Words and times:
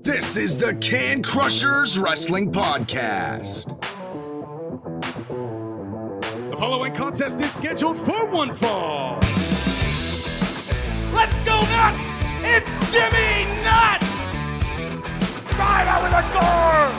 This 0.00 0.36
is 0.36 0.56
the 0.56 0.74
Can 0.76 1.22
Crushers 1.22 1.98
Wrestling 1.98 2.50
Podcast. 2.50 3.78
The 6.50 6.56
following 6.56 6.94
contest 6.94 7.38
is 7.40 7.52
scheduled 7.52 7.98
for 7.98 8.26
one 8.26 8.54
fall. 8.54 9.18
Let's 11.12 11.36
go 11.44 11.60
nuts! 11.60 12.02
It's 12.42 12.66
Jimmy 12.90 13.44
Nuts! 13.62 14.08
Drive 15.54 15.86
out 15.86 16.02
with 16.02 16.14
a 16.14 16.22
car! 16.32 16.92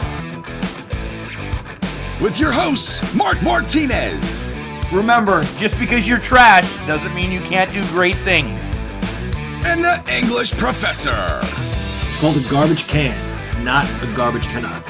With 2.21 2.37
your 2.37 2.51
hosts, 2.51 3.13
Mark 3.15 3.41
Martinez 3.41 4.53
Remember, 4.93 5.41
just 5.57 5.79
because 5.79 6.07
you're 6.07 6.19
trash 6.19 6.71
doesn't 6.85 7.15
mean 7.15 7.31
you 7.31 7.41
can't 7.41 7.73
do 7.73 7.81
great 7.87 8.17
things. 8.17 8.61
and 9.65 9.83
the 9.83 10.03
English 10.07 10.51
Professor. 10.51 11.41
It's 12.23 12.31
called 12.31 12.45
a 12.45 12.49
garbage 12.49 12.87
can, 12.87 13.65
not 13.65 13.83
a 14.01 14.07
garbage 14.15 14.47
cannot. 14.47 14.81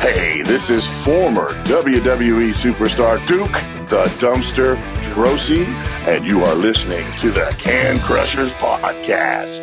Hey, 0.00 0.42
this 0.42 0.70
is 0.70 0.86
former 1.04 1.54
WWE 1.64 2.50
superstar 2.50 3.18
Duke, 3.26 3.50
the 3.88 4.04
dumpster 4.20 4.76
Droese, 5.02 5.66
and 6.06 6.24
you 6.24 6.44
are 6.44 6.54
listening 6.54 7.04
to 7.16 7.32
the 7.32 7.52
Can 7.58 7.98
Crushers 7.98 8.52
Podcast. 8.52 9.62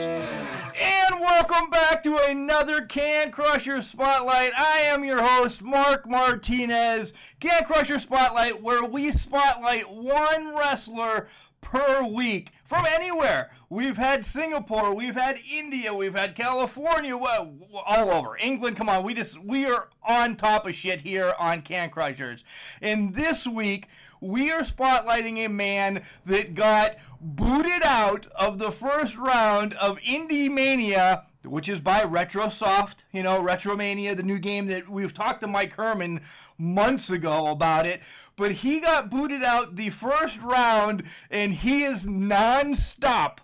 And 0.75 1.21
welcome 1.21 1.69
back 1.69 2.03
to 2.03 2.17
another 2.17 2.81
Can 2.81 3.31
Crusher 3.31 3.81
Spotlight. 3.81 4.51
I 4.57 4.79
am 4.79 5.05
your 5.05 5.23
host, 5.23 5.61
Mark 5.61 6.05
Martinez. 6.05 7.13
Can 7.39 7.63
Crusher 7.63 7.97
Spotlight, 7.97 8.61
where 8.61 8.83
we 8.83 9.13
spotlight 9.13 9.89
one 9.89 10.53
wrestler 10.53 11.29
per 11.61 12.05
week 12.05 12.51
from 12.63 12.85
anywhere. 12.85 13.49
We've 13.69 13.97
had 13.97 14.23
Singapore, 14.23 14.93
we've 14.93 15.15
had 15.15 15.39
India, 15.49 15.93
we've 15.93 16.15
had 16.15 16.35
California, 16.35 17.15
all 17.15 18.09
over. 18.11 18.37
England, 18.37 18.77
come 18.77 18.89
on, 18.89 19.03
we 19.03 19.13
just 19.13 19.37
we 19.43 19.65
are 19.65 19.89
on 20.03 20.35
top 20.35 20.65
of 20.65 20.75
shit 20.75 21.01
here 21.01 21.33
on 21.39 21.61
Can 21.61 21.89
Crushers. 21.89 22.43
And 22.81 23.13
this 23.13 23.45
week 23.45 23.87
we 24.21 24.51
are 24.51 24.61
spotlighting 24.61 25.45
a 25.45 25.49
man 25.49 26.03
that 26.25 26.55
got 26.55 26.97
booted 27.19 27.83
out 27.83 28.27
of 28.27 28.59
the 28.59 28.71
first 28.71 29.17
round 29.17 29.73
of 29.75 29.97
Indie 29.99 30.49
Mania 30.49 31.25
which 31.45 31.67
is 31.67 31.79
by 31.79 32.01
Retrosoft, 32.01 32.97
you 33.11 33.21
know, 33.21 33.41
Retromania, 33.41 34.15
the 34.15 34.23
new 34.23 34.39
game 34.39 34.67
that 34.67 34.87
we've 34.87 35.13
talked 35.13 35.41
to 35.41 35.47
Mike 35.47 35.73
Herman 35.73 36.21
months 36.63 37.09
ago 37.09 37.47
about 37.47 37.85
it. 37.85 38.01
But 38.35 38.51
he 38.51 38.79
got 38.79 39.11
booted 39.11 39.43
out 39.43 39.75
the 39.75 39.89
first 39.89 40.41
round, 40.41 41.03
and 41.29 41.53
he 41.53 41.83
is 41.83 42.07
non-stop 42.07 43.41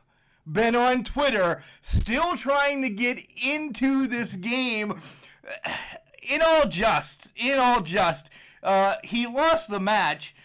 been 0.52 0.76
on 0.76 1.04
Twitter, 1.04 1.62
still 1.82 2.36
trying 2.36 2.82
to 2.82 2.90
get 2.90 3.20
into 3.42 4.08
this 4.08 4.36
game. 4.36 5.02
In 6.22 6.44
all 6.44 6.68
just, 6.68 7.32
in 7.36 7.58
all 7.58 7.82
just, 7.82 8.30
uh, 8.62 8.98
he 9.04 9.26
lost 9.26 9.68
the 9.68 9.80
match 9.80 10.36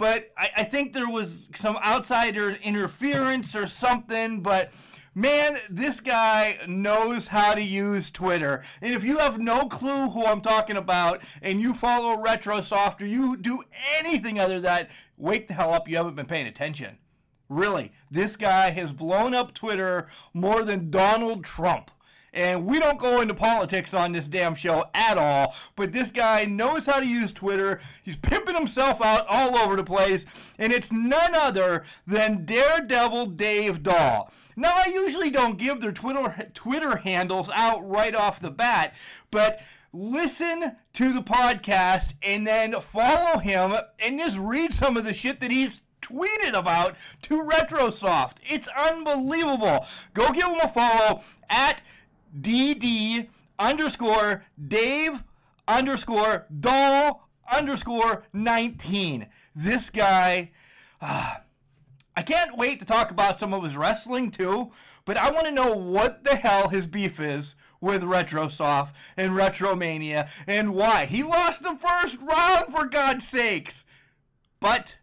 but 0.00 0.32
I, 0.36 0.50
I, 0.56 0.64
think 0.64 0.94
there 0.94 1.10
was 1.10 1.50
some 1.54 1.76
outsider 1.76 2.56
interference 2.62 3.54
or 3.54 3.66
something. 3.66 4.40
But 4.40 4.72
man, 5.14 5.58
this 5.68 6.00
guy 6.00 6.58
knows 6.66 7.28
how 7.28 7.54
to 7.54 7.62
use 7.62 8.10
Twitter. 8.10 8.64
And 8.80 8.94
if 8.94 9.04
you 9.04 9.18
have 9.18 9.38
no 9.38 9.66
clue 9.66 10.10
who 10.10 10.24
I'm 10.24 10.40
talking 10.40 10.76
about 10.76 11.22
and 11.42 11.60
you 11.60 11.74
follow 11.74 12.22
Retrosoft 12.22 13.00
or 13.00 13.06
you 13.06 13.36
do 13.36 13.62
anything 13.98 14.38
other 14.38 14.54
than 14.54 14.62
that, 14.62 14.90
wake 15.16 15.48
the 15.48 15.54
hell 15.54 15.74
up. 15.74 15.88
You 15.88 15.96
haven't 15.96 16.16
been 16.16 16.26
paying 16.26 16.46
attention. 16.46 16.98
Really, 17.48 17.92
this 18.10 18.36
guy 18.36 18.70
has 18.70 18.92
blown 18.92 19.34
up 19.34 19.54
Twitter 19.54 20.06
more 20.32 20.62
than 20.62 20.90
Donald 20.90 21.44
Trump. 21.44 21.90
And 22.32 22.66
we 22.66 22.78
don't 22.78 22.98
go 22.98 23.20
into 23.20 23.34
politics 23.34 23.92
on 23.92 24.12
this 24.12 24.28
damn 24.28 24.54
show 24.54 24.84
at 24.94 25.18
all, 25.18 25.54
but 25.74 25.92
this 25.92 26.10
guy 26.10 26.44
knows 26.44 26.86
how 26.86 27.00
to 27.00 27.06
use 27.06 27.32
Twitter. 27.32 27.80
He's 28.04 28.16
pimping 28.16 28.54
himself 28.54 29.02
out 29.02 29.26
all 29.28 29.56
over 29.56 29.76
the 29.76 29.84
place, 29.84 30.26
and 30.58 30.72
it's 30.72 30.92
none 30.92 31.34
other 31.34 31.84
than 32.06 32.44
Daredevil 32.44 33.26
Dave 33.26 33.82
Doll. 33.82 34.32
Now, 34.56 34.74
I 34.74 34.90
usually 34.92 35.30
don't 35.30 35.58
give 35.58 35.80
their 35.80 35.92
Twitter, 35.92 36.50
Twitter 36.54 36.96
handles 36.98 37.48
out 37.54 37.88
right 37.88 38.14
off 38.14 38.40
the 38.40 38.50
bat, 38.50 38.94
but 39.30 39.60
listen 39.92 40.76
to 40.92 41.12
the 41.12 41.22
podcast 41.22 42.14
and 42.22 42.46
then 42.46 42.74
follow 42.80 43.38
him 43.38 43.74
and 43.98 44.18
just 44.18 44.38
read 44.38 44.72
some 44.72 44.96
of 44.96 45.04
the 45.04 45.14
shit 45.14 45.40
that 45.40 45.50
he's 45.50 45.82
tweeted 46.00 46.52
about 46.52 46.96
to 47.22 47.42
Retrosoft. 47.42 48.36
It's 48.48 48.68
unbelievable. 48.68 49.86
Go 50.14 50.32
give 50.32 50.46
him 50.46 50.60
a 50.62 50.68
follow 50.68 51.22
at 51.48 51.82
DD 52.38 53.28
underscore 53.58 54.44
Dave 54.68 55.22
underscore 55.66 56.46
Doll 56.58 57.28
underscore 57.50 58.24
19. 58.32 59.26
This 59.54 59.90
guy, 59.90 60.52
uh, 61.00 61.36
I 62.16 62.22
can't 62.22 62.56
wait 62.56 62.78
to 62.80 62.84
talk 62.84 63.10
about 63.10 63.38
some 63.38 63.52
of 63.52 63.64
his 63.64 63.76
wrestling 63.76 64.30
too, 64.30 64.70
but 65.04 65.16
I 65.16 65.30
want 65.30 65.46
to 65.46 65.52
know 65.52 65.74
what 65.74 66.24
the 66.24 66.36
hell 66.36 66.68
his 66.68 66.86
beef 66.86 67.18
is 67.18 67.54
with 67.80 68.02
Retrosoft 68.02 68.92
and 69.16 69.32
Retromania 69.32 70.28
and 70.46 70.74
why. 70.74 71.06
He 71.06 71.22
lost 71.22 71.62
the 71.62 71.76
first 71.76 72.18
round 72.20 72.72
for 72.72 72.86
God's 72.86 73.26
sakes. 73.26 73.84
But 74.60 74.96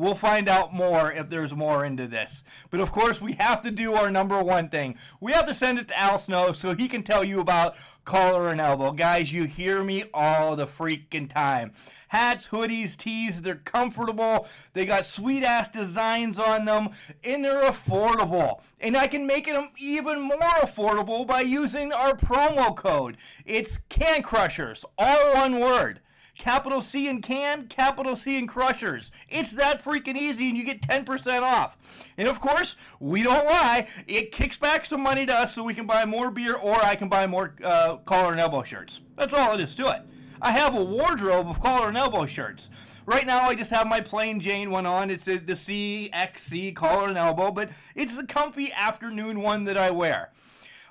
We'll 0.00 0.14
find 0.14 0.48
out 0.48 0.72
more 0.72 1.12
if 1.12 1.28
there's 1.28 1.52
more 1.52 1.84
into 1.84 2.06
this. 2.06 2.42
But 2.70 2.80
of 2.80 2.90
course, 2.90 3.20
we 3.20 3.34
have 3.34 3.60
to 3.60 3.70
do 3.70 3.92
our 3.92 4.10
number 4.10 4.42
one 4.42 4.70
thing. 4.70 4.96
We 5.20 5.32
have 5.32 5.46
to 5.46 5.52
send 5.52 5.78
it 5.78 5.88
to 5.88 5.98
Al 5.98 6.18
Snow 6.18 6.54
so 6.54 6.74
he 6.74 6.88
can 6.88 7.02
tell 7.02 7.22
you 7.22 7.38
about 7.38 7.76
collar 8.06 8.48
and 8.48 8.62
elbow. 8.62 8.92
Guys, 8.92 9.30
you 9.30 9.44
hear 9.44 9.84
me 9.84 10.04
all 10.14 10.56
the 10.56 10.66
freaking 10.66 11.28
time. 11.28 11.72
Hats, 12.08 12.48
hoodies, 12.50 12.96
tees, 12.96 13.42
they're 13.42 13.56
comfortable. 13.56 14.48
They 14.72 14.86
got 14.86 15.04
sweet 15.04 15.44
ass 15.44 15.68
designs 15.68 16.38
on 16.38 16.64
them, 16.64 16.88
and 17.22 17.44
they're 17.44 17.70
affordable. 17.70 18.62
And 18.80 18.96
I 18.96 19.06
can 19.06 19.26
make 19.26 19.44
them 19.44 19.68
even 19.76 20.22
more 20.22 20.38
affordable 20.62 21.26
by 21.26 21.42
using 21.42 21.92
our 21.92 22.14
promo 22.14 22.74
code. 22.74 23.18
It's 23.44 23.78
Can 23.90 24.22
Crushers, 24.22 24.82
all 24.96 25.34
one 25.34 25.60
word 25.60 26.00
capital 26.40 26.80
C 26.80 27.06
in 27.06 27.20
can, 27.20 27.66
capital 27.66 28.16
C 28.16 28.38
in 28.38 28.46
crushers. 28.46 29.12
It's 29.28 29.52
that 29.52 29.84
freaking 29.84 30.16
easy, 30.16 30.48
and 30.48 30.56
you 30.56 30.64
get 30.64 30.80
10% 30.80 31.42
off. 31.42 31.76
And 32.16 32.26
of 32.26 32.40
course, 32.40 32.76
we 32.98 33.22
don't 33.22 33.44
lie. 33.44 33.86
It 34.06 34.32
kicks 34.32 34.56
back 34.56 34.86
some 34.86 35.02
money 35.02 35.26
to 35.26 35.34
us 35.34 35.54
so 35.54 35.62
we 35.62 35.74
can 35.74 35.86
buy 35.86 36.06
more 36.06 36.30
beer 36.30 36.56
or 36.56 36.82
I 36.82 36.96
can 36.96 37.08
buy 37.08 37.26
more 37.26 37.54
uh, 37.62 37.96
collar 37.98 38.32
and 38.32 38.40
elbow 38.40 38.62
shirts. 38.62 39.00
That's 39.16 39.34
all 39.34 39.54
it 39.54 39.60
is 39.60 39.74
to 39.76 39.88
it. 39.88 40.02
I 40.40 40.52
have 40.52 40.74
a 40.74 40.82
wardrobe 40.82 41.46
of 41.46 41.60
collar 41.60 41.88
and 41.88 41.96
elbow 41.98 42.24
shirts. 42.24 42.70
Right 43.04 43.26
now, 43.26 43.48
I 43.48 43.54
just 43.54 43.70
have 43.70 43.86
my 43.86 44.00
plain 44.00 44.40
Jane 44.40 44.70
one 44.70 44.86
on. 44.86 45.10
It's 45.10 45.26
the 45.26 45.40
CXC 45.40 46.74
collar 46.74 47.08
and 47.08 47.18
elbow, 47.18 47.50
but 47.50 47.70
it's 47.94 48.16
the 48.16 48.24
comfy 48.24 48.72
afternoon 48.72 49.42
one 49.42 49.64
that 49.64 49.76
I 49.76 49.90
wear. 49.90 50.30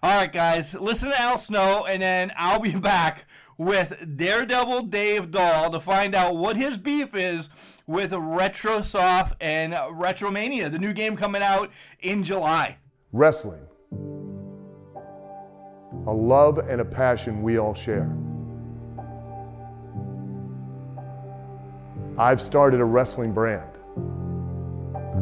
All 0.02 0.16
right, 0.16 0.32
guys, 0.32 0.74
listen 0.76 1.10
to 1.10 1.20
Al 1.20 1.38
Snow, 1.38 1.86
and 1.86 2.02
then 2.02 2.32
I'll 2.38 2.60
be 2.60 2.76
back 2.76 3.26
with 3.60 4.16
Daredevil 4.16 4.84
Dave 4.84 5.32
Doll 5.32 5.70
to 5.70 5.82
find 5.82 6.16
out 6.16 6.38
what 6.38 6.56
his 6.56 6.78
beef 6.78 7.14
is 7.14 7.50
with 7.86 8.12
Retrosoft 8.12 9.34
and 9.42 9.74
Retromania, 9.74 10.72
the 10.72 10.80
new 10.80 10.94
game 10.94 11.18
coming 11.18 11.42
out 11.42 11.70
in 12.00 12.24
July. 12.24 12.78
Wrestling. 13.12 13.62
A 16.08 16.14
love 16.14 16.60
and 16.60 16.80
a 16.80 16.86
passion 16.86 17.44
we 17.44 17.60
all 17.60 17.74
share. 17.74 18.16
I've 22.18 22.42
started 22.42 22.80
a 22.80 22.86
wrestling 22.86 23.34
brand. 23.34 23.74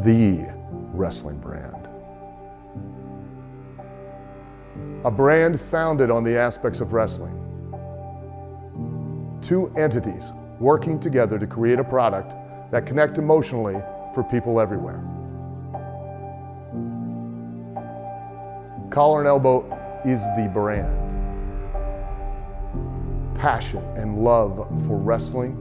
The 0.06 0.46
wrestling 0.94 1.40
brand. 1.40 1.90
A 5.06 5.12
brand 5.12 5.60
founded 5.60 6.12
on 6.12 6.24
the 6.24 6.38
aspects 6.38 6.82
of 6.82 6.94
wrestling 6.94 7.47
two 9.42 9.74
entities 9.78 10.32
working 10.60 11.00
together 11.00 11.38
to 11.38 11.48
create 11.48 11.80
a 11.80 11.84
product 11.84 12.34
that 12.72 12.86
connect 12.86 13.18
emotionally 13.18 13.82
for 14.14 14.24
people 14.24 14.60
everywhere. 14.60 15.02
Collar 18.90 19.20
and 19.20 19.28
Elbow 19.28 19.62
is 20.06 20.24
the 20.38 20.50
brand. 20.54 21.06
Passion 23.38 23.84
and 23.96 24.24
love 24.24 24.58
for 24.88 24.98
wrestling 24.98 25.56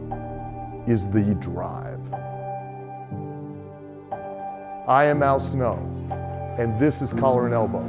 is 0.87 1.11
the 1.11 1.35
drive. 1.35 2.01
I 4.89 5.05
am 5.05 5.23
Al 5.23 5.41
Snow, 5.41 5.75
and 6.59 6.79
this 6.79 7.03
is 7.03 7.13
Collar 7.13 7.47
and 7.47 7.55
Elbow, 7.55 7.85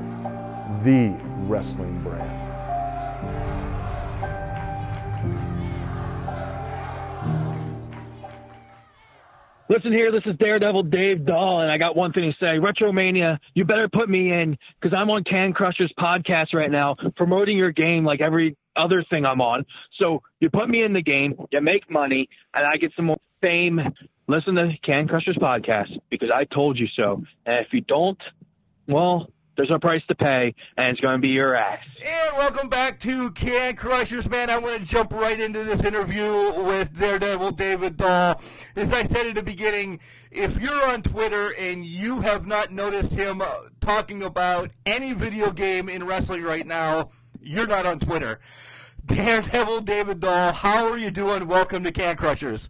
the 0.83 1.16
wrestling 1.48 2.01
brand. 2.01 2.26
Listen 9.69 9.92
here, 9.92 10.14
this 10.14 10.24
is 10.25 10.38
Daredevil 10.38 10.84
Dave 10.84 11.25
Doll, 11.25 11.60
and 11.60 11.69
I 11.69 11.78
got 11.78 11.94
one 11.94 12.14
thing 12.14 12.31
to 12.31 12.38
say. 12.40 12.58
Retromania, 12.58 13.38
you 13.54 13.66
better 13.66 13.90
put 13.90 14.08
me 14.08 14.31
in 14.31 14.58
because 14.80 14.96
I'm 14.98 15.10
on 15.10 15.25
Can 15.25 15.52
Crushers 15.52 15.92
podcast 16.00 16.54
right 16.54 16.72
now, 16.72 16.96
promoting 17.18 17.58
your 17.58 17.74
game 17.74 18.06
like 18.06 18.22
every 18.22 18.56
other 18.78 19.04
thing 19.10 19.25
I'm 19.25 19.42
on. 19.42 19.66
So 20.00 20.22
you 20.40 20.50
put 20.50 20.69
me 20.69 20.84
in 20.84 20.94
the 20.94 21.02
game, 21.02 21.36
you 21.52 21.60
make 21.60 21.92
money, 21.92 22.30
and 22.54 22.66
I 22.66 22.78
get 22.78 22.94
some 22.96 23.06
more 23.06 23.18
fame. 23.42 23.81
Listen 24.30 24.56
to 24.56 24.72
Can 24.84 25.06
Crushers 25.06 25.36
podcast 25.36 26.00
because 26.10 26.30
I 26.34 26.46
told 26.46 26.80
you 26.80 26.88
so. 26.96 27.22
And 27.46 27.66
if 27.66 27.74
you 27.74 27.81
don't, 27.81 28.22
well, 28.88 29.30
there's 29.57 29.69
no 29.71 29.80
price 29.80 30.04
to 30.07 30.15
pay, 30.15 30.54
and 30.77 30.92
it's 30.92 31.00
going 31.01 31.15
to 31.15 31.19
be 31.19 31.30
your 31.30 31.56
ass. 31.56 31.83
And 32.06 32.38
welcome 32.38 32.69
back 32.69 33.00
to 33.01 33.31
Can 33.31 33.75
Crushers, 33.75 34.30
man. 34.30 34.51
I 34.51 34.59
want 34.59 34.80
to 34.80 34.86
jump 34.86 35.12
right 35.12 35.39
into 35.39 35.63
this 35.63 35.83
interview 35.83 36.62
with 36.62 36.98
Daredevil 36.98 37.51
David 37.51 37.98
Doll. 37.98 38.39
As 38.75 38.94
I 38.94 39.04
said 39.04 39.25
at 39.25 39.36
the 39.36 39.42
beginning, 39.42 40.00
if 40.31 40.62
you're 40.62 40.88
on 40.88 41.01
Twitter 41.01 41.54
and 41.57 41.83
you 41.83 42.21
have 42.21 42.45
not 42.45 42.71
noticed 42.71 43.13
him 43.13 43.42
uh, 43.42 43.48
talking 43.81 44.21
about 44.21 44.69
any 44.86 45.13
video 45.13 45.51
game 45.51 45.89
in 45.89 46.06
wrestling 46.06 46.44
right 46.44 46.65
now, 46.65 47.09
you're 47.42 47.68
not 47.68 47.88
on 47.88 48.00
Twitter. 48.00 48.39
Daredevil 49.06 49.81
David 49.81 50.19
Doll, 50.19 50.54
how 50.54 50.86
are 50.92 50.98
you 51.00 51.09
doing? 51.09 51.48
Welcome 51.48 51.83
to 51.83 51.92
Can 51.92 52.15
Crushers. 52.15 52.69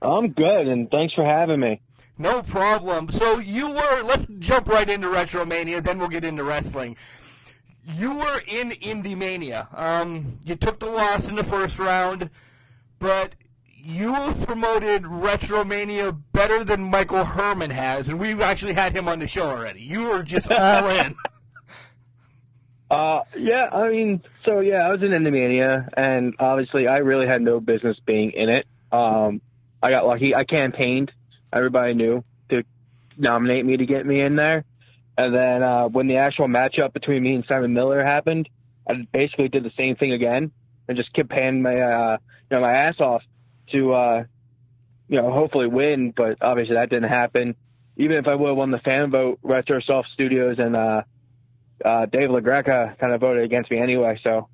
I'm 0.00 0.28
good, 0.32 0.66
and 0.66 0.90
thanks 0.90 1.12
for 1.12 1.24
having 1.26 1.60
me. 1.60 1.82
No 2.20 2.42
problem. 2.42 3.10
So 3.10 3.38
you 3.38 3.70
were, 3.70 4.02
let's 4.02 4.26
jump 4.38 4.68
right 4.68 4.88
into 4.88 5.08
Retromania, 5.08 5.82
then 5.82 5.98
we'll 5.98 6.08
get 6.08 6.22
into 6.22 6.44
wrestling. 6.44 6.96
You 7.82 8.14
were 8.18 8.42
in 8.46 8.72
Indie 8.72 9.16
Mania. 9.16 9.68
Um, 9.74 10.38
you 10.44 10.54
took 10.54 10.80
the 10.80 10.86
loss 10.86 11.28
in 11.28 11.36
the 11.36 11.42
first 11.42 11.78
round, 11.78 12.28
but 12.98 13.32
you 13.74 14.12
promoted 14.42 15.04
Retromania 15.04 16.20
better 16.32 16.62
than 16.62 16.82
Michael 16.82 17.24
Herman 17.24 17.70
has, 17.70 18.06
and 18.06 18.20
we've 18.20 18.42
actually 18.42 18.74
had 18.74 18.94
him 18.94 19.08
on 19.08 19.18
the 19.18 19.26
show 19.26 19.48
already. 19.48 19.80
You 19.80 20.10
were 20.10 20.22
just 20.22 20.52
all 20.52 20.90
in. 20.90 21.16
Uh, 22.90 23.20
yeah, 23.34 23.70
I 23.72 23.88
mean, 23.88 24.22
so 24.44 24.60
yeah, 24.60 24.86
I 24.86 24.90
was 24.90 25.00
in 25.00 25.08
Indie 25.08 25.32
Mania, 25.32 25.88
and 25.96 26.34
obviously, 26.38 26.86
I 26.86 26.98
really 26.98 27.26
had 27.26 27.40
no 27.40 27.60
business 27.60 27.96
being 28.04 28.32
in 28.32 28.50
it. 28.50 28.66
Um, 28.92 29.40
I 29.82 29.90
got 29.90 30.06
lucky. 30.06 30.34
I 30.34 30.44
campaigned. 30.44 31.12
Everybody 31.52 31.94
knew 31.94 32.24
to 32.50 32.62
nominate 33.16 33.64
me 33.64 33.76
to 33.76 33.86
get 33.86 34.06
me 34.06 34.20
in 34.20 34.36
there. 34.36 34.64
And 35.16 35.34
then 35.34 35.62
uh, 35.62 35.88
when 35.88 36.06
the 36.06 36.16
actual 36.16 36.48
matchup 36.48 36.92
between 36.92 37.22
me 37.22 37.34
and 37.34 37.44
Simon 37.46 37.74
Miller 37.74 38.04
happened, 38.04 38.48
I 38.88 39.06
basically 39.12 39.48
did 39.48 39.64
the 39.64 39.72
same 39.76 39.96
thing 39.96 40.12
again 40.12 40.52
and 40.88 40.96
just 40.96 41.12
kept 41.12 41.28
paying 41.28 41.62
my 41.62 41.74
uh, 41.74 42.16
you 42.50 42.56
know 42.56 42.60
my 42.60 42.72
ass 42.72 42.98
off 43.00 43.22
to 43.72 43.92
uh, 43.92 44.24
you 45.08 45.20
know 45.20 45.30
hopefully 45.32 45.66
win. 45.66 46.12
But 46.16 46.38
obviously 46.40 46.74
that 46.76 46.90
didn't 46.90 47.10
happen. 47.10 47.54
Even 47.96 48.16
if 48.16 48.26
I 48.28 48.34
would 48.34 48.48
have 48.48 48.56
won 48.56 48.70
the 48.70 48.78
fan 48.78 49.10
vote, 49.10 49.40
RetroSoft 49.42 50.06
Studios 50.14 50.58
and 50.58 50.74
uh, 50.74 51.02
uh, 51.84 52.06
Dave 52.06 52.30
LaGreca 52.30 52.98
kind 52.98 53.12
of 53.12 53.20
voted 53.20 53.44
against 53.44 53.70
me 53.70 53.78
anyway, 53.78 54.18
so 54.22 54.48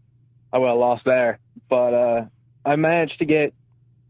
I 0.52 0.58
would 0.58 0.69
have 0.69 0.78
lost 0.78 1.04
there. 1.04 1.38
But 1.69 1.94
uh, 1.94 2.25
I 2.64 2.76
managed 2.76 3.19
to 3.20 3.25
get 3.25 3.54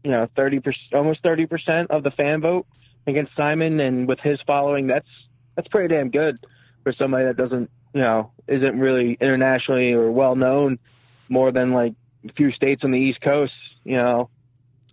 you 0.03 0.11
know 0.11 0.27
thirty 0.35 0.59
percent, 0.59 0.93
almost 0.93 1.21
thirty 1.21 1.45
percent 1.45 1.91
of 1.91 2.03
the 2.03 2.11
fan 2.11 2.41
vote 2.41 2.65
against 3.07 3.35
Simon, 3.35 3.79
and 3.79 4.07
with 4.07 4.19
his 4.19 4.39
following, 4.45 4.87
that's 4.87 5.07
that's 5.55 5.67
pretty 5.69 5.93
damn 5.93 6.09
good 6.09 6.37
for 6.83 6.93
somebody 6.93 7.25
that 7.25 7.37
doesn't 7.37 7.69
you 7.93 8.01
know 8.01 8.31
isn't 8.47 8.79
really 8.79 9.17
internationally 9.19 9.93
or 9.93 10.11
well 10.11 10.35
known 10.35 10.79
more 11.29 11.51
than 11.51 11.73
like 11.73 11.93
a 12.27 12.33
few 12.33 12.51
states 12.51 12.83
on 12.83 12.91
the 12.91 12.99
East 12.99 13.21
Coast. 13.21 13.53
You 13.83 13.97
know, 13.97 14.29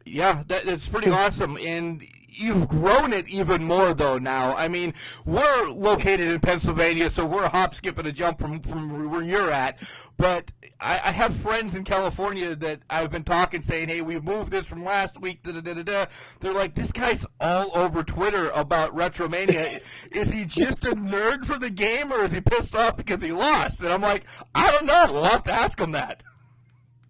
Yeah, 0.04 0.42
that, 0.46 0.64
that's 0.64 0.88
pretty 0.88 1.10
awesome. 1.10 1.58
And 1.58 2.02
you've 2.34 2.68
grown 2.68 3.12
it 3.12 3.28
even 3.28 3.64
more, 3.64 3.94
though, 3.94 4.18
now. 4.18 4.56
I 4.56 4.68
mean, 4.68 4.94
we're 5.24 5.68
located 5.70 6.28
in 6.28 6.40
Pennsylvania, 6.40 7.10
so 7.10 7.24
we're 7.24 7.44
a 7.44 7.48
hop, 7.48 7.74
skip, 7.74 7.98
and 7.98 8.08
a 8.08 8.12
jump 8.12 8.40
from, 8.40 8.60
from 8.60 9.10
where 9.10 9.22
you're 9.22 9.50
at. 9.50 9.78
But 10.16 10.50
I, 10.80 11.00
I 11.04 11.12
have 11.12 11.34
friends 11.36 11.74
in 11.74 11.84
California 11.84 12.54
that 12.56 12.80
I've 12.90 13.10
been 13.10 13.24
talking, 13.24 13.62
saying, 13.62 13.88
hey, 13.88 14.00
we've 14.00 14.24
moved 14.24 14.50
this 14.50 14.66
from 14.66 14.84
last 14.84 15.20
week. 15.20 15.42
Da, 15.42 15.52
da, 15.52 15.60
da, 15.60 15.74
da, 15.74 15.82
da. 15.82 16.06
They're 16.40 16.52
like, 16.52 16.74
this 16.74 16.92
guy's 16.92 17.24
all 17.40 17.70
over 17.74 18.02
Twitter 18.02 18.50
about 18.50 18.94
Retromania. 18.94 19.80
is 20.10 20.30
he 20.30 20.44
just 20.44 20.84
a 20.84 20.94
nerd 20.94 21.46
for 21.46 21.58
the 21.58 21.70
game, 21.70 22.12
or 22.12 22.24
is 22.24 22.32
he 22.32 22.40
pissed 22.40 22.74
off 22.74 22.96
because 22.96 23.22
he 23.22 23.32
lost? 23.32 23.80
And 23.80 23.92
I'm 23.92 24.02
like, 24.02 24.24
I 24.54 24.70
don't 24.70 24.86
know. 24.86 25.12
We'll 25.12 25.24
have 25.24 25.44
to 25.44 25.52
ask 25.52 25.80
him 25.80 25.92
that. 25.92 26.22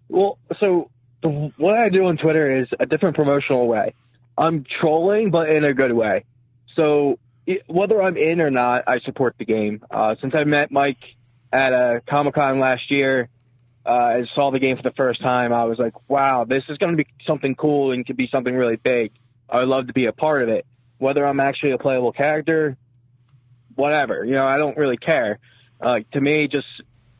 Well, 0.07 0.37
so 0.61 0.89
what 1.21 1.73
I 1.73 1.89
do 1.89 2.05
on 2.05 2.17
Twitter 2.17 2.61
is 2.61 2.67
a 2.79 2.85
different 2.85 3.15
promotional 3.15 3.67
way. 3.67 3.93
I'm 4.37 4.65
trolling, 4.81 5.31
but 5.31 5.49
in 5.49 5.63
a 5.63 5.73
good 5.73 5.93
way. 5.93 6.25
So 6.75 7.19
whether 7.67 8.01
I'm 8.01 8.17
in 8.17 8.41
or 8.41 8.49
not, 8.49 8.83
I 8.87 8.99
support 8.99 9.35
the 9.37 9.45
game. 9.45 9.83
Uh, 9.89 10.15
since 10.21 10.33
I 10.35 10.43
met 10.43 10.71
Mike 10.71 10.97
at 11.53 11.73
a 11.73 12.01
Comic 12.09 12.35
Con 12.35 12.59
last 12.59 12.89
year 12.89 13.29
uh, 13.85 14.13
and 14.15 14.29
saw 14.35 14.51
the 14.51 14.59
game 14.59 14.77
for 14.77 14.83
the 14.83 14.93
first 14.97 15.21
time, 15.21 15.53
I 15.53 15.65
was 15.65 15.77
like, 15.77 15.93
wow, 16.09 16.45
this 16.47 16.63
is 16.69 16.77
going 16.77 16.97
to 16.97 17.03
be 17.03 17.09
something 17.25 17.55
cool 17.55 17.91
and 17.91 18.05
could 18.05 18.17
be 18.17 18.27
something 18.31 18.53
really 18.53 18.77
big. 18.77 19.11
I 19.49 19.59
would 19.59 19.67
love 19.67 19.87
to 19.87 19.93
be 19.93 20.07
a 20.07 20.11
part 20.11 20.43
of 20.43 20.49
it. 20.49 20.65
Whether 20.97 21.25
I'm 21.25 21.39
actually 21.39 21.71
a 21.71 21.77
playable 21.77 22.11
character, 22.11 22.77
whatever. 23.75 24.25
You 24.25 24.33
know, 24.33 24.45
I 24.45 24.57
don't 24.57 24.77
really 24.77 24.97
care. 24.97 25.39
Uh, 25.79 25.99
to 26.13 26.21
me, 26.21 26.47
just 26.47 26.67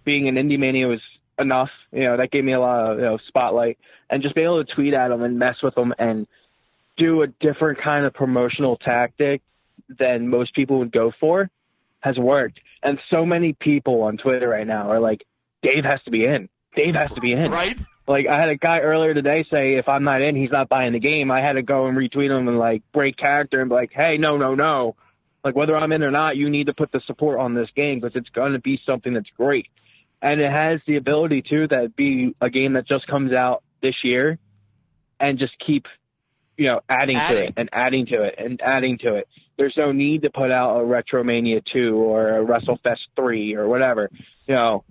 being 0.05 0.27
an 0.27 0.35
indie 0.35 0.57
mania 0.57 0.87
was 0.87 1.01
enough. 1.37 1.69
You 1.91 2.05
know, 2.05 2.17
that 2.17 2.31
gave 2.31 2.43
me 2.43 2.53
a 2.53 2.59
lot 2.59 2.91
of 2.91 2.97
you 2.97 3.03
know, 3.03 3.17
spotlight, 3.27 3.77
and 4.09 4.23
just 4.23 4.33
being 4.33 4.47
able 4.47 4.63
to 4.63 4.73
tweet 4.73 4.93
at 4.93 5.09
them 5.09 5.21
and 5.23 5.37
mess 5.37 5.57
with 5.61 5.75
them 5.75 5.93
and 5.99 6.25
do 6.97 7.21
a 7.21 7.27
different 7.27 7.81
kind 7.81 8.05
of 8.05 8.13
promotional 8.13 8.77
tactic 8.77 9.41
than 9.89 10.29
most 10.29 10.53
people 10.55 10.79
would 10.79 10.91
go 10.91 11.11
for 11.19 11.49
has 11.99 12.17
worked. 12.17 12.59
And 12.83 12.99
so 13.13 13.25
many 13.25 13.53
people 13.53 14.03
on 14.03 14.17
Twitter 14.17 14.49
right 14.49 14.67
now 14.67 14.91
are 14.91 14.99
like, 14.99 15.25
Dave 15.61 15.83
has 15.83 16.01
to 16.03 16.11
be 16.11 16.23
in. 16.23 16.49
Dave 16.75 16.93
has 16.95 17.11
to 17.11 17.21
be 17.21 17.33
in. 17.33 17.51
Right? 17.51 17.77
Like 18.07 18.27
I 18.27 18.39
had 18.39 18.49
a 18.49 18.55
guy 18.55 18.79
earlier 18.79 19.13
today 19.13 19.45
say, 19.51 19.75
if 19.75 19.89
I'm 19.89 20.03
not 20.03 20.21
in, 20.21 20.35
he's 20.35 20.51
not 20.51 20.69
buying 20.69 20.93
the 20.93 20.99
game. 20.99 21.31
I 21.31 21.41
had 21.41 21.53
to 21.53 21.63
go 21.63 21.87
and 21.87 21.97
retweet 21.97 22.29
him 22.29 22.47
and 22.47 22.59
like 22.59 22.83
break 22.93 23.17
character 23.17 23.61
and 23.61 23.69
be 23.69 23.75
like, 23.75 23.91
hey, 23.93 24.17
no, 24.17 24.37
no, 24.37 24.53
no. 24.53 24.95
Like 25.43 25.55
whether 25.55 25.75
I'm 25.75 25.91
in 25.91 26.03
or 26.03 26.11
not, 26.11 26.37
you 26.37 26.49
need 26.49 26.67
to 26.67 26.73
put 26.73 26.91
the 26.91 27.01
support 27.07 27.39
on 27.39 27.53
this 27.55 27.69
game 27.75 27.99
because 27.99 28.15
it's 28.15 28.29
going 28.29 28.53
to 28.53 28.59
be 28.59 28.79
something 28.85 29.13
that's 29.13 29.29
great. 29.37 29.67
And 30.21 30.39
it 30.41 30.51
has 30.51 30.81
the 30.87 30.97
ability 30.97 31.43
too 31.43 31.67
that 31.69 31.95
be 31.95 32.35
a 32.41 32.49
game 32.49 32.73
that 32.73 32.87
just 32.87 33.07
comes 33.07 33.33
out 33.33 33.63
this 33.81 33.95
year 34.03 34.37
and 35.19 35.39
just 35.39 35.53
keep, 35.65 35.85
you 36.57 36.67
know, 36.67 36.81
adding, 36.89 37.17
Adding. 37.17 37.37
to 37.37 37.43
it 37.49 37.53
and 37.57 37.69
adding 37.73 38.05
to 38.07 38.23
it 38.23 38.35
and 38.37 38.61
adding 38.61 38.97
to 38.99 39.15
it. 39.15 39.27
There's 39.57 39.75
no 39.77 39.91
need 39.91 40.23
to 40.23 40.29
put 40.29 40.51
out 40.51 40.79
a 40.81 40.83
Retromania 40.83 41.61
2 41.71 41.95
or 41.97 42.37
a 42.39 42.45
WrestleFest 42.45 42.99
3 43.15 43.55
or 43.55 43.67
whatever. 43.67 44.09
You 44.47 44.55
know, 44.55 44.83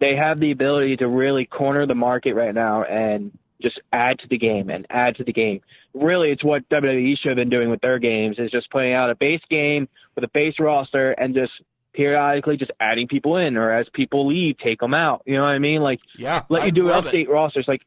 they 0.00 0.16
have 0.16 0.40
the 0.40 0.50
ability 0.50 0.96
to 0.98 1.08
really 1.08 1.44
corner 1.46 1.86
the 1.86 1.94
market 1.94 2.34
right 2.34 2.54
now 2.54 2.82
and 2.82 3.30
just 3.62 3.80
add 3.92 4.18
to 4.18 4.26
the 4.28 4.38
game 4.38 4.70
and 4.70 4.86
add 4.90 5.16
to 5.16 5.24
the 5.24 5.32
game. 5.32 5.60
Really, 5.94 6.30
it's 6.32 6.42
what 6.42 6.68
WWE 6.68 7.16
should 7.18 7.28
have 7.28 7.36
been 7.36 7.50
doing 7.50 7.70
with 7.70 7.80
their 7.80 8.00
games 8.00 8.36
is 8.40 8.50
just 8.50 8.70
putting 8.70 8.92
out 8.92 9.10
a 9.10 9.14
base 9.14 9.42
game 9.48 9.88
with 10.16 10.24
a 10.24 10.28
base 10.28 10.54
roster 10.58 11.12
and 11.12 11.32
just 11.34 11.52
periodically 11.92 12.56
just 12.56 12.72
adding 12.80 13.06
people 13.06 13.36
in 13.36 13.56
or 13.56 13.70
as 13.72 13.86
people 13.92 14.26
leave, 14.26 14.56
take 14.58 14.80
them 14.80 14.94
out. 14.94 15.22
You 15.26 15.34
know 15.36 15.42
what 15.42 15.50
I 15.50 15.58
mean? 15.58 15.82
Like, 15.82 16.00
Yeah. 16.16 16.42
let 16.48 16.62
I 16.62 16.66
you 16.66 16.72
do 16.72 16.88
love 16.88 17.06
it. 17.06 17.12
update 17.14 17.28
rosters. 17.28 17.66
Like 17.68 17.82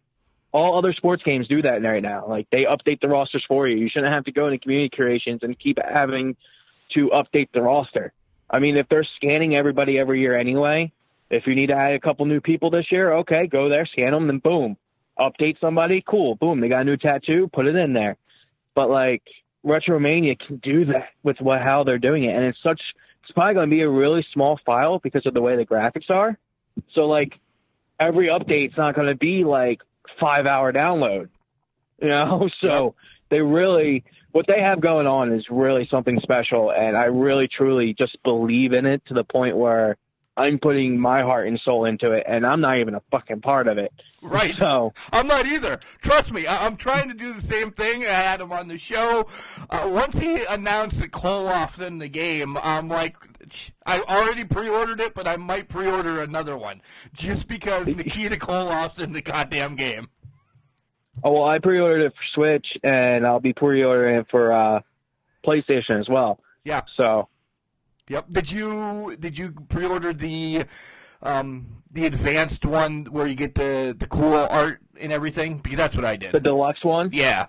all 0.55 0.77
other 0.77 0.93
sports 0.93 1.21
games 1.21 1.49
do 1.49 1.61
that 1.63 1.83
right 1.83 2.01
now. 2.01 2.25
Like 2.27 2.47
they 2.49 2.63
update 2.63 3.01
the 3.01 3.09
rosters 3.09 3.43
for 3.45 3.67
you. 3.67 3.75
You 3.75 3.89
shouldn't 3.89 4.13
have 4.13 4.23
to 4.23 4.31
go 4.31 4.47
into 4.47 4.57
community 4.57 4.95
creations 4.95 5.41
and 5.43 5.59
keep 5.59 5.77
having 5.83 6.37
to 6.93 7.09
update 7.09 7.49
the 7.53 7.61
roster. 7.61 8.13
I 8.49 8.59
mean, 8.59 8.77
if 8.77 8.87
they're 8.87 9.07
scanning 9.17 9.53
everybody 9.53 9.99
every 9.99 10.21
year 10.21 10.37
anyway, 10.37 10.93
if 11.29 11.45
you 11.45 11.55
need 11.55 11.67
to 11.67 11.75
add 11.75 11.93
a 11.93 11.99
couple 11.99 12.25
new 12.25 12.39
people 12.39 12.69
this 12.69 12.89
year, 12.89 13.11
okay, 13.15 13.47
go 13.47 13.67
there, 13.67 13.85
scan 13.85 14.13
them, 14.13 14.27
then 14.27 14.37
boom, 14.37 14.77
update 15.19 15.59
somebody, 15.59 16.01
cool, 16.07 16.35
boom, 16.35 16.61
they 16.61 16.69
got 16.69 16.83
a 16.83 16.85
new 16.85 16.95
tattoo, 16.95 17.49
put 17.51 17.67
it 17.67 17.75
in 17.75 17.91
there. 17.91 18.15
But 18.75 18.89
like 18.89 19.23
Retromania 19.65 20.39
can 20.39 20.57
do 20.57 20.85
that 20.85 21.09
with 21.21 21.41
what 21.41 21.61
how 21.61 21.83
they're 21.83 21.97
doing 21.97 22.23
it, 22.23 22.33
and 22.33 22.45
it's 22.45 22.63
such. 22.63 22.81
It's 23.23 23.31
probably 23.31 23.55
going 23.55 23.69
to 23.69 23.75
be 23.75 23.81
a 23.81 23.89
really 23.89 24.25
small 24.31 24.59
file 24.65 24.99
because 24.99 25.25
of 25.25 25.33
the 25.33 25.41
way 25.41 25.55
the 25.55 25.65
graphics 25.65 26.11
are. 26.11 26.37
So 26.93 27.07
like 27.07 27.33
every 27.99 28.27
update's 28.27 28.77
not 28.77 28.93
going 28.93 29.07
to 29.07 29.15
be 29.15 29.43
like 29.43 29.81
five 30.19 30.47
hour 30.47 30.71
download, 30.71 31.29
you 32.01 32.09
know. 32.09 32.49
So 32.61 32.95
they 33.29 33.41
really 33.41 34.03
what 34.31 34.47
they 34.47 34.59
have 34.59 34.81
going 34.81 35.07
on 35.07 35.31
is 35.31 35.45
really 35.49 35.87
something 35.89 36.19
special, 36.21 36.71
and 36.71 36.97
I 36.97 37.05
really 37.05 37.47
truly 37.47 37.95
just 37.97 38.21
believe 38.23 38.73
in 38.73 38.85
it 38.85 39.01
to 39.07 39.13
the 39.13 39.23
point 39.23 39.55
where 39.55 39.97
I'm 40.37 40.59
putting 40.59 40.99
my 40.99 41.21
heart 41.21 41.47
and 41.47 41.57
soul 41.63 41.85
into 41.85 42.11
it, 42.11 42.25
and 42.27 42.45
I'm 42.45 42.59
not 42.59 42.79
even 42.79 42.93
a 42.95 43.01
fucking 43.09 43.39
part 43.41 43.67
of 43.67 43.77
it. 43.77 43.93
Right. 44.21 44.53
So 44.59 44.91
I'm 45.13 45.27
not 45.27 45.45
either. 45.45 45.79
Trust 46.01 46.33
me, 46.33 46.45
I- 46.45 46.65
I'm 46.65 46.75
trying 46.75 47.07
to 47.07 47.13
do 47.15 47.33
the 47.33 47.41
same 47.41 47.71
thing. 47.71 48.03
I 48.03 48.07
had 48.09 48.41
him 48.41 48.51
on 48.51 48.67
the 48.67 48.77
show. 48.77 49.27
Uh, 49.69 49.87
once 49.91 50.19
he 50.19 50.43
announced 50.45 50.99
that 50.99 51.11
Koloff's 51.11 51.79
in 51.79 51.99
the 51.99 52.09
game, 52.09 52.57
I'm 52.61 52.89
like, 52.89 53.15
I 53.85 54.01
already 54.01 54.43
pre-ordered 54.43 54.99
it, 54.99 55.13
but 55.13 55.27
I 55.27 55.37
might 55.37 55.69
pre-order 55.69 56.21
another 56.21 56.57
one 56.57 56.81
just 57.13 57.47
because 57.47 57.95
Nikita 57.95 58.35
Koloff's 58.35 58.99
in 58.99 59.13
the 59.13 59.21
goddamn 59.21 59.75
game. 59.75 60.09
Oh 61.23 61.31
well, 61.31 61.43
I 61.45 61.59
pre-ordered 61.59 62.07
it 62.07 62.11
for 62.13 62.23
Switch, 62.33 62.67
and 62.83 63.25
I'll 63.25 63.39
be 63.39 63.53
pre-ordering 63.53 64.17
it 64.17 64.27
for 64.29 64.51
uh, 64.51 64.81
PlayStation 65.45 65.99
as 65.99 66.09
well. 66.09 66.39
Yeah. 66.65 66.81
So 66.97 67.29
Yep. 68.07 68.25
Did 68.31 68.51
you 68.51 69.15
did 69.19 69.37
you 69.37 69.51
pre-order 69.69 70.13
the 70.13 70.63
um, 71.23 71.83
the 71.91 72.05
advanced 72.05 72.65
one 72.65 73.05
where 73.05 73.25
you 73.25 73.35
get 73.35 73.55
the 73.55 73.95
the 73.97 74.07
cool 74.07 74.33
art 74.33 74.81
and 74.99 75.11
everything? 75.11 75.57
Because 75.57 75.77
that's 75.77 75.95
what 75.95 76.05
I 76.05 76.15
did. 76.15 76.31
the 76.31 76.39
deluxe 76.39 76.83
one. 76.83 77.09
yeah. 77.13 77.47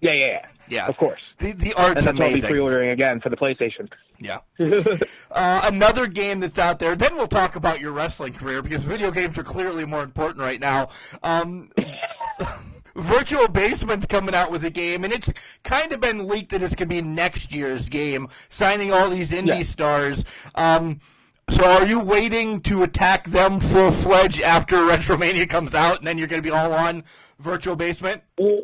Yeah, 0.00 0.12
yeah, 0.12 0.26
yeah. 0.26 0.46
Yeah. 0.68 0.86
Of 0.86 0.96
course. 0.96 1.20
The 1.38 1.52
the 1.52 1.74
art's 1.74 2.06
And 2.06 2.06
that's 2.06 2.18
what 2.18 2.28
I'll 2.28 2.34
be 2.34 2.40
pre-ordering 2.40 2.90
again 2.90 3.20
for 3.20 3.30
the 3.30 3.36
PlayStation. 3.36 3.90
Yeah. 4.18 4.38
uh, 5.30 5.60
another 5.64 6.06
game 6.06 6.40
that's 6.40 6.58
out 6.58 6.78
there. 6.78 6.94
Then 6.94 7.16
we'll 7.16 7.26
talk 7.26 7.56
about 7.56 7.80
your 7.80 7.92
wrestling 7.92 8.32
career 8.34 8.62
because 8.62 8.82
video 8.84 9.10
games 9.10 9.38
are 9.38 9.44
clearly 9.44 9.84
more 9.84 10.02
important 10.02 10.40
right 10.40 10.60
now. 10.60 10.90
Um, 11.22 11.70
Virtual 12.98 13.48
Basement's 13.48 14.06
coming 14.06 14.34
out 14.34 14.50
with 14.50 14.64
a 14.64 14.70
game, 14.70 15.04
and 15.04 15.12
it's 15.12 15.32
kind 15.62 15.92
of 15.92 16.00
been 16.00 16.26
leaked 16.26 16.50
that 16.50 16.62
it's 16.62 16.74
going 16.74 16.88
to 16.88 16.94
be 16.94 17.00
next 17.02 17.54
year's 17.54 17.88
game, 17.88 18.28
signing 18.48 18.92
all 18.92 19.08
these 19.08 19.30
indie 19.30 19.58
Yeah. 19.58 19.62
stars. 19.62 20.24
Um, 20.54 21.00
so 21.48 21.64
are 21.64 21.86
you 21.86 22.00
waiting 22.00 22.60
to 22.62 22.82
attack 22.82 23.28
them 23.28 23.60
full 23.60 23.92
fledged 23.92 24.42
after 24.42 24.76
Retromania 24.88 25.48
comes 25.48 25.74
out, 25.74 25.98
and 25.98 26.06
then 26.06 26.18
you're 26.18 26.26
going 26.26 26.42
to 26.42 26.46
be 26.46 26.54
all 26.54 26.72
on 26.72 27.04
Virtual 27.38 27.76
Basement? 27.76 28.22
Well, 28.36 28.62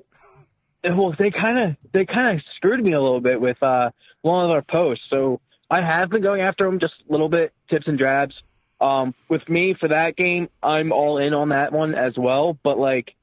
well, 0.84 1.14
they 1.18 1.30
kind 1.30 1.58
of 1.70 1.76
they 1.92 2.04
kind 2.04 2.36
of 2.36 2.44
screwed 2.56 2.82
me 2.84 2.92
a 2.92 3.00
little 3.00 3.20
bit 3.20 3.40
with 3.40 3.62
uh, 3.62 3.90
one 4.22 4.44
of 4.44 4.50
their 4.50 4.62
posts. 4.62 5.04
So 5.08 5.40
I 5.70 5.80
have 5.80 6.10
been 6.10 6.22
going 6.22 6.42
after 6.42 6.66
them 6.66 6.78
just 6.78 6.92
a 7.08 7.12
little 7.12 7.28
bit, 7.28 7.52
tips 7.70 7.86
and 7.86 7.96
drabs. 7.98 8.34
Um, 8.80 9.14
with 9.30 9.48
me 9.48 9.74
for 9.78 9.88
that 9.88 10.16
game, 10.16 10.48
I'm 10.62 10.92
all 10.92 11.16
in 11.18 11.32
on 11.32 11.50
that 11.50 11.72
one 11.72 11.94
as 11.94 12.14
well. 12.18 12.58
But 12.62 12.78
like 12.78 13.14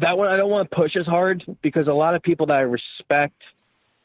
that 0.00 0.16
one, 0.16 0.28
I 0.28 0.36
don't 0.36 0.50
want 0.50 0.70
to 0.70 0.76
push 0.76 0.96
as 0.96 1.06
hard 1.06 1.44
because 1.62 1.86
a 1.86 1.92
lot 1.92 2.14
of 2.14 2.22
people 2.22 2.46
that 2.46 2.56
I 2.56 2.60
respect 2.60 3.40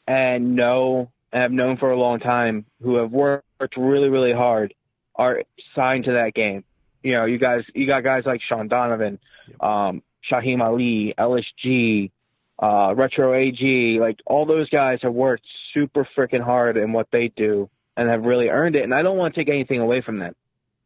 and 0.06 0.54
know 0.54 1.10
and 1.32 1.42
have 1.42 1.52
known 1.52 1.76
for 1.76 1.90
a 1.90 1.98
long 1.98 2.20
time 2.20 2.66
who 2.82 2.96
have 2.96 3.10
worked 3.10 3.76
really, 3.76 4.08
really 4.08 4.32
hard 4.32 4.74
are 5.14 5.42
signed 5.74 6.04
to 6.04 6.12
that 6.12 6.34
game. 6.34 6.64
You 7.02 7.12
know, 7.12 7.24
you 7.24 7.38
guys, 7.38 7.64
you 7.74 7.86
got 7.86 8.04
guys 8.04 8.24
like 8.26 8.40
Sean 8.46 8.68
Donovan, 8.68 9.18
um, 9.60 10.02
Shaheem 10.30 10.60
Ali, 10.60 11.14
LSG, 11.18 12.10
uh, 12.58 12.94
Retro 12.94 13.34
AG, 13.34 13.98
like 14.00 14.20
all 14.26 14.44
those 14.44 14.68
guys 14.68 14.98
have 15.02 15.12
worked 15.12 15.46
super 15.72 16.06
freaking 16.16 16.42
hard 16.42 16.76
in 16.76 16.92
what 16.92 17.08
they 17.10 17.28
do 17.28 17.70
and 17.96 18.08
have 18.08 18.24
really 18.24 18.48
earned 18.48 18.76
it. 18.76 18.82
And 18.82 18.94
I 18.94 19.02
don't 19.02 19.16
want 19.16 19.34
to 19.34 19.40
take 19.40 19.48
anything 19.48 19.80
away 19.80 20.02
from 20.02 20.18
them. 20.18 20.34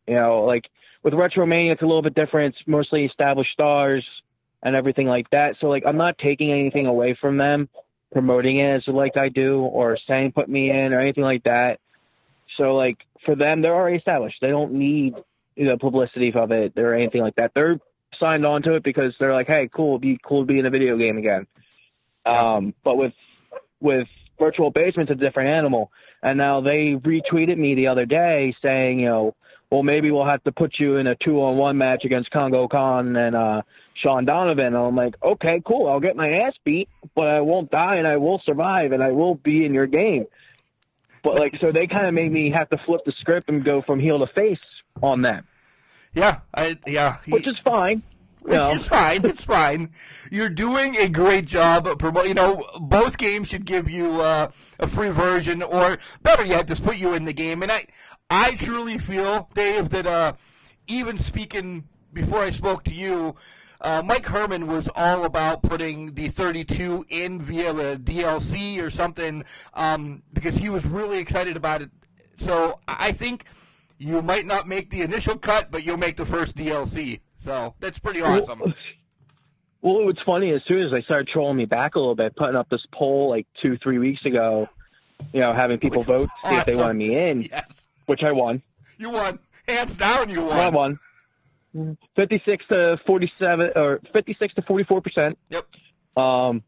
You 0.07 0.15
know, 0.15 0.45
like 0.45 0.69
with 1.03 1.15
Retromania, 1.15 1.73
it's 1.73 1.83
a 1.83 1.87
little 1.87 2.03
bit 2.03 2.15
different. 2.15 2.55
It's 2.55 2.69
mostly 2.69 3.05
established 3.05 3.53
stars 3.53 4.05
and 4.63 4.77
everything 4.77 5.07
like 5.07 5.29
that. 5.31 5.57
So 5.61 5.69
like, 5.69 5.85
I'm 5.87 5.97
not 5.97 6.19
taking 6.19 6.53
anything 6.53 6.87
away 6.87 7.17
from 7.21 7.37
them 7.37 7.69
promoting 8.13 8.59
it 8.59 8.77
as 8.77 8.89
like 8.89 9.17
I 9.17 9.29
do 9.29 9.61
or 9.61 9.97
saying 10.09 10.33
put 10.33 10.49
me 10.49 10.71
in 10.71 10.93
or 10.93 11.01
anything 11.01 11.25
like 11.25 11.45
that. 11.45 11.79
So 12.57 12.75
like 12.75 12.99
for 13.25 13.37
them, 13.37 13.63
they're 13.63 13.75
already 13.75 13.97
established. 13.97 14.39
They 14.41 14.49
don't 14.49 14.73
need 14.73 15.15
you 15.57 15.67
know 15.67 15.77
publicity 15.79 16.33
of 16.35 16.51
it 16.51 16.73
or 16.77 16.95
anything 16.95 17.23
like 17.23 17.37
that. 17.37 17.53
They're 17.55 17.79
signed 18.19 18.45
on 18.45 18.63
to 18.63 18.75
it 18.75 18.83
because 18.83 19.15
they're 19.19 19.33
like, 19.33 19.47
hey, 19.47 19.69
cool, 19.75 19.93
it'd 19.93 20.03
be 20.03 20.19
cool 20.23 20.43
to 20.43 20.47
be 20.47 20.59
in 20.59 20.67
a 20.67 20.71
video 20.71 20.97
game 20.97 21.19
again. 21.19 21.47
Um, 22.27 22.75
but 22.85 22.97
with 22.97 23.15
with 23.81 24.09
virtual 24.39 24.71
basement's 24.71 25.13
a 25.13 25.15
different 25.15 25.51
animal. 25.51 25.91
And 26.23 26.39
now 26.39 26.61
they 26.61 26.95
retweeted 26.97 27.57
me 27.57 27.75
the 27.75 27.87
other 27.89 28.05
day 28.05 28.55
saying, 28.61 29.01
you 29.01 29.07
know, 29.07 29.35
well 29.71 29.83
maybe 29.83 30.11
we'll 30.11 30.27
have 30.27 30.43
to 30.45 30.53
put 30.53 30.75
you 30.79 30.97
in 30.97 31.07
a 31.07 31.15
two 31.15 31.43
on 31.43 31.57
one 31.57 31.79
match 31.79 32.05
against 32.05 32.31
Kongo 32.31 32.69
Kong 32.69 33.17
and 33.17 33.37
uh 33.37 33.63
Sean 33.95 34.25
Donovan. 34.25 34.67
And 34.67 34.77
I'm 34.77 34.97
like, 34.97 35.15
okay, 35.23 35.63
cool, 35.65 35.89
I'll 35.89 36.01
get 36.01 36.17
my 36.17 36.29
ass 36.29 36.55
beat, 36.65 36.89
but 37.15 37.27
I 37.27 37.41
won't 37.41 37.71
die 37.71 37.97
and 37.97 38.07
I 38.07 38.17
will 38.17 38.41
survive 38.45 38.93
and 38.93 39.03
I 39.03 39.11
will 39.11 39.35
be 39.35 39.65
in 39.65 39.75
your 39.75 39.87
game. 39.87 40.27
But 41.23 41.39
like 41.39 41.57
so 41.57 41.71
they 41.71 41.87
kinda 41.87 42.13
made 42.13 42.33
me 42.33 42.51
have 42.51 42.69
to 42.71 42.79
flip 42.79 43.03
the 43.05 43.13
script 43.21 43.49
and 43.49 43.63
go 43.65 43.83
from 43.83 44.01
heel 44.01 44.19
to 44.19 44.33
face 44.33 44.59
on 45.03 45.23
them. 45.23 45.47
Yeah, 46.15 46.41
I 46.55 46.79
yeah. 46.87 47.19
Which 47.29 47.47
is 47.47 47.57
fine. 47.65 48.03
It's, 48.43 48.55
know. 48.55 48.71
it's 48.73 48.87
fine. 48.87 49.25
It's 49.25 49.45
fine. 49.45 49.91
You're 50.31 50.49
doing 50.49 50.97
a 50.97 51.09
great 51.09 51.47
job 51.47 51.99
promoting. 51.99 52.31
You 52.31 52.35
know, 52.35 52.65
both 52.81 53.19
games 53.19 53.49
should 53.49 53.65
give 53.65 53.89
you 53.91 54.21
uh, 54.21 54.51
a 54.79 54.87
free 54.87 55.11
version, 55.11 55.63
or 55.63 55.99
better 56.23 56.45
yet, 56.45 56.69
just 56.69 56.83
put 56.83 56.97
you 56.97 57.15
in 57.15 57.25
the 57.25 57.33
game. 57.33 57.63
And 57.63 57.71
I, 57.71 57.87
I 58.31 58.55
truly 58.57 58.99
feel, 58.99 59.49
Dave, 59.55 59.91
that 59.91 60.07
uh, 60.07 60.33
even 60.87 61.19
speaking 61.19 61.89
before 62.13 62.41
I 62.41 62.51
spoke 62.51 62.85
to 62.85 62.95
you, 62.95 63.37
uh, 63.81 64.03
Mike 64.05 64.27
Herman 64.27 64.67
was 64.67 64.89
all 64.95 65.25
about 65.25 65.63
putting 65.63 66.15
the 66.15 66.29
32 66.29 67.07
in 67.09 67.41
via 67.41 67.73
the 67.73 68.01
DLC 68.03 68.83
or 68.83 68.91
something 68.91 69.45
um, 69.75 70.23
because 70.33 70.57
he 70.57 70.69
was 70.69 70.85
really 70.87 71.19
excited 71.19 71.57
about 71.57 71.83
it. 71.83 71.91
So 72.37 72.81
I 72.87 73.13
think 73.13 73.45
you 73.99 74.23
might 74.23 74.47
not 74.47 74.69
make 74.69 74.91
the 74.91 75.03
initial 75.03 75.37
cut, 75.37 75.71
but 75.71 75.85
you'll 75.85 75.97
make 75.97 76.17
the 76.17 76.27
first 76.27 76.57
DLC. 76.57 77.21
So 77.41 77.75
that's 77.81 77.99
pretty 77.99 78.23
awesome. 78.23 78.63
Well, 79.83 80.05
what's 80.05 80.21
funny, 80.27 80.53
as 80.53 80.61
soon 80.69 80.83
as 80.83 80.91
they 80.91 81.01
started 81.01 81.27
trolling 81.29 81.57
me 81.57 81.65
back 81.65 81.95
a 81.95 81.99
little 81.99 82.15
bit, 82.15 82.37
putting 82.37 82.55
up 82.55 82.69
this 82.69 82.85
poll 82.93 83.31
like 83.31 83.47
two, 83.63 83.79
three 83.79 83.97
weeks 83.97 84.27
ago, 84.27 84.69
you 85.33 85.41
know, 85.41 85.53
having 85.55 85.79
people 85.79 86.03
vote 86.03 86.29
to 86.45 86.51
see 86.51 86.57
if 86.57 86.65
they 86.67 86.73
awesome. 86.73 86.83
wanted 86.83 86.95
me 86.99 87.17
in, 87.31 87.43
Yes, 87.51 87.87
which 88.05 88.21
I 88.23 88.33
won. 88.33 88.61
you 88.99 89.09
won. 89.09 89.39
Hands 89.67 89.97
down, 89.97 90.29
you 90.29 90.43
won. 90.43 90.53
I 90.53 90.69
won. 90.69 90.99
won. 91.73 91.97
56 92.15 92.63
to 92.69 92.99
47, 93.07 93.71
or 93.75 94.01
56 94.13 94.55
to 94.57 94.61
44 94.61 95.01
percent. 95.01 95.39
Yep. 95.49 95.67
Um, 96.15 96.63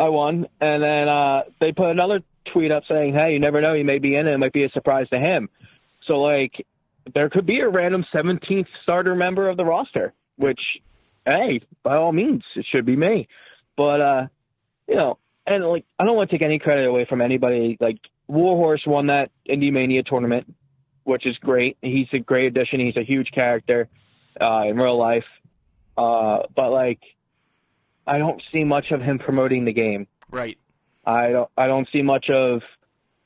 I 0.00 0.08
won, 0.08 0.48
and 0.60 0.82
then 0.82 1.08
uh, 1.08 1.42
they 1.60 1.70
put 1.70 1.90
another 1.90 2.22
tweet 2.52 2.72
up 2.72 2.82
saying, 2.88 3.14
"Hey, 3.14 3.34
you 3.34 3.38
never 3.38 3.60
know, 3.60 3.74
he 3.74 3.84
may 3.84 3.98
be 4.00 4.16
in 4.16 4.26
it. 4.26 4.32
It 4.32 4.38
might 4.38 4.52
be 4.52 4.64
a 4.64 4.70
surprise 4.70 5.08
to 5.10 5.18
him." 5.20 5.48
So, 6.08 6.14
like, 6.20 6.66
there 7.14 7.30
could 7.30 7.46
be 7.46 7.60
a 7.60 7.68
random 7.68 8.04
17th 8.14 8.66
starter 8.82 9.14
member 9.14 9.48
of 9.48 9.56
the 9.56 9.64
roster, 9.64 10.12
which, 10.36 10.60
hey, 11.26 11.60
by 11.82 11.96
all 11.96 12.12
means, 12.12 12.42
it 12.56 12.66
should 12.70 12.86
be 12.86 12.96
me. 12.96 13.28
But 13.76 14.00
uh, 14.00 14.26
you 14.88 14.96
know, 14.96 15.18
and 15.46 15.64
like, 15.64 15.84
I 15.98 16.04
don't 16.04 16.16
want 16.16 16.30
to 16.30 16.38
take 16.38 16.44
any 16.44 16.58
credit 16.58 16.86
away 16.86 17.06
from 17.08 17.20
anybody. 17.20 17.76
Like, 17.80 17.98
Warhorse 18.28 18.86
won 18.86 19.06
that 19.06 19.30
Indie 19.48 19.72
Mania 19.72 20.02
tournament, 20.02 20.52
which 21.04 21.26
is 21.26 21.36
great. 21.38 21.76
He's 21.82 22.08
a 22.12 22.18
great 22.18 22.46
addition. 22.46 22.80
He's 22.80 22.96
a 22.96 23.04
huge 23.04 23.30
character 23.32 23.88
uh, 24.40 24.64
in 24.66 24.76
real 24.76 24.98
life. 24.98 25.24
Uh, 25.96 26.40
but 26.54 26.70
like, 26.70 27.00
I 28.06 28.18
don't 28.18 28.42
see 28.52 28.64
much 28.64 28.90
of 28.90 29.00
him 29.00 29.18
promoting 29.18 29.64
the 29.64 29.72
game. 29.72 30.06
Right. 30.30 30.58
I 31.04 31.30
don't. 31.30 31.50
I 31.56 31.66
don't 31.66 31.88
see 31.92 32.02
much 32.02 32.26
of 32.28 32.60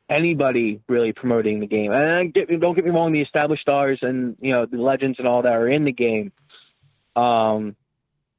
anybody 0.09 0.81
really 0.89 1.13
promoting 1.13 1.61
the 1.61 1.67
game. 1.67 1.93
And 1.93 2.33
get, 2.33 2.49
don't 2.61 2.75
get 2.75 2.85
me 2.85 2.91
wrong, 2.91 3.13
the 3.13 3.21
established 3.21 3.63
stars 3.63 3.99
and 4.03 4.37
you 4.41 4.53
know 4.53 4.67
the 4.67 4.79
legends 4.79 5.19
and 5.19 5.29
all 5.29 5.43
that 5.43 5.53
are 5.53 5.69
in 5.69 5.85
the 5.85 5.93
game, 5.93 6.33
um, 7.17 7.77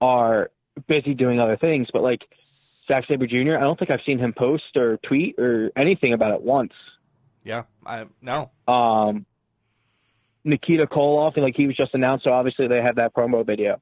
are 0.01 0.51
busy 0.88 1.13
doing 1.13 1.39
other 1.39 1.57
things. 1.57 1.88
But 1.91 2.03
like 2.03 2.22
Zack 2.88 3.05
Sabre 3.07 3.27
Jr., 3.27 3.57
I 3.57 3.62
don't 3.62 3.77
think 3.77 3.91
I've 3.91 4.05
seen 4.05 4.19
him 4.19 4.34
post 4.34 4.75
or 4.75 4.98
tweet 4.98 5.39
or 5.39 5.72
anything 5.75 6.13
about 6.13 6.34
it 6.34 6.41
once. 6.41 6.74
Yeah. 7.43 7.63
I 7.86 8.05
no. 8.22 8.51
Um, 8.67 9.25
Nikita 10.43 10.86
Koloff, 10.86 11.36
and 11.36 11.43
like 11.43 11.55
he 11.55 11.67
was 11.67 11.75
just 11.75 11.93
announced, 11.93 12.25
so 12.25 12.31
obviously 12.31 12.67
they 12.67 12.81
have 12.81 12.98
that 12.98 13.13
promo 13.13 13.45
video. 13.45 13.81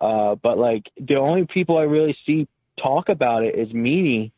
Uh, 0.00 0.34
but 0.34 0.58
like 0.58 0.84
the 0.98 1.16
only 1.16 1.46
people 1.46 1.76
I 1.76 1.82
really 1.82 2.16
see 2.26 2.48
talk 2.82 3.08
about 3.08 3.44
it 3.44 3.54
is 3.58 3.68
Meanie, 3.68 4.32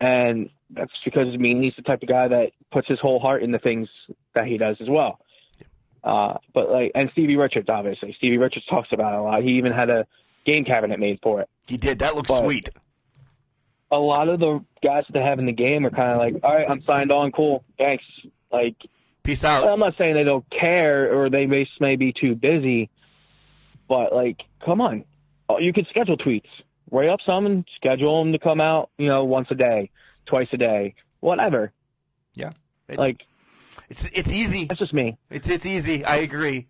and 0.00 0.48
that's 0.74 0.92
because 1.04 1.28
Meanie's 1.36 1.74
the 1.76 1.82
type 1.82 2.02
of 2.02 2.08
guy 2.08 2.28
that 2.28 2.52
puts 2.72 2.88
his 2.88 2.98
whole 3.00 3.20
heart 3.20 3.42
in 3.42 3.52
the 3.52 3.58
things 3.58 3.88
that 4.34 4.46
he 4.46 4.58
does 4.58 4.76
as 4.80 4.88
well. 4.88 5.18
Uh, 6.02 6.34
but 6.52 6.70
like, 6.70 6.92
and 6.94 7.08
Stevie 7.12 7.36
Richards, 7.36 7.68
obviously, 7.68 8.14
Stevie 8.18 8.38
Richards 8.38 8.66
talks 8.66 8.88
about 8.92 9.14
it 9.14 9.18
a 9.18 9.22
lot. 9.22 9.42
He 9.42 9.50
even 9.52 9.72
had 9.72 9.88
a 9.90 10.06
game 10.44 10.64
cabinet 10.64 11.00
made 11.00 11.18
for 11.22 11.40
it. 11.40 11.48
He 11.66 11.76
did. 11.76 11.98
That 12.00 12.14
looks 12.14 12.28
But- 12.28 12.44
sweet. 12.44 12.68
A 13.90 13.98
lot 13.98 14.28
of 14.28 14.40
the 14.40 14.64
guys 14.82 15.04
that 15.06 15.12
they 15.12 15.22
have 15.22 15.38
in 15.38 15.46
the 15.46 15.52
game 15.52 15.86
are 15.86 15.90
kind 15.90 16.10
of 16.12 16.18
like, 16.18 16.42
all 16.42 16.52
right, 16.54 16.68
I'm 16.68 16.82
signed 16.82 17.12
on, 17.12 17.30
cool, 17.30 17.64
thanks. 17.78 18.02
Like, 18.50 18.74
Peace 19.22 19.44
out. 19.44 19.68
I'm 19.68 19.78
not 19.78 19.94
saying 19.96 20.14
they 20.14 20.24
don't 20.24 20.44
care 20.50 21.14
or 21.16 21.30
they 21.30 21.46
may, 21.46 21.66
may 21.80 21.94
be 21.96 22.12
too 22.12 22.34
busy, 22.34 22.90
but 23.88 24.12
like, 24.12 24.40
come 24.64 24.80
on, 24.80 25.04
Oh, 25.48 25.58
you 25.58 25.72
could 25.72 25.86
schedule 25.90 26.16
tweets. 26.16 26.48
Write 26.90 27.08
up 27.10 27.20
some 27.24 27.44
and 27.46 27.64
schedule 27.76 28.22
them 28.22 28.32
to 28.32 28.38
come 28.38 28.60
out. 28.60 28.90
You 28.98 29.08
know, 29.08 29.24
once 29.24 29.48
a 29.50 29.54
day, 29.54 29.90
twice 30.26 30.48
a 30.52 30.56
day, 30.56 30.94
whatever. 31.20 31.72
yeah. 32.34 32.50
It- 32.88 32.98
Like 32.98 33.22
it's 33.88 34.04
it's 34.12 34.32
easy. 34.32 34.66
that's 34.66 34.80
just 34.80 34.92
me. 34.94 35.16
It's 35.30 35.48
it's 35.48 35.66
easy. 35.66 36.04
I 36.04 36.16
agree. 36.16 36.68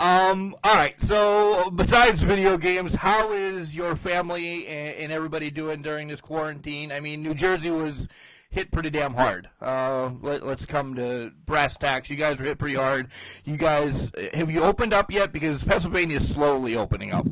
Um. 0.00 0.56
All 0.64 0.74
right. 0.74 1.00
So 1.00 1.70
besides 1.70 2.20
video 2.22 2.58
games, 2.58 2.94
how 2.94 3.32
is 3.32 3.74
your 3.76 3.94
family 3.96 4.66
and, 4.66 4.96
and 4.96 5.12
everybody 5.12 5.50
doing 5.50 5.82
during 5.82 6.08
this 6.08 6.20
quarantine? 6.20 6.90
I 6.90 7.00
mean, 7.00 7.22
New 7.22 7.34
Jersey 7.34 7.70
was 7.70 8.08
hit 8.50 8.70
pretty 8.72 8.90
damn 8.90 9.14
hard. 9.14 9.48
Uh, 9.60 10.10
let, 10.22 10.44
let's 10.44 10.66
come 10.66 10.94
to 10.96 11.30
brass 11.46 11.76
tacks. 11.76 12.10
You 12.10 12.16
guys 12.16 12.38
were 12.38 12.44
hit 12.44 12.58
pretty 12.58 12.74
hard. 12.76 13.08
You 13.44 13.56
guys 13.56 14.10
have 14.32 14.50
you 14.50 14.62
opened 14.64 14.92
up 14.92 15.10
yet? 15.12 15.32
Because 15.32 15.62
Pennsylvania 15.62 16.16
is 16.16 16.28
slowly 16.32 16.76
opening 16.76 17.12
up. 17.12 17.26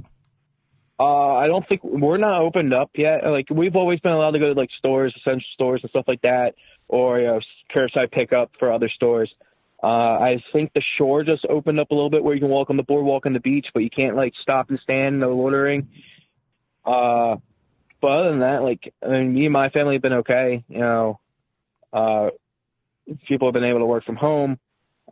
Uh, 0.99 1.37
I 1.37 1.47
don't 1.47 1.67
think 1.69 1.83
we're 1.83 2.19
not 2.19 2.41
opened 2.41 2.73
up 2.75 2.91
yet. 2.95 3.27
Like 3.27 3.49
we've 3.51 3.77
always 3.77 4.01
been 4.01 4.13
allowed 4.13 4.33
to 4.33 4.39
go 4.39 4.53
to 4.53 4.61
like 4.61 4.71
stores, 4.79 5.15
essential 5.17 5.49
stores, 5.55 5.81
and 5.83 5.91
stuff 5.91 6.05
like 6.07 6.23
that, 6.23 6.55
or 6.89 7.19
you 7.19 7.27
know, 7.27 7.41
curbside 7.75 8.13
pickup 8.13 8.53
for 8.59 8.73
other 8.73 8.89
stores. 8.89 9.33
Uh, 9.83 9.87
I 9.87 10.43
think 10.53 10.73
the 10.73 10.83
shore 10.97 11.25
just 11.25 11.45
opened 11.49 11.81
up 11.81 11.91
a 11.91 11.95
little 11.95 12.11
bit 12.11 12.23
where 12.23 12.35
you 12.35 12.41
can 12.41 12.51
walk 12.51 12.71
on 12.71 12.77
the 12.77 12.85
boardwalk 12.85 13.27
on 13.27 13.33
the 13.33 13.41
beach, 13.41 13.67
but 13.75 13.83
you 13.83 13.91
can't 13.91 14.15
like 14.15 14.33
stop 14.41 14.71
and 14.71 14.79
stand, 14.81 15.19
no 15.19 15.35
loitering. 15.35 15.89
Uh, 16.85 17.37
but 18.01 18.09
other 18.09 18.31
than 18.31 18.41
that, 18.41 18.63
like 18.63 18.95
I 19.03 19.09
mean, 19.09 19.35
me 19.35 19.47
and 19.47 19.53
my 19.53 19.71
family 19.71 19.95
have 19.95 20.03
been 20.03 20.13
okay. 20.15 20.65
You 20.69 20.79
know, 20.79 21.21
uh, 21.93 22.31
people 23.27 23.49
have 23.49 23.55
been 23.55 23.65
able 23.65 23.81
to 23.81 23.87
work 23.87 24.05
from 24.05 24.17
home. 24.17 24.59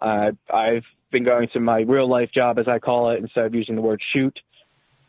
Uh, 0.00 0.32
I've 0.52 0.84
been 1.10 1.24
going 1.24 1.48
to 1.52 1.60
my 1.60 1.80
real 1.80 2.08
life 2.08 2.30
job, 2.32 2.58
as 2.58 2.68
I 2.68 2.78
call 2.78 3.10
it, 3.10 3.18
instead 3.18 3.46
of 3.46 3.54
using 3.54 3.74
the 3.74 3.82
word 3.82 4.00
shoot. 4.12 4.38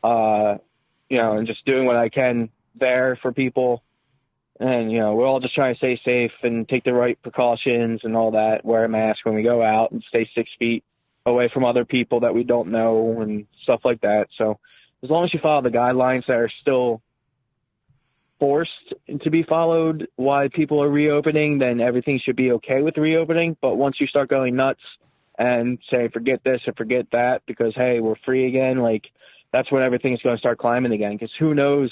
Uh, 0.04 0.58
you 1.10 1.18
know, 1.18 1.38
and 1.38 1.46
just 1.46 1.66
doing 1.66 1.86
what 1.86 1.98
I 1.98 2.10
can 2.10 2.50
there 2.76 3.20
for 3.22 3.32
people. 3.32 3.84
And, 4.60 4.92
you 4.92 5.00
know, 5.00 5.14
we're 5.14 5.28
all 5.28 5.40
just 5.40 5.56
trying 5.56 5.74
to 5.74 5.78
stay 5.78 6.00
safe 6.06 6.32
and 6.44 6.70
take 6.70 6.84
the 6.84 6.94
right 6.94 7.22
precautions 7.22 8.02
and 8.04 8.16
all 8.16 8.32
that, 8.32 8.64
wear 8.64 8.86
a 8.86 8.90
mask 8.90 9.26
when 9.26 9.36
we 9.36 9.44
go 9.44 9.62
out 9.62 9.92
and 9.92 10.04
stay 10.08 10.30
six 10.34 10.50
feet 10.58 10.84
away 11.26 11.50
from 11.54 11.66
other 11.66 11.84
people 11.84 12.22
that 12.22 12.34
we 12.34 12.44
don't 12.44 12.70
know 12.70 13.22
and 13.22 13.48
stuff 13.64 13.82
like 13.84 14.02
that. 14.02 14.28
So 14.38 14.60
as 15.04 15.10
long 15.10 15.26
as 15.26 15.34
you 15.34 15.40
follow 15.40 15.62
the 15.62 15.70
guidelines 15.70 16.26
that 16.28 16.38
are 16.38 16.52
still 16.62 17.02
forced 18.40 18.94
to 19.22 19.30
be 19.30 19.44
followed 19.44 20.08
why 20.16 20.48
people 20.48 20.82
are 20.82 20.90
reopening, 20.90 21.60
then 21.60 21.82
everything 21.82 22.20
should 22.24 22.36
be 22.36 22.54
okay 22.54 22.82
with 22.82 22.98
reopening. 22.98 23.58
But 23.62 23.76
once 23.76 23.98
you 24.00 24.08
start 24.08 24.30
going 24.30 24.56
nuts 24.56 24.82
and 25.38 25.80
say, 25.94 26.08
forget 26.08 26.44
this 26.44 26.62
or 26.68 26.74
forget 26.74 27.08
that 27.12 27.42
because, 27.46 27.74
hey, 27.76 28.00
we're 28.00 28.16
free 28.26 28.48
again, 28.48 28.78
like, 28.78 29.04
that's 29.52 29.72
when 29.72 29.84
everything's 29.84 30.22
going 30.22 30.36
to 30.36 30.40
start 30.40 30.58
climbing 30.58 30.92
again. 30.94 31.14
Because 31.14 31.32
who 31.38 31.54
knows, 31.54 31.92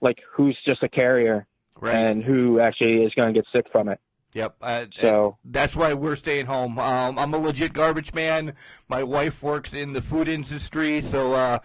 like, 0.00 0.18
who's 0.32 0.56
just 0.64 0.82
a 0.82 0.88
carrier 0.88 1.46
Right. 1.80 1.94
and 1.96 2.22
who 2.22 2.60
actually 2.60 3.02
is 3.04 3.12
going 3.14 3.32
to 3.34 3.38
get 3.40 3.46
sick 3.52 3.66
from 3.72 3.88
it. 3.88 4.00
Yep. 4.34 4.56
Uh, 4.62 4.86
So- 5.00 5.36
that's 5.44 5.74
why 5.76 5.92
we're 5.94 6.16
staying 6.16 6.46
home. 6.46 6.78
Um, 6.78 7.18
I'm 7.18 7.34
a 7.34 7.38
legit 7.38 7.72
garbage 7.72 8.14
man. 8.14 8.54
My 8.88 9.02
wife 9.02 9.42
works 9.42 9.74
in 9.74 9.92
the 9.92 10.00
food 10.00 10.26
industry, 10.28 11.00
so 11.02 11.32
uh, 11.34 11.58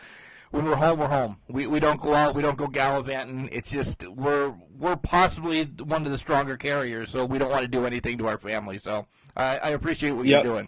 when 0.51 0.65
we're 0.65 0.75
home, 0.75 0.99
we're 0.99 1.07
home. 1.07 1.37
We 1.47 1.65
we 1.67 1.79
don't 1.79 2.01
go 2.01 2.13
out. 2.13 2.35
We 2.35 2.41
don't 2.41 2.57
go 2.57 2.67
gallivanting. 2.67 3.47
It's 3.53 3.71
just 3.71 4.05
we're 4.07 4.53
we're 4.77 4.97
possibly 4.97 5.63
one 5.63 6.05
of 6.05 6.11
the 6.11 6.17
stronger 6.17 6.57
carriers, 6.57 7.09
so 7.09 7.23
we 7.25 7.37
don't 7.37 7.51
want 7.51 7.61
to 7.61 7.67
do 7.69 7.85
anything 7.85 8.17
to 8.17 8.27
our 8.27 8.37
family. 8.37 8.79
So 8.79 9.07
I, 9.37 9.59
I 9.59 9.69
appreciate 9.69 10.11
what 10.11 10.25
Yep. 10.25 10.43
you're 10.43 10.53
doing. 10.53 10.67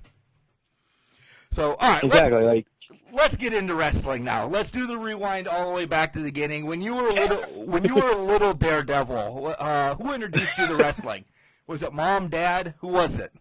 So 1.51 1.73
all 1.75 1.91
right, 1.91 2.03
Exactly. 2.03 2.43
Like, 2.43 2.67
let's 3.13 3.35
get 3.37 3.53
into 3.53 3.75
wrestling 3.75 4.23
now. 4.23 4.47
Let's 4.47 4.71
do 4.71 4.87
the 4.87 4.97
rewind 4.97 5.47
all 5.47 5.67
the 5.67 5.73
way 5.73 5.85
back 5.85 6.13
to 6.13 6.19
the 6.19 6.25
beginning. 6.25 6.65
When 6.65 6.81
you 6.81 6.95
were 6.95 7.07
a 7.07 7.13
little, 7.13 7.65
when 7.65 7.83
you 7.83 7.95
were 7.95 8.11
a 8.11 8.17
little 8.17 8.53
daredevil, 8.53 9.55
uh, 9.59 9.95
who 9.95 10.13
introduced 10.13 10.57
you 10.57 10.67
to 10.67 10.75
wrestling? 10.75 11.25
Was 11.67 11.83
it 11.83 11.93
mom, 11.93 12.29
dad? 12.29 12.73
Who 12.79 12.89
was 12.89 13.19
it? 13.19 13.31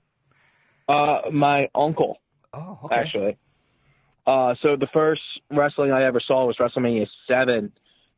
uh, 0.88 1.30
my 1.32 1.68
uncle. 1.74 2.18
Oh, 2.52 2.78
okay. 2.84 2.94
actually. 2.96 3.36
Uh, 4.26 4.54
so 4.62 4.76
the 4.76 4.88
first 4.92 5.22
wrestling 5.50 5.92
I 5.92 6.04
ever 6.04 6.20
saw 6.20 6.46
was 6.46 6.56
WrestleMania 6.58 7.06
seven, 7.26 7.72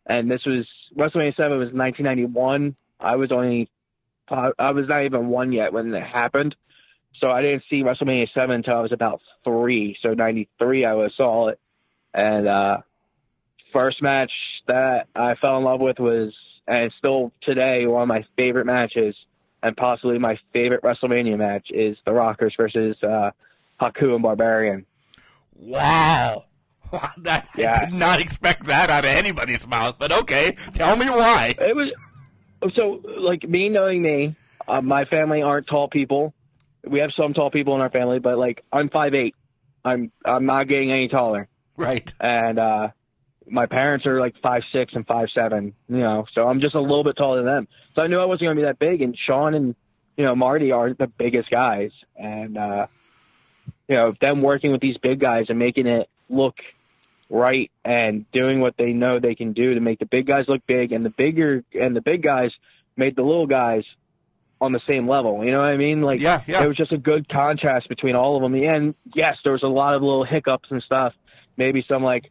and 0.07 0.31
this 0.31 0.41
was 0.47 0.67
WrestleMania 0.97 1.37
seven 1.37 1.59
was 1.59 1.73
1991. 1.73 2.75
I 2.99 3.17
was 3.17 3.31
only, 3.33 3.69
I 4.29 4.71
was 4.71 4.87
not 4.89 5.05
even 5.05 5.29
one 5.29 5.53
yet 5.53 5.73
when 5.73 5.93
it 5.95 6.03
happened, 6.03 6.55
so 7.21 7.31
I 7.31 7.43
didn't 7.43 7.65
see 7.71 7.83
WrestleMania 7.83 8.29
seven 8.35 8.57
until 8.57 8.77
I 8.77 8.81
was 8.81 8.93
about 8.93 9.21
three. 9.45 9.97
So 10.03 10.15
93 10.15 10.85
I 10.85 10.95
was 10.95 11.13
saw 11.17 11.49
it, 11.49 11.61
and 12.15 12.49
uh, 12.49 12.79
first 13.73 14.03
match 14.03 14.33
that 14.67 15.09
I 15.15 15.35
fell 15.37 15.59
in 15.59 15.65
love 15.65 15.81
with 15.81 15.99
was, 15.99 16.33
and 16.67 16.93
still 16.99 17.33
today 17.43 17.87
one 17.87 18.03
of 18.03 18.09
my 18.09 18.25
favorite 18.37 18.67
matches, 18.67 19.15
and 19.63 19.77
possibly 19.77 20.19
my 20.19 20.39
favorite 20.53 20.83
WrestleMania 20.83 21.39
match 21.39 21.69
is 21.71 21.97
the 22.05 22.13
Rockers 22.13 22.55
versus 22.57 22.97
uh, 23.03 23.31
Haku 23.81 24.15
and 24.15 24.23
Barbarian. 24.23 24.87
Wow. 25.57 26.45
that, 27.19 27.49
I 27.57 27.85
did 27.85 27.95
not 27.95 28.21
expect 28.21 28.65
that 28.67 28.91
out 28.91 29.05
of 29.05 29.11
anybody's 29.11 29.67
mouth, 29.67 29.97
but 29.99 30.11
okay. 30.11 30.57
Tell 30.75 30.97
me 30.97 31.07
why. 31.07 31.55
It 31.59 31.77
was 31.77 31.93
so 32.75 33.01
like 33.19 33.49
me 33.49 33.69
knowing 33.69 34.03
me. 34.03 34.37
Uh, 34.67 34.81
my 34.81 35.05
family 35.05 35.43
aren't 35.43 35.67
tall 35.67 35.89
people. 35.89 36.35
We 36.87 37.01
have 37.01 37.11
some 37.17 37.35
tall 37.35 37.51
people 37.51 37.75
in 37.75 37.81
our 37.81 37.91
family, 37.91 38.19
but 38.19 38.39
like 38.39 38.65
I'm 38.73 38.89
five 38.89 39.15
eight. 39.15 39.35
I'm 39.85 40.11
I'm 40.25 40.47
not 40.47 40.69
getting 40.69 40.91
any 40.93 41.09
taller, 41.09 41.49
Right. 41.77 42.13
and 42.21 42.59
uh, 42.59 42.89
my 43.49 43.67
parents 43.67 44.07
are 44.07 44.21
like 44.21 44.35
five 44.43 44.63
six 44.73 44.93
and 44.95 45.07
five 45.07 45.29
seven. 45.35 45.75
You 45.89 45.99
know, 45.99 46.27
so 46.35 46.47
I'm 46.49 46.61
just 46.61 46.75
a 46.75 46.81
little 46.81 47.05
bit 47.05 47.17
taller 47.17 47.39
than 47.39 47.47
them. 47.47 47.69
So 47.95 48.03
I 48.03 48.07
knew 48.07 48.19
I 48.19 48.25
wasn't 48.27 48.49
gonna 48.49 48.57
be 48.57 48.63
that 48.63 48.79
big. 48.79 49.03
And 49.03 49.17
Sean 49.27 49.55
and 49.55 49.75
you 50.17 50.25
know 50.25 50.35
Marty 50.35 50.73
aren't 50.73 50.99
the 50.99 51.07
biggest 51.07 51.51
guys, 51.51 51.93
and 52.17 52.57
uh, 52.59 52.87
you 53.89 53.95
know 53.97 54.15
them 54.21 54.43
working 54.43 54.73
with 54.73 54.81
these 54.81 54.97
big 54.99 55.19
guys 55.21 55.47
and 55.49 55.59
making 55.59 55.87
it 55.87 56.09
look 56.29 56.57
right 57.29 57.71
and 57.85 58.31
doing 58.33 58.61
what 58.61 58.77
they 58.77 58.93
know 58.93 59.19
they 59.21 59.35
can 59.35 59.53
do 59.53 59.75
to 59.75 59.81
make 59.81 59.99
the 60.01 60.07
big 60.07 60.27
guys 60.27 60.47
look 60.49 60.67
big 60.67 60.93
and 60.93 61.05
the 61.05 61.11
bigger 61.11 61.63
and 61.75 61.95
the 61.95 62.01
big 62.01 62.23
guys 62.23 62.51
made 62.97 63.15
the 63.17 63.23
little 63.23 63.47
guys 63.47 63.85
on 64.61 64.73
the 64.73 64.81
same 64.87 65.09
level. 65.09 65.45
You 65.45 65.53
know 65.53 65.59
what 65.59 65.69
I 65.69 65.77
mean? 65.77 66.03
Like 66.03 66.21
Yeah, 66.21 66.43
yeah. 66.47 66.63
it 66.63 66.69
was 66.69 66.77
just 66.77 66.93
a 66.93 66.99
good 66.99 67.29
contrast 67.29 67.89
between 67.89 68.17
all 68.17 68.37
of 68.37 68.43
them. 68.43 68.55
And 68.55 68.95
yes, 69.15 69.37
there 69.43 69.53
was 69.53 69.63
a 69.63 69.69
lot 69.69 69.95
of 69.95 70.03
little 70.03 70.25
hiccups 70.25 70.71
and 70.71 70.83
stuff. 70.83 71.15
Maybe 71.57 71.85
some 71.89 72.03
like 72.03 72.31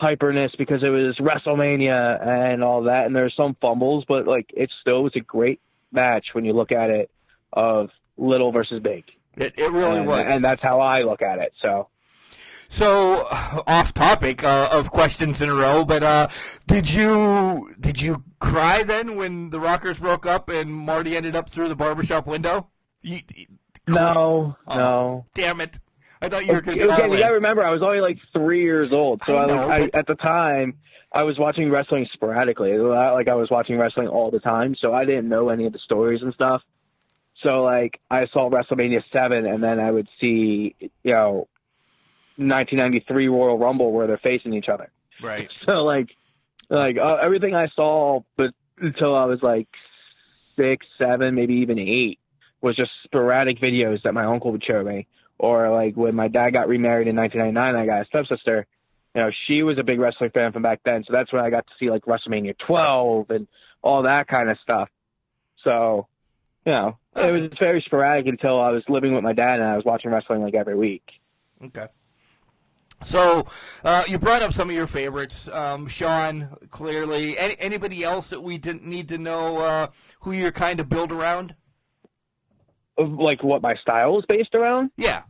hyperness 0.00 0.56
because 0.56 0.82
it 0.82 0.88
was 0.88 1.16
WrestleMania 1.18 2.52
and 2.52 2.62
all 2.62 2.84
that 2.84 3.06
and 3.06 3.14
there's 3.14 3.34
some 3.36 3.56
fumbles, 3.60 4.04
but 4.06 4.26
like 4.26 4.50
it 4.54 4.70
still 4.80 5.02
was 5.02 5.12
a 5.16 5.20
great 5.20 5.60
match 5.92 6.26
when 6.32 6.44
you 6.44 6.52
look 6.52 6.72
at 6.72 6.90
it 6.90 7.10
of 7.52 7.90
little 8.16 8.52
versus 8.52 8.80
big. 8.80 9.04
It, 9.36 9.54
it 9.58 9.72
really 9.72 9.98
and, 9.98 10.06
was. 10.06 10.24
and 10.26 10.44
that's 10.44 10.62
how 10.62 10.80
I 10.80 11.02
look 11.02 11.22
at 11.22 11.38
it. 11.38 11.52
So 11.60 11.88
So, 12.68 13.26
off 13.66 13.94
topic 13.94 14.42
uh, 14.44 14.68
of 14.72 14.90
questions 14.90 15.40
in 15.40 15.48
a 15.48 15.54
row, 15.54 15.84
but 15.84 16.02
uh, 16.02 16.28
did 16.66 16.92
you 16.92 17.74
did 17.78 18.00
you 18.00 18.24
cry 18.40 18.82
then 18.82 19.16
when 19.16 19.50
the 19.50 19.60
Rockers 19.60 19.98
broke 19.98 20.26
up 20.26 20.48
and 20.48 20.70
Marty 20.72 21.16
ended 21.16 21.36
up 21.36 21.50
through 21.50 21.68
the 21.68 21.76
barbershop 21.76 22.26
window? 22.26 22.68
You, 23.02 23.20
no, 23.86 24.56
Oh, 24.66 24.76
no. 24.76 25.26
Damn 25.34 25.60
it! 25.60 25.78
I 26.22 26.28
thought 26.28 26.46
you 26.46 26.52
were 26.54 26.60
going 26.62 26.78
to. 26.78 26.84
Okay, 26.92 27.06
to. 27.06 27.12
you 27.12 27.18
gotta 27.22 27.34
remember, 27.34 27.62
I 27.62 27.70
was 27.70 27.82
only 27.82 28.00
like 28.00 28.18
three 28.32 28.62
years 28.62 28.92
old, 28.92 29.22
so 29.26 29.36
I 29.36 29.42
I, 29.42 29.46
know, 29.46 29.66
like, 29.66 29.70
I 29.82 29.86
but- 29.86 29.94
at 29.94 30.06
the 30.06 30.14
time 30.14 30.78
I 31.12 31.22
was 31.22 31.38
watching 31.38 31.70
wrestling 31.70 32.08
sporadically. 32.12 32.72
It 32.72 32.78
was 32.78 32.92
not 32.94 33.12
Like 33.12 33.28
I 33.28 33.34
was 33.34 33.50
watching 33.50 33.78
wrestling 33.78 34.08
all 34.08 34.30
the 34.30 34.40
time, 34.40 34.74
so 34.74 34.92
I 34.92 35.04
didn't 35.04 35.28
know 35.28 35.48
any 35.50 35.66
of 35.66 35.72
the 35.72 35.78
stories 35.78 36.22
and 36.22 36.32
stuff. 36.34 36.62
So 37.42 37.62
like 37.62 38.00
I 38.10 38.26
saw 38.32 38.48
WrestleMania 38.50 39.02
seven, 39.12 39.44
and 39.46 39.62
then 39.62 39.78
I 39.78 39.90
would 39.90 40.08
see 40.20 40.74
you 40.80 41.12
know 41.12 41.48
1993 42.36 43.28
Royal 43.28 43.58
Rumble 43.58 43.92
where 43.92 44.06
they're 44.06 44.18
facing 44.18 44.54
each 44.54 44.68
other. 44.68 44.90
Right. 45.22 45.48
So 45.68 45.84
like 45.84 46.08
like 46.70 46.96
uh, 46.96 47.16
everything 47.16 47.54
I 47.54 47.68
saw, 47.74 48.20
but 48.36 48.50
until 48.78 49.14
I 49.14 49.24
was 49.26 49.42
like 49.42 49.68
six, 50.56 50.86
seven, 50.98 51.34
maybe 51.34 51.54
even 51.56 51.78
eight, 51.78 52.18
was 52.60 52.76
just 52.76 52.90
sporadic 53.04 53.60
videos 53.60 54.02
that 54.02 54.14
my 54.14 54.24
uncle 54.24 54.52
would 54.52 54.64
show 54.64 54.82
me. 54.82 55.06
Or 55.38 55.70
like 55.70 55.96
when 55.96 56.14
my 56.14 56.28
dad 56.28 56.50
got 56.50 56.68
remarried 56.68 57.08
in 57.08 57.16
1999, 57.16 57.82
I 57.82 57.86
got 57.86 58.02
a 58.02 58.06
stepsister. 58.06 58.66
You 59.14 59.22
know, 59.22 59.30
she 59.46 59.62
was 59.62 59.78
a 59.78 59.84
big 59.84 60.00
wrestling 60.00 60.30
fan 60.30 60.52
from 60.52 60.62
back 60.62 60.80
then, 60.84 61.04
so 61.06 61.12
that's 61.12 61.32
when 61.32 61.44
I 61.44 61.50
got 61.50 61.66
to 61.66 61.72
see 61.78 61.90
like 61.90 62.04
WrestleMania 62.04 62.56
12 62.66 63.30
and 63.30 63.46
all 63.82 64.02
that 64.04 64.26
kind 64.26 64.50
of 64.50 64.58
stuff. 64.62 64.88
So, 65.62 66.08
you 66.64 66.72
know, 66.72 66.98
it 67.14 67.30
was 67.30 67.42
very 67.60 67.82
sporadic 67.86 68.26
until 68.26 68.60
I 68.60 68.70
was 68.70 68.82
living 68.88 69.14
with 69.14 69.22
my 69.22 69.32
dad 69.32 69.60
and 69.60 69.64
I 69.64 69.76
was 69.76 69.84
watching 69.84 70.10
wrestling 70.10 70.42
like 70.42 70.54
every 70.54 70.74
week. 70.76 71.04
Okay. 71.62 71.86
So, 73.04 73.46
uh, 73.84 74.04
you 74.08 74.18
brought 74.18 74.42
up 74.42 74.52
some 74.52 74.70
of 74.70 74.76
your 74.76 74.86
favorites, 74.86 75.48
um, 75.52 75.88
Sean. 75.88 76.48
Clearly, 76.70 77.38
Any, 77.38 77.56
anybody 77.58 78.02
else 78.02 78.28
that 78.28 78.42
we 78.42 78.58
didn't 78.58 78.84
need 78.84 79.08
to 79.08 79.18
know 79.18 79.58
uh, 79.58 79.88
who 80.20 80.32
you're 80.32 80.52
kind 80.52 80.80
of 80.80 80.88
built 80.88 81.12
around? 81.12 81.54
Like 82.98 83.42
what 83.42 83.62
my 83.62 83.74
style 83.76 84.18
is 84.18 84.24
based 84.28 84.54
around. 84.54 84.90
Yeah. 84.96 85.22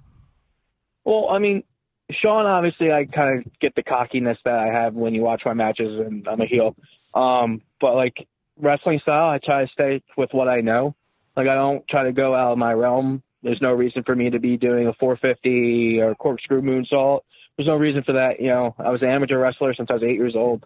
Well, 1.05 1.29
I 1.31 1.39
mean, 1.39 1.63
Sean, 2.11 2.47
obviously, 2.47 2.93
I 2.93 3.05
kind 3.07 3.39
of 3.39 3.53
get 3.61 3.75
the 3.75 3.83
cockiness 3.83 4.39
that 4.45 4.59
I 4.59 4.67
have 4.67 4.95
when 4.95 5.15
you 5.15 5.23
watch 5.23 5.43
my 5.45 5.55
matches, 5.55 6.01
and 6.01 6.27
I'm 6.29 6.41
a 6.41 6.47
heel. 6.47 6.77
Um, 7.15 7.63
but 7.81 7.95
like 7.95 8.27
wrestling 8.59 9.01
style, 9.01 9.31
I 9.31 9.39
try 9.39 9.65
to 9.65 9.71
stay 9.73 10.03
with 10.17 10.31
what 10.33 10.49
I 10.49 10.61
know. 10.61 10.95
Like 11.37 11.49
I 11.49 11.55
don't 11.55 11.87
try 11.89 12.05
to 12.05 12.13
go 12.13 12.35
out 12.35 12.53
of 12.53 12.59
my 12.59 12.73
realm. 12.73 13.23
There's 13.43 13.61
no 13.61 13.73
reason 13.73 14.03
for 14.05 14.15
me 14.15 14.31
to 14.31 14.39
be 14.39 14.57
doing 14.57 14.87
a 14.87 14.95
450 14.95 16.01
or 16.01 16.15
corkscrew 16.15 16.63
moonsault. 16.63 17.21
There's 17.57 17.69
no 17.69 17.77
reason 17.77 18.03
for 18.03 18.15
that. 18.15 18.41
You 18.41 18.49
know, 18.49 18.75
I 18.79 18.91
was 18.91 19.03
an 19.03 19.09
amateur 19.09 19.39
wrestler 19.39 19.75
since 19.75 19.89
I 19.91 19.95
was 19.95 20.03
eight 20.03 20.17
years 20.17 20.35
old, 20.35 20.65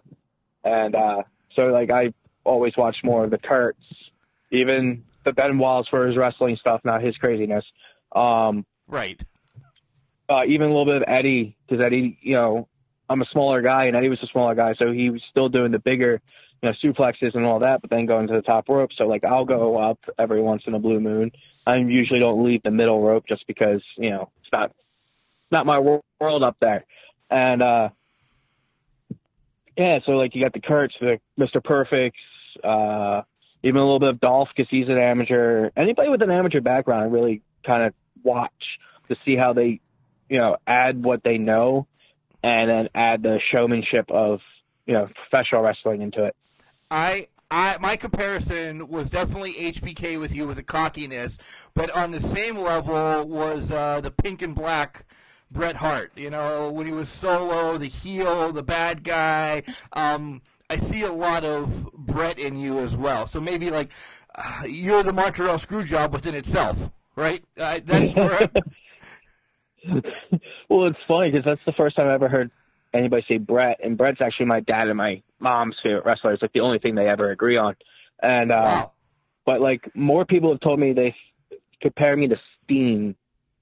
and 0.63 0.95
uh, 0.95 1.23
so 1.55 1.65
like 1.67 1.91
I 1.91 2.13
always 2.43 2.75
watched 2.75 3.03
more 3.03 3.23
of 3.23 3.29
the 3.31 3.37
Kurtz, 3.37 3.83
even 4.51 5.03
the 5.23 5.31
Benoit's 5.31 5.87
for 5.89 6.07
his 6.07 6.17
wrestling 6.17 6.57
stuff, 6.59 6.81
not 6.83 7.03
his 7.03 7.15
craziness. 7.17 7.65
Um, 8.11 8.65
Right. 8.87 9.21
uh, 10.29 10.45
even 10.47 10.67
a 10.67 10.69
little 10.69 10.85
bit 10.85 10.95
of 10.97 11.03
Eddie, 11.07 11.55
because 11.67 11.83
Eddie, 11.83 12.17
you 12.21 12.33
know, 12.33 12.67
I'm 13.07 13.21
a 13.21 13.25
smaller 13.31 13.61
guy, 13.61 13.85
and 13.85 13.95
Eddie 13.95 14.09
was 14.09 14.21
a 14.23 14.27
smaller 14.27 14.55
guy, 14.55 14.73
so 14.75 14.91
he 14.91 15.09
was 15.09 15.21
still 15.29 15.49
doing 15.49 15.71
the 15.71 15.79
bigger, 15.79 16.21
you 16.63 16.69
know, 16.69 16.75
suplexes 16.83 17.35
and 17.35 17.45
all 17.45 17.59
that, 17.59 17.81
but 17.81 17.89
then 17.89 18.05
going 18.07 18.27
to 18.27 18.33
the 18.33 18.41
top 18.41 18.67
rope. 18.69 18.91
So 18.97 19.05
like 19.05 19.23
I'll 19.23 19.45
go 19.45 19.77
up 19.77 19.99
every 20.17 20.41
once 20.41 20.63
in 20.65 20.73
a 20.73 20.79
blue 20.79 20.99
moon. 20.99 21.31
I 21.67 21.77
usually 21.77 22.19
don't 22.19 22.43
leave 22.43 22.63
the 22.63 22.71
middle 22.71 23.01
rope 23.01 23.25
just 23.27 23.45
because 23.45 23.81
you 23.97 24.09
know 24.09 24.31
it's 24.41 24.51
not 24.51 24.71
not 25.51 25.65
my 25.65 25.79
world 25.79 26.43
up 26.43 26.57
there, 26.59 26.85
and 27.29 27.61
uh 27.61 27.89
yeah, 29.79 29.99
so 30.05 30.11
like 30.11 30.35
you 30.35 30.43
got 30.43 30.51
the 30.51 30.59
Kurtz, 30.59 30.93
the 30.99 31.19
Mr. 31.39 31.63
Perfects, 31.63 32.19
uh, 32.63 33.21
even 33.63 33.77
a 33.77 33.83
little 33.83 33.99
bit 33.99 34.09
of 34.09 34.19
Dolph 34.19 34.49
because 34.55 34.69
he's 34.69 34.89
an 34.89 34.97
amateur. 34.97 35.69
Anybody 35.77 36.09
with 36.09 36.21
an 36.21 36.29
amateur 36.29 36.59
background, 36.59 37.13
really 37.13 37.41
kind 37.65 37.83
of 37.83 37.93
watch 38.21 38.51
to 39.07 39.15
see 39.23 39.37
how 39.37 39.53
they, 39.53 39.79
you 40.29 40.37
know, 40.37 40.57
add 40.67 41.01
what 41.01 41.23
they 41.23 41.37
know, 41.37 41.87
and 42.43 42.69
then 42.69 42.89
add 42.93 43.23
the 43.23 43.39
showmanship 43.55 44.11
of 44.11 44.41
you 44.85 44.95
know 44.95 45.07
professional 45.29 45.61
wrestling 45.61 46.01
into 46.01 46.25
it. 46.25 46.35
I 46.91 47.27
I 47.49 47.77
my 47.79 47.95
comparison 47.95 48.89
was 48.89 49.09
definitely 49.09 49.53
HBK 49.53 50.19
with 50.19 50.35
you 50.35 50.45
with 50.45 50.57
the 50.57 50.63
cockiness, 50.63 51.37
but 51.73 51.89
on 51.91 52.11
the 52.11 52.19
same 52.19 52.57
level 52.57 53.25
was 53.29 53.71
uh, 53.71 54.01
the 54.01 54.11
pink 54.11 54.41
and 54.41 54.53
black 54.53 55.05
Bret 55.51 55.75
Hart. 55.75 56.11
You 56.15 56.29
know, 56.29 56.69
when 56.69 56.85
he 56.85 56.93
was 56.93 57.09
solo, 57.09 57.77
the 57.77 57.87
heel, 57.87 58.51
the 58.51 58.63
bad 58.63 59.03
guy. 59.03 59.63
Um, 59.93 60.41
I 60.69 60.77
see 60.77 61.01
a 61.01 61.11
lot 61.11 61.43
of 61.43 61.91
Bret 61.93 62.37
in 62.37 62.57
you 62.57 62.79
as 62.79 62.95
well. 62.95 63.27
So 63.27 63.41
maybe 63.41 63.69
like 63.69 63.89
uh, 64.35 64.63
you're 64.67 65.03
the 65.03 65.13
Montreal 65.13 65.57
Screwjob 65.57 66.11
within 66.11 66.35
itself, 66.35 66.91
right? 67.15 67.43
Uh, 67.57 67.79
that's 67.83 68.13
correct. 68.13 68.57
well, 70.69 70.87
it's 70.87 70.99
funny 71.07 71.31
because 71.31 71.45
that's 71.45 71.61
the 71.65 71.73
first 71.73 71.95
time 71.95 72.07
I 72.07 72.13
ever 72.13 72.29
heard 72.29 72.51
anybody 72.93 73.23
say 73.27 73.37
Bret, 73.37 73.79
and 73.83 73.97
Bret's 73.97 74.21
actually 74.21 74.45
my 74.45 74.59
dad 74.59 74.87
and 74.87 74.97
my 74.97 75.21
mom's 75.39 75.75
favorite 75.81 76.05
wrestler. 76.05 76.33
It's 76.33 76.41
like 76.41 76.53
the 76.53 76.59
only 76.59 76.79
thing 76.79 76.95
they 76.95 77.07
ever 77.07 77.31
agree 77.31 77.57
on. 77.57 77.75
And 78.21 78.51
uh, 78.51 78.61
wow. 78.63 78.91
but 79.45 79.61
like 79.61 79.89
more 79.95 80.25
people 80.25 80.51
have 80.51 80.59
told 80.59 80.79
me 80.79 80.93
they 80.93 81.15
compare 81.81 82.15
me 82.15 82.27
to 82.27 82.35
Steen 82.63 83.15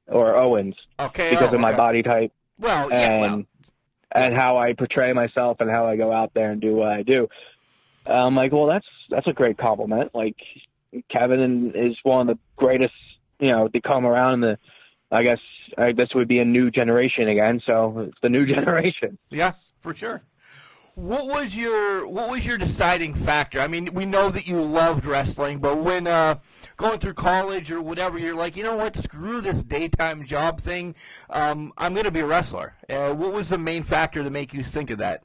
or 0.07 0.35
Owens 0.35 0.75
Okay. 0.99 1.29
because 1.31 1.51
oh, 1.51 1.55
of 1.55 1.59
my 1.61 1.69
okay. 1.69 1.77
body 1.77 2.03
type 2.03 2.31
Well, 2.59 2.89
yeah. 2.89 2.97
and 3.11 3.21
Well, 3.21 3.43
and 4.11 4.33
how 4.33 4.57
I 4.57 4.73
portray 4.73 5.11
myself 5.13 5.59
and 5.59 5.69
how 5.69 5.85
I 5.87 5.97
go 5.97 6.11
out 6.11 6.33
there 6.33 6.51
and 6.51 6.61
do 6.61 6.75
what 6.75 6.89
I 6.89 7.03
do. 7.03 7.27
I'm 8.05 8.35
like, 8.35 8.51
well, 8.53 8.67
that's 8.67 8.85
that's 9.09 9.27
a 9.27 9.33
great 9.33 9.57
compliment. 9.57 10.15
Like 10.15 10.37
Kevin 11.09 11.71
is 11.75 11.97
one 12.03 12.29
of 12.29 12.37
the 12.37 12.41
greatest, 12.55 12.93
you 13.39 13.49
know, 13.51 13.67
to 13.67 13.81
come 13.81 14.05
around 14.05 14.35
in 14.35 14.41
the. 14.41 14.59
I 15.09 15.23
guess 15.23 15.39
I 15.77 15.93
guess 15.93 16.13
would 16.15 16.27
be 16.27 16.39
a 16.39 16.45
new 16.45 16.69
generation 16.71 17.29
again. 17.29 17.61
So 17.65 17.99
it's 18.09 18.17
the 18.21 18.29
new 18.29 18.45
generation. 18.55 19.17
Yeah, 19.29 19.53
for 19.81 19.93
sure. 19.95 20.21
What 20.97 21.27
was 21.27 21.55
your 21.55 22.07
what 22.07 22.27
was 22.27 22.43
your 22.43 22.57
deciding 22.57 23.13
factor? 23.13 23.59
I 23.59 23.67
mean, 23.67 23.89
we 23.93 24.07
know 24.07 24.29
that 24.29 24.47
you 24.47 24.59
loved 24.59 25.05
wrestling, 25.05 25.59
but 25.59 25.77
when 25.77 26.07
uh, 26.07 26.39
going 26.75 26.97
through 26.97 27.13
college 27.13 27.71
or 27.71 27.79
whatever, 27.83 28.17
you're 28.17 28.33
like, 28.33 28.57
you 28.57 28.63
know 28.63 28.75
what? 28.75 28.95
Screw 28.95 29.39
this 29.39 29.63
daytime 29.63 30.25
job 30.25 30.59
thing. 30.59 30.95
Um, 31.29 31.71
I'm 31.77 31.93
going 31.93 32.05
to 32.05 32.11
be 32.11 32.21
a 32.21 32.25
wrestler. 32.25 32.73
Uh, 32.89 33.13
what 33.13 33.31
was 33.31 33.49
the 33.49 33.59
main 33.59 33.83
factor 33.83 34.23
to 34.23 34.31
make 34.31 34.55
you 34.55 34.63
think 34.63 34.89
of 34.89 34.97
that? 34.97 35.21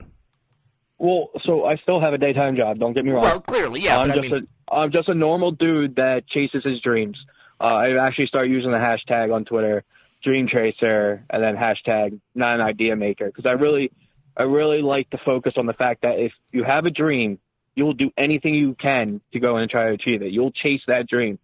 Well, 0.98 1.30
so 1.42 1.64
I 1.64 1.76
still 1.76 2.02
have 2.02 2.12
a 2.12 2.18
daytime 2.18 2.54
job. 2.54 2.78
Don't 2.78 2.92
get 2.92 3.06
me 3.06 3.12
wrong. 3.12 3.22
Well, 3.22 3.40
clearly, 3.40 3.80
yeah. 3.80 3.96
I'm 3.96 4.08
but 4.08 4.18
I 4.18 4.20
just 4.20 4.30
mean, 4.30 4.46
a 4.68 4.74
I'm 4.74 4.92
just 4.92 5.08
a 5.08 5.14
normal 5.14 5.52
dude 5.52 5.96
that 5.96 6.28
chases 6.28 6.62
his 6.64 6.82
dreams. 6.82 7.16
Uh, 7.58 7.64
I 7.64 8.06
actually 8.06 8.26
started 8.26 8.50
using 8.50 8.72
the 8.72 8.76
hashtag 8.76 9.34
on 9.34 9.46
Twitter, 9.46 9.84
Dream 10.22 10.48
Chaser, 10.48 11.24
and 11.30 11.42
then 11.42 11.56
hashtag 11.56 12.20
not 12.34 12.56
an 12.56 12.60
idea 12.60 12.94
maker 12.94 13.24
because 13.24 13.46
I 13.46 13.52
really 13.52 13.90
I 14.36 14.44
really 14.44 14.82
like 14.82 15.10
to 15.10 15.18
focus 15.24 15.54
on 15.56 15.66
the 15.66 15.72
fact 15.72 16.02
that 16.02 16.18
if 16.18 16.32
you 16.50 16.64
have 16.64 16.86
a 16.86 16.90
dream, 16.90 17.38
you'll 17.74 17.94
do 17.94 18.10
anything 18.16 18.54
you 18.54 18.74
can 18.74 19.20
to 19.32 19.40
go 19.40 19.56
and 19.56 19.70
try 19.70 19.88
to 19.88 19.92
achieve 19.92 20.22
it. 20.22 20.32
You'll 20.32 20.52
chase 20.52 20.80
that 20.86 21.08
dream. 21.08 21.38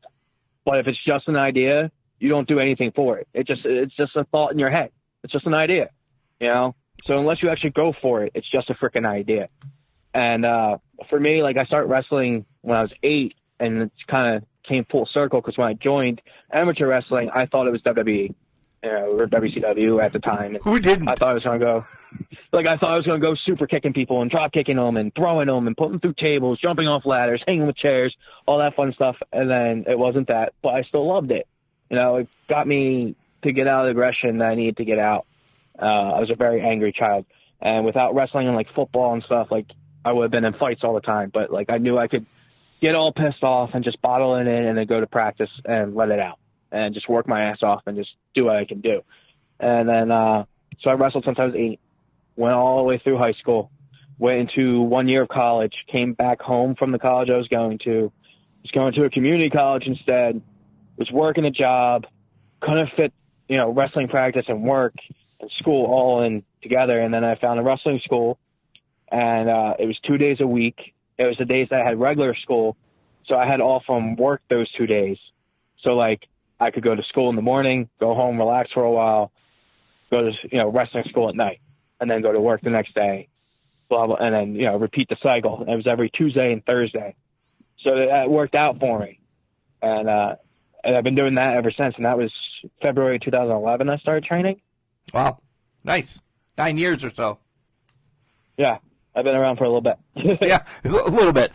But 0.64 0.80
if 0.80 0.86
it's 0.86 1.02
just 1.04 1.28
an 1.28 1.36
idea, 1.36 1.90
you 2.18 2.28
don't 2.28 2.48
do 2.48 2.58
anything 2.58 2.92
for 2.94 3.18
it. 3.18 3.28
It 3.32 3.46
just 3.46 3.62
it's 3.64 3.94
just 3.96 4.16
a 4.16 4.24
thought 4.24 4.52
in 4.52 4.58
your 4.58 4.70
head. 4.70 4.90
It's 5.22 5.32
just 5.32 5.46
an 5.46 5.54
idea, 5.54 5.90
you 6.40 6.48
know. 6.48 6.74
So 7.06 7.18
unless 7.18 7.42
you 7.42 7.48
actually 7.48 7.70
go 7.70 7.94
for 8.02 8.24
it, 8.24 8.32
it's 8.34 8.50
just 8.50 8.70
a 8.70 8.74
freaking 8.74 9.06
idea. 9.06 9.48
And 10.12 10.44
uh, 10.44 10.78
for 11.08 11.18
me, 11.18 11.42
like 11.42 11.56
I 11.58 11.64
started 11.64 11.86
wrestling 11.86 12.44
when 12.60 12.76
I 12.76 12.82
was 12.82 12.92
eight, 13.02 13.34
and 13.60 13.82
it 13.82 13.92
kind 14.06 14.36
of 14.36 14.44
came 14.68 14.84
full 14.90 15.08
circle 15.12 15.40
because 15.40 15.56
when 15.56 15.68
I 15.68 15.74
joined 15.74 16.20
amateur 16.52 16.86
wrestling, 16.86 17.30
I 17.34 17.46
thought 17.46 17.66
it 17.66 17.70
was 17.70 17.82
WWE, 17.82 18.34
you 18.82 18.90
know, 18.90 19.18
or 19.18 19.26
WCW 19.26 20.02
at 20.02 20.12
the 20.12 20.18
time. 20.18 20.54
And 20.54 20.64
who 20.64 20.78
didn't? 20.78 21.08
I 21.08 21.14
thought 21.14 21.30
I 21.30 21.34
was 21.34 21.42
gonna 21.42 21.58
go, 21.58 21.86
like 22.52 22.66
I 22.66 22.76
thought 22.76 22.92
I 22.92 22.96
was 22.96 23.06
gonna 23.06 23.18
go 23.18 23.34
super 23.34 23.66
kicking 23.66 23.92
people 23.92 24.22
and 24.22 24.30
drop 24.30 24.52
kicking 24.52 24.76
them 24.76 24.96
and 24.96 25.14
throwing 25.14 25.48
them 25.48 25.66
and 25.66 25.76
putting 25.76 25.98
through 25.98 26.14
tables, 26.14 26.58
jumping 26.58 26.88
off 26.88 27.04
ladders, 27.04 27.42
hanging 27.46 27.66
with 27.66 27.76
chairs, 27.76 28.16
all 28.46 28.58
that 28.58 28.74
fun 28.74 28.92
stuff. 28.92 29.16
And 29.32 29.50
then 29.50 29.84
it 29.88 29.98
wasn't 29.98 30.28
that, 30.28 30.54
but 30.62 30.74
I 30.74 30.82
still 30.82 31.06
loved 31.06 31.30
it. 31.30 31.46
You 31.90 31.96
know, 31.96 32.16
it 32.16 32.28
got 32.48 32.66
me 32.66 33.14
to 33.42 33.52
get 33.52 33.66
out 33.66 33.80
of 33.80 33.86
the 33.86 33.90
aggression 33.92 34.38
that 34.38 34.50
I 34.50 34.54
needed 34.54 34.76
to 34.78 34.84
get 34.84 34.98
out. 34.98 35.26
Uh, 35.80 35.84
I 35.84 36.20
was 36.20 36.30
a 36.30 36.34
very 36.34 36.60
angry 36.60 36.92
child, 36.92 37.24
and 37.60 37.84
without 37.84 38.14
wrestling 38.14 38.46
and 38.46 38.56
like 38.56 38.72
football 38.74 39.14
and 39.14 39.22
stuff, 39.22 39.50
like 39.50 39.66
I 40.04 40.12
would 40.12 40.24
have 40.24 40.30
been 40.30 40.44
in 40.44 40.54
fights 40.54 40.82
all 40.84 40.94
the 40.94 41.00
time. 41.00 41.30
But 41.32 41.50
like 41.50 41.70
I 41.70 41.78
knew 41.78 41.96
I 41.96 42.08
could 42.08 42.26
get 42.80 42.94
all 42.94 43.12
pissed 43.12 43.42
off 43.42 43.70
and 43.74 43.84
just 43.84 44.00
bottle 44.02 44.36
it 44.36 44.42
in 44.42 44.48
and 44.48 44.78
then 44.78 44.86
go 44.86 45.00
to 45.00 45.06
practice 45.06 45.50
and 45.64 45.94
let 45.94 46.10
it 46.10 46.20
out 46.20 46.38
and 46.70 46.94
just 46.94 47.08
work 47.08 47.26
my 47.28 47.44
ass 47.44 47.58
off 47.62 47.82
and 47.86 47.96
just 47.96 48.10
do 48.34 48.46
what 48.46 48.56
I 48.56 48.64
can 48.64 48.80
do. 48.80 49.02
And 49.60 49.88
then 49.88 50.10
uh, 50.10 50.44
so 50.80 50.90
I 50.90 50.94
wrestled 50.94 51.24
was 51.26 51.54
eight, 51.56 51.80
went 52.36 52.54
all 52.54 52.78
the 52.78 52.84
way 52.84 53.00
through 53.02 53.18
high 53.18 53.32
school, 53.32 53.70
went 54.18 54.50
into 54.50 54.80
one 54.80 55.08
year 55.08 55.22
of 55.22 55.28
college, 55.28 55.72
came 55.90 56.12
back 56.12 56.40
home 56.40 56.76
from 56.76 56.92
the 56.92 56.98
college 56.98 57.30
I 57.30 57.36
was 57.36 57.48
going 57.48 57.78
to, 57.84 58.12
was 58.62 58.70
going 58.72 58.94
to 58.94 59.04
a 59.04 59.10
community 59.10 59.50
college 59.50 59.84
instead, 59.86 60.40
was 60.96 61.10
working 61.10 61.44
a 61.44 61.50
job, 61.50 62.06
couldn't 62.60 62.90
fit, 62.96 63.12
you 63.48 63.56
know, 63.56 63.72
wrestling 63.72 64.08
practice 64.08 64.44
and 64.48 64.62
work 64.62 64.94
and 65.40 65.50
school 65.58 65.86
all 65.86 66.22
in 66.22 66.44
together. 66.62 67.00
And 67.00 67.12
then 67.12 67.24
I 67.24 67.36
found 67.36 67.58
a 67.58 67.62
wrestling 67.62 68.00
school, 68.04 68.38
and 69.10 69.48
uh, 69.48 69.74
it 69.78 69.86
was 69.86 69.98
two 70.06 70.18
days 70.18 70.38
a 70.40 70.46
week. 70.46 70.94
It 71.16 71.24
was 71.24 71.36
the 71.38 71.44
days 71.44 71.68
that 71.70 71.80
I 71.80 71.84
had 71.84 71.98
regular 71.98 72.36
school, 72.36 72.76
so 73.26 73.34
I 73.34 73.46
had 73.46 73.60
off 73.60 73.82
from 73.86 74.14
work 74.16 74.42
those 74.48 74.70
two 74.72 74.86
days. 74.86 75.18
So 75.82 75.90
like 75.90 76.28
I 76.60 76.70
could 76.70 76.82
go 76.82 76.94
to 76.94 77.02
school 77.04 77.30
in 77.30 77.36
the 77.36 77.42
morning, 77.42 77.88
go 78.00 78.14
home, 78.14 78.38
relax 78.38 78.70
for 78.72 78.82
a 78.82 78.90
while, 78.90 79.32
go 80.10 80.22
to 80.22 80.32
you 80.50 80.58
know 80.58 80.70
wrestling 80.70 81.04
school 81.08 81.28
at 81.28 81.34
night, 81.34 81.60
and 82.00 82.10
then 82.10 82.22
go 82.22 82.32
to 82.32 82.40
work 82.40 82.60
the 82.62 82.70
next 82.70 82.94
day, 82.94 83.28
blah 83.88 84.06
blah, 84.06 84.16
and 84.16 84.34
then 84.34 84.54
you 84.54 84.66
know 84.66 84.76
repeat 84.76 85.08
the 85.08 85.16
cycle. 85.22 85.64
It 85.66 85.74
was 85.74 85.86
every 85.86 86.10
Tuesday 86.10 86.52
and 86.52 86.64
Thursday, 86.64 87.14
so 87.82 87.90
that 87.94 88.28
worked 88.28 88.54
out 88.54 88.80
for 88.80 88.98
me, 88.98 89.20
and 89.82 90.08
uh, 90.08 90.36
and 90.82 90.96
I've 90.96 91.04
been 91.04 91.14
doing 91.14 91.34
that 91.36 91.54
ever 91.54 91.70
since. 91.70 91.94
And 91.96 92.04
that 92.04 92.18
was 92.18 92.32
February 92.82 93.18
2011. 93.18 93.88
I 93.88 93.96
started 93.98 94.24
training. 94.24 94.60
Wow, 95.12 95.38
nice. 95.84 96.20
Nine 96.56 96.76
years 96.76 97.04
or 97.04 97.10
so. 97.10 97.38
Yeah, 98.56 98.78
I've 99.14 99.24
been 99.24 99.36
around 99.36 99.58
for 99.58 99.64
a 99.64 99.68
little 99.68 99.80
bit. 99.80 99.98
yeah, 100.42 100.64
a 100.84 100.88
little 100.88 101.32
bit. 101.32 101.52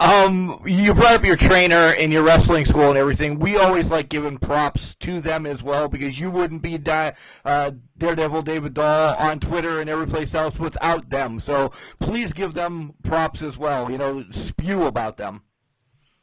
Um, 0.00 0.62
you 0.64 0.94
brought 0.94 1.12
up 1.12 1.26
your 1.26 1.36
trainer 1.36 1.92
and 1.98 2.10
your 2.10 2.22
wrestling 2.22 2.64
school 2.64 2.88
and 2.88 2.96
everything. 2.96 3.38
We 3.38 3.58
always 3.58 3.90
like 3.90 4.08
giving 4.08 4.38
props 4.38 4.94
to 5.00 5.20
them 5.20 5.44
as 5.44 5.62
well 5.62 5.88
because 5.88 6.18
you 6.18 6.30
wouldn't 6.30 6.62
be 6.62 6.78
di- 6.78 7.12
uh, 7.44 7.72
Daredevil 7.98 8.40
David 8.40 8.72
Doll 8.72 9.14
on 9.16 9.40
Twitter 9.40 9.78
and 9.78 9.90
every 9.90 10.06
place 10.06 10.34
else 10.34 10.58
without 10.58 11.10
them. 11.10 11.38
So 11.38 11.68
please 11.98 12.32
give 12.32 12.54
them 12.54 12.94
props 13.02 13.42
as 13.42 13.58
well. 13.58 13.90
You 13.90 13.98
know, 13.98 14.24
spew 14.30 14.86
about 14.86 15.18
them. 15.18 15.42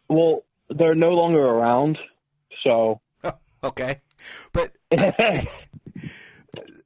Well, 0.10 0.44
they're 0.72 0.96
no 0.96 1.12
longer 1.12 1.40
around, 1.40 2.00
so 2.64 3.00
okay, 3.64 4.02
but 4.54 4.72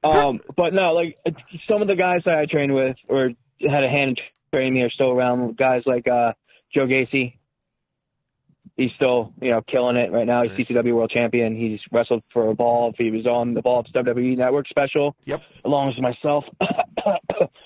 um, 0.04 0.42
but 0.58 0.74
no, 0.74 0.92
like 0.92 1.18
some 1.70 1.82
of 1.82 1.88
the 1.88 1.96
guys 1.96 2.24
that 2.26 2.38
I 2.38 2.48
trained 2.48 2.76
with 2.76 2.98
or 3.08 3.30
had 3.62 3.84
a 3.86 3.90
hand 3.90 4.10
in 4.10 4.16
training 4.54 4.74
me 4.74 4.82
are 4.82 4.90
still 4.90 5.12
around. 5.12 5.56
Guys 5.56 5.84
like 5.86 6.10
uh, 6.10 6.34
Joe 6.74 6.88
Gacy, 6.88 7.34
he's 8.78 8.92
still 8.96 9.34
you 9.42 9.52
know 9.52 9.62
killing 9.62 9.96
it 9.98 10.12
right 10.12 10.26
now. 10.28 10.44
He's 10.44 10.52
CCW 10.68 10.94
World 10.96 11.10
Champion. 11.12 11.56
He's 11.56 11.80
wrestled 11.92 12.24
for 12.32 12.50
Evolve. 12.52 12.96
He 12.98 13.12
was 13.12 13.26
on 13.26 13.54
the 13.54 13.60
Evolve 13.60 13.88
WWE 13.94 14.38
Network 14.38 14.68
special. 14.68 15.16
Yep. 15.26 15.42
Along 15.66 15.88
with 15.88 16.00
myself. 16.00 16.46
I 16.62 17.18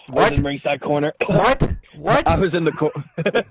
What? 0.09 0.31
was 0.31 0.39
in 0.39 0.43
ringside 0.45 0.81
corner. 0.81 1.13
what? 1.27 1.71
What? 1.97 2.27
I 2.27 2.37
was 2.37 2.53
in 2.53 2.65
the 2.65 2.73
cor- 2.73 2.91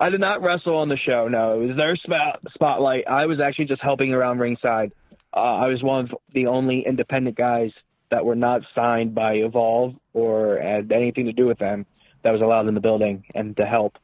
I 0.00 0.10
did 0.10 0.20
not 0.20 0.42
wrestle 0.42 0.76
on 0.76 0.88
the 0.88 0.96
show. 0.96 1.26
No, 1.26 1.60
it 1.60 1.66
was 1.66 1.76
their 1.76 1.96
spot- 1.96 2.40
spotlight. 2.54 3.08
I 3.08 3.26
was 3.26 3.40
actually 3.40 3.64
just 3.64 3.82
helping 3.82 4.12
around 4.14 4.38
ringside. 4.38 4.92
Uh, 5.34 5.40
I 5.40 5.66
was 5.66 5.82
one 5.82 6.04
of 6.04 6.14
the 6.32 6.46
only 6.46 6.84
independent 6.86 7.36
guys 7.36 7.72
that 8.12 8.24
were 8.24 8.36
not 8.36 8.62
signed 8.76 9.12
by 9.14 9.34
Evolve 9.34 9.94
or 10.12 10.60
had 10.62 10.92
anything 10.92 11.26
to 11.26 11.32
do 11.32 11.46
with 11.46 11.58
them 11.58 11.84
that 12.22 12.30
was 12.32 12.40
allowed 12.42 12.68
in 12.68 12.74
the 12.74 12.80
building 12.80 13.24
and 13.34 13.56
to 13.56 13.66
help. 13.66 13.98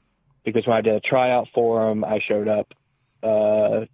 Because 0.45 0.67
when 0.67 0.77
I 0.77 0.81
did 0.81 0.95
a 0.95 1.01
tryout 1.01 1.49
for 1.55 1.89
them, 1.89 2.05
I 2.05 2.19
showed 2.27 2.49
up 2.49 2.73
uh, 3.23 3.87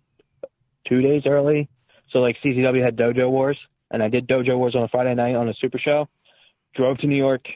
two 0.89 1.01
days 1.01 1.23
early. 1.27 1.69
So 2.11 2.19
like 2.19 2.37
CCW 2.45 2.83
had 2.83 2.97
Dojo 2.97 3.31
Wars, 3.31 3.59
and 3.91 4.03
I 4.03 4.09
did 4.09 4.27
Dojo 4.27 4.59
Wars 4.59 4.75
on 4.75 4.83
a 4.83 4.89
Friday 4.89 5.15
night 5.15 5.37
on 5.37 5.49
a 5.49 5.55
Super 5.55 5.79
Show. 5.79 6.09
drove 6.75 6.99
to 6.99 7.07
New 7.07 7.17
York, 7.17 7.47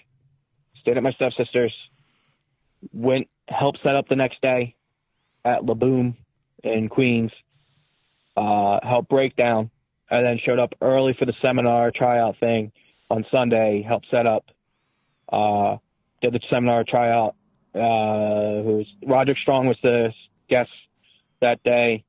stayed 0.81 0.97
at 0.97 1.03
my 1.03 1.13
stepsister's, 1.13 1.75
went 2.93 3.29
helped 3.49 3.81
set 3.83 3.95
up 3.95 4.09
the 4.09 4.17
next 4.17 4.41
day 4.41 4.75
at 5.45 5.65
La 5.65 5.75
Boom 5.75 6.17
in 6.63 6.89
Queens, 6.89 7.33
uh, 8.37 8.79
helped 8.83 9.09
break 9.09 9.37
down, 9.37 9.71
and 10.11 10.25
then 10.25 10.39
showed 10.45 10.59
up 10.59 10.75
early 10.81 11.15
for 11.19 11.27
the 11.27 11.35
seminar 11.43 11.91
tryout 11.91 12.39
thing 12.39 12.73
on 13.11 13.25
Sunday, 13.31 13.83
helped 13.87 14.07
set 14.11 14.27
up, 14.27 14.45
uh, 15.31 15.77
did 16.23 16.33
the 16.33 16.41
seminar 16.49 16.85
tryout. 16.85 17.35
Uh, 17.75 18.63
who 18.63 18.77
was 18.79 18.87
Roderick 19.05 19.39
Strong 19.39 19.67
was 19.67 19.77
the 19.83 20.13
guest 20.49 20.71
that 21.41 21.63
day. 21.65 22.05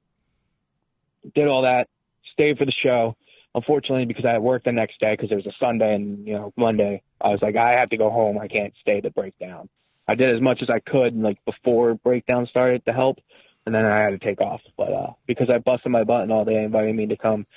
Did 1.33 1.47
all 1.47 1.63
that, 1.63 1.87
stayed 2.33 2.57
for 2.57 2.65
the 2.65 2.73
show. 2.83 3.15
Unfortunately, 3.55 4.05
because 4.05 4.25
I 4.25 4.33
had 4.33 4.41
work 4.41 4.63
the 4.63 4.71
next 4.71 4.99
day 4.99 5.13
because 5.13 5.31
it 5.31 5.35
was 5.35 5.47
a 5.47 5.53
Sunday 5.59 5.95
and 5.95 6.27
you 6.27 6.33
know 6.33 6.53
Monday, 6.57 7.01
I 7.21 7.29
was 7.29 7.41
like, 7.41 7.55
I 7.55 7.77
have 7.79 7.89
to 7.89 7.97
go 7.97 8.09
home. 8.09 8.37
I 8.37 8.47
can't 8.47 8.73
stay 8.81 9.01
to 9.01 9.09
breakdown. 9.09 9.69
I 10.07 10.15
did 10.15 10.35
as 10.35 10.41
much 10.41 10.61
as 10.61 10.69
I 10.69 10.79
could 10.79 11.15
like 11.15 11.43
before 11.45 11.95
breakdown 11.95 12.47
started 12.49 12.85
to 12.85 12.93
help, 12.93 13.19
and 13.65 13.73
then 13.73 13.85
I 13.85 14.03
had 14.03 14.09
to 14.09 14.19
take 14.19 14.41
off. 14.41 14.61
But 14.77 14.93
uh, 14.93 15.13
because 15.25 15.49
I 15.49 15.57
busted 15.57 15.91
my 15.91 16.03
butt 16.03 16.23
and 16.23 16.31
all, 16.31 16.45
they 16.45 16.55
invited 16.55 16.95
me 16.95 17.07
to 17.07 17.17
come 17.17 17.47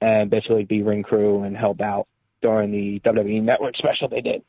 and 0.00 0.30
basically 0.30 0.64
be 0.64 0.82
ring 0.82 1.02
crew 1.02 1.44
and 1.44 1.56
help 1.56 1.80
out 1.80 2.08
during 2.40 2.72
the 2.72 3.00
WWE 3.00 3.42
Network 3.42 3.76
special 3.76 4.08
they 4.08 4.20
did. 4.20 4.42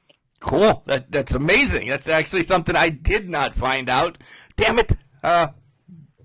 Cool. 0.43 0.83
That 0.87 1.09
that's 1.09 1.31
amazing. 1.33 1.87
That's 1.87 2.07
actually 2.07 2.43
something 2.43 2.75
I 2.75 2.89
did 2.89 3.29
not 3.29 3.55
find 3.55 3.89
out. 3.89 4.17
Damn 4.57 4.77
it. 4.77 4.91
Uh, 5.23 5.47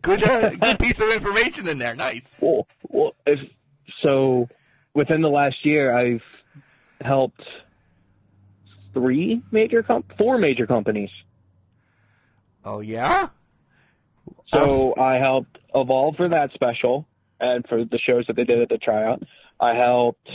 good 0.03 0.25
uh, 0.25 0.51
good 0.61 0.79
piece 0.81 1.01
of 1.01 1.09
information 1.11 1.69
in 1.69 1.79
there. 1.79 1.95
Nice. 1.95 2.37
Well, 2.41 2.67
well, 2.89 3.15
if 3.27 3.39
so, 4.03 4.49
within 4.93 5.23
the 5.23 5.29
last 5.29 5.65
year, 5.65 5.97
I've 5.97 6.23
helped 7.01 7.43
three 8.93 9.41
major 9.53 9.85
comp, 9.85 10.13
four 10.19 10.37
major 10.37 10.67
companies. 10.67 11.11
Oh 12.65 12.81
yeah. 12.81 13.29
So 14.53 14.97
I 14.99 15.19
helped 15.19 15.59
Evolve 15.73 16.17
for 16.17 16.29
that 16.31 16.51
special 16.55 17.07
and 17.39 17.65
for 17.69 17.85
the 17.85 17.99
shows 18.05 18.27
that 18.27 18.35
they 18.35 18.45
did 18.45 18.61
at 18.61 18.69
the 18.69 18.79
tryout. 18.79 19.23
I 19.61 19.75
helped 19.75 20.29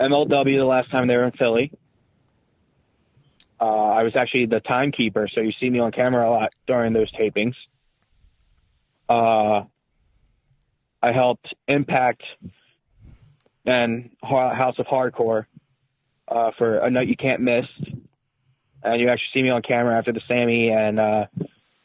MLW 0.00 0.58
the 0.58 0.64
last 0.64 0.90
time 0.90 1.06
they 1.06 1.16
were 1.16 1.26
in 1.26 1.32
Philly. 1.32 1.70
Uh, 3.60 3.64
I 3.64 4.02
was 4.04 4.16
actually 4.16 4.46
the 4.46 4.60
timekeeper, 4.60 5.28
so 5.34 5.40
you 5.40 5.52
see 5.60 5.68
me 5.68 5.80
on 5.80 5.92
camera 5.92 6.28
a 6.28 6.30
lot 6.30 6.52
during 6.66 6.94
those 6.94 7.12
tapings. 7.12 7.54
Uh, 9.08 9.64
I 11.02 11.12
helped 11.12 11.52
Impact 11.68 12.22
and 13.66 14.10
House 14.22 14.78
of 14.78 14.86
Hardcore 14.86 15.44
uh, 16.26 16.52
for 16.56 16.78
a 16.78 16.90
night 16.90 17.08
you 17.08 17.16
can't 17.16 17.42
miss, 17.42 17.66
and 18.82 19.00
you 19.00 19.08
actually 19.08 19.28
see 19.34 19.42
me 19.42 19.50
on 19.50 19.62
camera 19.62 19.98
after 19.98 20.12
the 20.12 20.22
Sami 20.26 20.70
and 20.70 20.98
uh, 20.98 21.26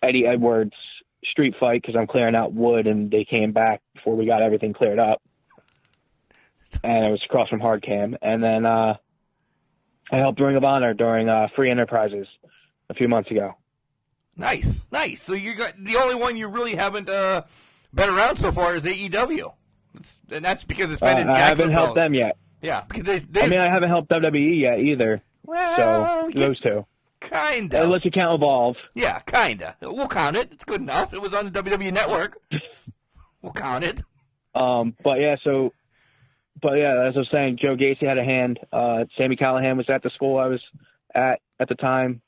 Eddie 0.01 0.25
Edwards 0.25 0.75
street 1.23 1.55
fight 1.59 1.81
because 1.81 1.95
I'm 1.95 2.07
clearing 2.07 2.35
out 2.35 2.53
wood, 2.53 2.88
and 2.88 3.11
they 3.11 3.25
came 3.25 3.51
back 3.51 3.81
before 3.95 4.15
we 4.15 4.25
got 4.25 4.41
everything 4.41 4.71
cleared 4.71 4.99
up, 4.99 5.21
and 6.83 7.05
it 7.05 7.09
was 7.09 7.23
across 7.25 7.49
from 7.49 7.59
Hard 7.59 7.83
Cam, 7.83 8.15
and 8.21 8.41
then 8.41 8.65
uh, 8.65 8.95
I 10.11 10.17
helped 10.17 10.39
Ring 10.39 10.55
of 10.55 10.63
Honor 10.63 10.93
during 10.93 11.29
uh, 11.29 11.47
Free 11.55 11.69
Enterprises 11.71 12.27
a 12.89 12.93
few 12.93 13.07
months 13.07 13.31
ago. 13.31 13.55
Nice, 14.37 14.85
nice. 14.91 15.21
So 15.21 15.33
you 15.33 15.53
got 15.55 15.73
the 15.81 15.95
only 15.97 16.15
one 16.15 16.35
you 16.37 16.47
really 16.47 16.75
haven't 16.75 17.09
uh, 17.09 17.43
been 17.93 18.09
around 18.09 18.35
so 18.37 18.51
far 18.51 18.75
is 18.75 18.83
AEW, 18.83 19.53
it's, 19.97 20.17
and 20.29 20.43
that's 20.43 20.63
because 20.65 20.91
it's 20.91 20.99
been 20.99 21.17
Uh, 21.17 21.21
in 21.21 21.29
I 21.29 21.39
haven't 21.39 21.71
helped 21.71 21.95
them 21.95 22.13
yet. 22.13 22.37
Yeah, 22.61 22.83
because 22.87 23.03
they, 23.05 23.19
they 23.19 23.45
I 23.45 23.47
mean, 23.49 23.59
I 23.59 23.71
haven't 23.71 23.89
helped 23.89 24.09
WWE 24.09 24.59
yet 24.61 24.79
either. 24.79 25.21
well, 25.45 26.29
So 26.31 26.31
those 26.39 26.59
two, 26.59 26.85
kinda. 27.21 27.83
unless 27.83 28.03
you 28.03 28.11
count 28.11 28.35
Evolve. 28.41 28.75
yeah, 28.93 29.19
kinda. 29.19 29.75
We'll 29.81 30.07
count 30.09 30.35
it. 30.35 30.49
It's 30.51 30.65
good 30.65 30.81
enough. 30.81 31.13
It 31.13 31.21
was 31.21 31.33
on 31.33 31.49
the 31.49 31.63
WWE 31.63 31.93
Network. 31.93 32.37
we'll 33.41 33.53
count 33.53 33.83
it. 33.85 34.01
Um, 34.53 34.95
but 35.03 35.19
yeah, 35.21 35.35
so, 35.43 35.71
but 36.61 36.77
yeah, 36.77 37.07
as 37.07 37.15
I 37.15 37.19
was 37.19 37.29
saying, 37.31 37.59
Joe 37.61 37.75
Gacy 37.75 38.07
had 38.07 38.17
a 38.17 38.23
hand. 38.23 38.59
Uh, 38.71 39.05
Sami 39.17 39.35
Callihan 39.35 39.77
was 39.77 39.89
at 39.89 40.03
the 40.03 40.09
school 40.11 40.37
I 40.37 40.47
was 40.47 40.61
at 41.13 41.41
at 41.59 41.69
the 41.69 41.75
time. 41.75 42.21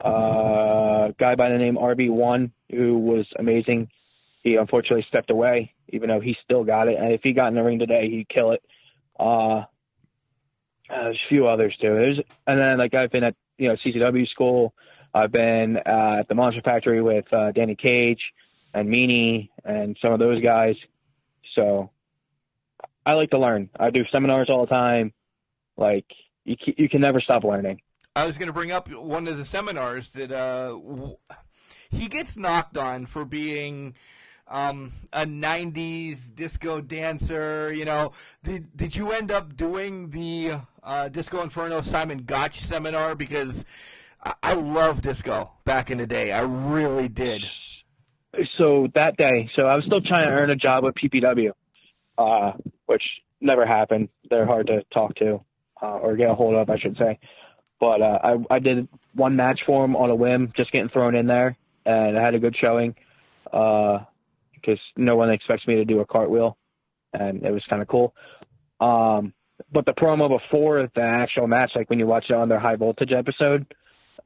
Uh, 0.00 1.12
guy 1.18 1.34
by 1.34 1.50
the 1.50 1.58
name 1.58 1.76
RB1 1.76 2.50
who 2.70 2.98
was 2.98 3.26
amazing. 3.38 3.88
He 4.42 4.56
unfortunately 4.56 5.06
stepped 5.08 5.30
away, 5.30 5.72
even 5.88 6.08
though 6.08 6.20
he 6.20 6.36
still 6.44 6.64
got 6.64 6.88
it. 6.88 6.98
And 6.98 7.12
if 7.12 7.22
he 7.22 7.32
got 7.32 7.48
in 7.48 7.54
the 7.54 7.62
ring 7.62 7.78
today, 7.78 8.10
he'd 8.10 8.28
kill 8.28 8.50
it. 8.52 8.62
Uh, 9.18 9.64
uh, 10.90 11.04
there's 11.04 11.16
a 11.16 11.28
few 11.28 11.46
others 11.46 11.74
too. 11.80 11.94
There's, 11.94 12.18
and 12.46 12.58
then 12.58 12.78
like 12.78 12.92
I've 12.94 13.10
been 13.10 13.24
at 13.24 13.36
you 13.56 13.68
know 13.68 13.76
CCW 13.76 14.28
school. 14.28 14.74
I've 15.14 15.32
been 15.32 15.76
uh, 15.76 16.16
at 16.20 16.28
the 16.28 16.34
Monster 16.34 16.60
Factory 16.62 17.00
with 17.00 17.32
uh, 17.32 17.52
Danny 17.52 17.76
Cage 17.76 18.20
and 18.74 18.88
Meanie 18.88 19.48
and 19.64 19.96
some 20.02 20.12
of 20.12 20.18
those 20.18 20.42
guys. 20.42 20.74
So 21.54 21.90
I 23.06 23.12
like 23.12 23.30
to 23.30 23.38
learn. 23.38 23.70
I 23.78 23.90
do 23.90 24.04
seminars 24.10 24.48
all 24.48 24.62
the 24.62 24.70
time. 24.70 25.12
Like 25.76 26.06
you, 26.44 26.56
you 26.76 26.88
can 26.88 27.00
never 27.00 27.20
stop 27.20 27.44
learning. 27.44 27.80
I 28.16 28.26
was 28.26 28.38
going 28.38 28.46
to 28.46 28.52
bring 28.52 28.70
up 28.70 28.88
one 28.90 29.26
of 29.26 29.36
the 29.36 29.44
seminars 29.44 30.08
that 30.10 30.30
uh, 30.30 30.68
w- 30.68 31.16
he 31.90 32.08
gets 32.08 32.36
knocked 32.36 32.78
on 32.78 33.06
for 33.06 33.24
being 33.24 33.94
um, 34.46 34.92
a 35.12 35.26
'90s 35.26 36.34
disco 36.34 36.80
dancer. 36.80 37.72
You 37.72 37.84
know, 37.84 38.12
did 38.42 38.76
did 38.76 38.96
you 38.96 39.10
end 39.12 39.30
up 39.30 39.56
doing 39.56 40.10
the 40.10 40.60
uh, 40.82 41.08
Disco 41.08 41.42
Inferno 41.42 41.80
Simon 41.80 42.18
Gotch 42.18 42.60
seminar? 42.60 43.14
Because 43.16 43.64
I, 44.22 44.34
I 44.42 44.54
love 44.54 45.02
disco 45.02 45.50
back 45.64 45.90
in 45.90 45.98
the 45.98 46.06
day. 46.06 46.32
I 46.32 46.42
really 46.42 47.08
did. 47.08 47.44
So 48.58 48.88
that 48.94 49.16
day, 49.16 49.48
so 49.54 49.66
I 49.66 49.76
was 49.76 49.84
still 49.84 50.00
trying 50.00 50.28
to 50.28 50.34
earn 50.34 50.50
a 50.50 50.56
job 50.56 50.82
with 50.84 50.94
PPW, 50.96 51.52
uh, 52.18 52.52
which 52.86 53.02
never 53.40 53.66
happened. 53.66 54.08
They're 54.30 54.46
hard 54.46 54.66
to 54.68 54.82
talk 54.92 55.16
to 55.16 55.44
uh, 55.82 55.98
or 55.98 56.16
get 56.16 56.30
a 56.30 56.34
hold 56.34 56.54
of, 56.54 56.70
I 56.70 56.78
should 56.78 56.96
say. 56.96 57.18
But 57.80 58.02
uh, 58.02 58.18
I, 58.22 58.54
I 58.54 58.58
did 58.58 58.88
one 59.14 59.36
match 59.36 59.60
for 59.66 59.84
him 59.84 59.96
on 59.96 60.10
a 60.10 60.14
whim, 60.14 60.52
just 60.56 60.72
getting 60.72 60.88
thrown 60.88 61.14
in 61.14 61.26
there, 61.26 61.56
and 61.84 62.18
I 62.18 62.22
had 62.22 62.34
a 62.34 62.38
good 62.38 62.56
showing 62.60 62.94
because 63.44 64.78
no 64.96 65.16
one 65.16 65.30
expects 65.30 65.66
me 65.66 65.76
to 65.76 65.84
do 65.84 66.00
a 66.00 66.06
cartwheel, 66.06 66.56
and 67.12 67.44
it 67.44 67.50
was 67.50 67.62
kind 67.68 67.82
of 67.82 67.88
cool. 67.88 68.14
Um, 68.80 69.34
but 69.72 69.86
the 69.86 69.92
promo 69.92 70.28
before 70.28 70.88
the 70.94 71.02
actual 71.02 71.46
match, 71.46 71.72
like 71.74 71.90
when 71.90 71.98
you 71.98 72.06
watch 72.06 72.26
it 72.28 72.34
on 72.34 72.48
their 72.48 72.58
high 72.58 72.76
voltage 72.76 73.12
episode, 73.12 73.66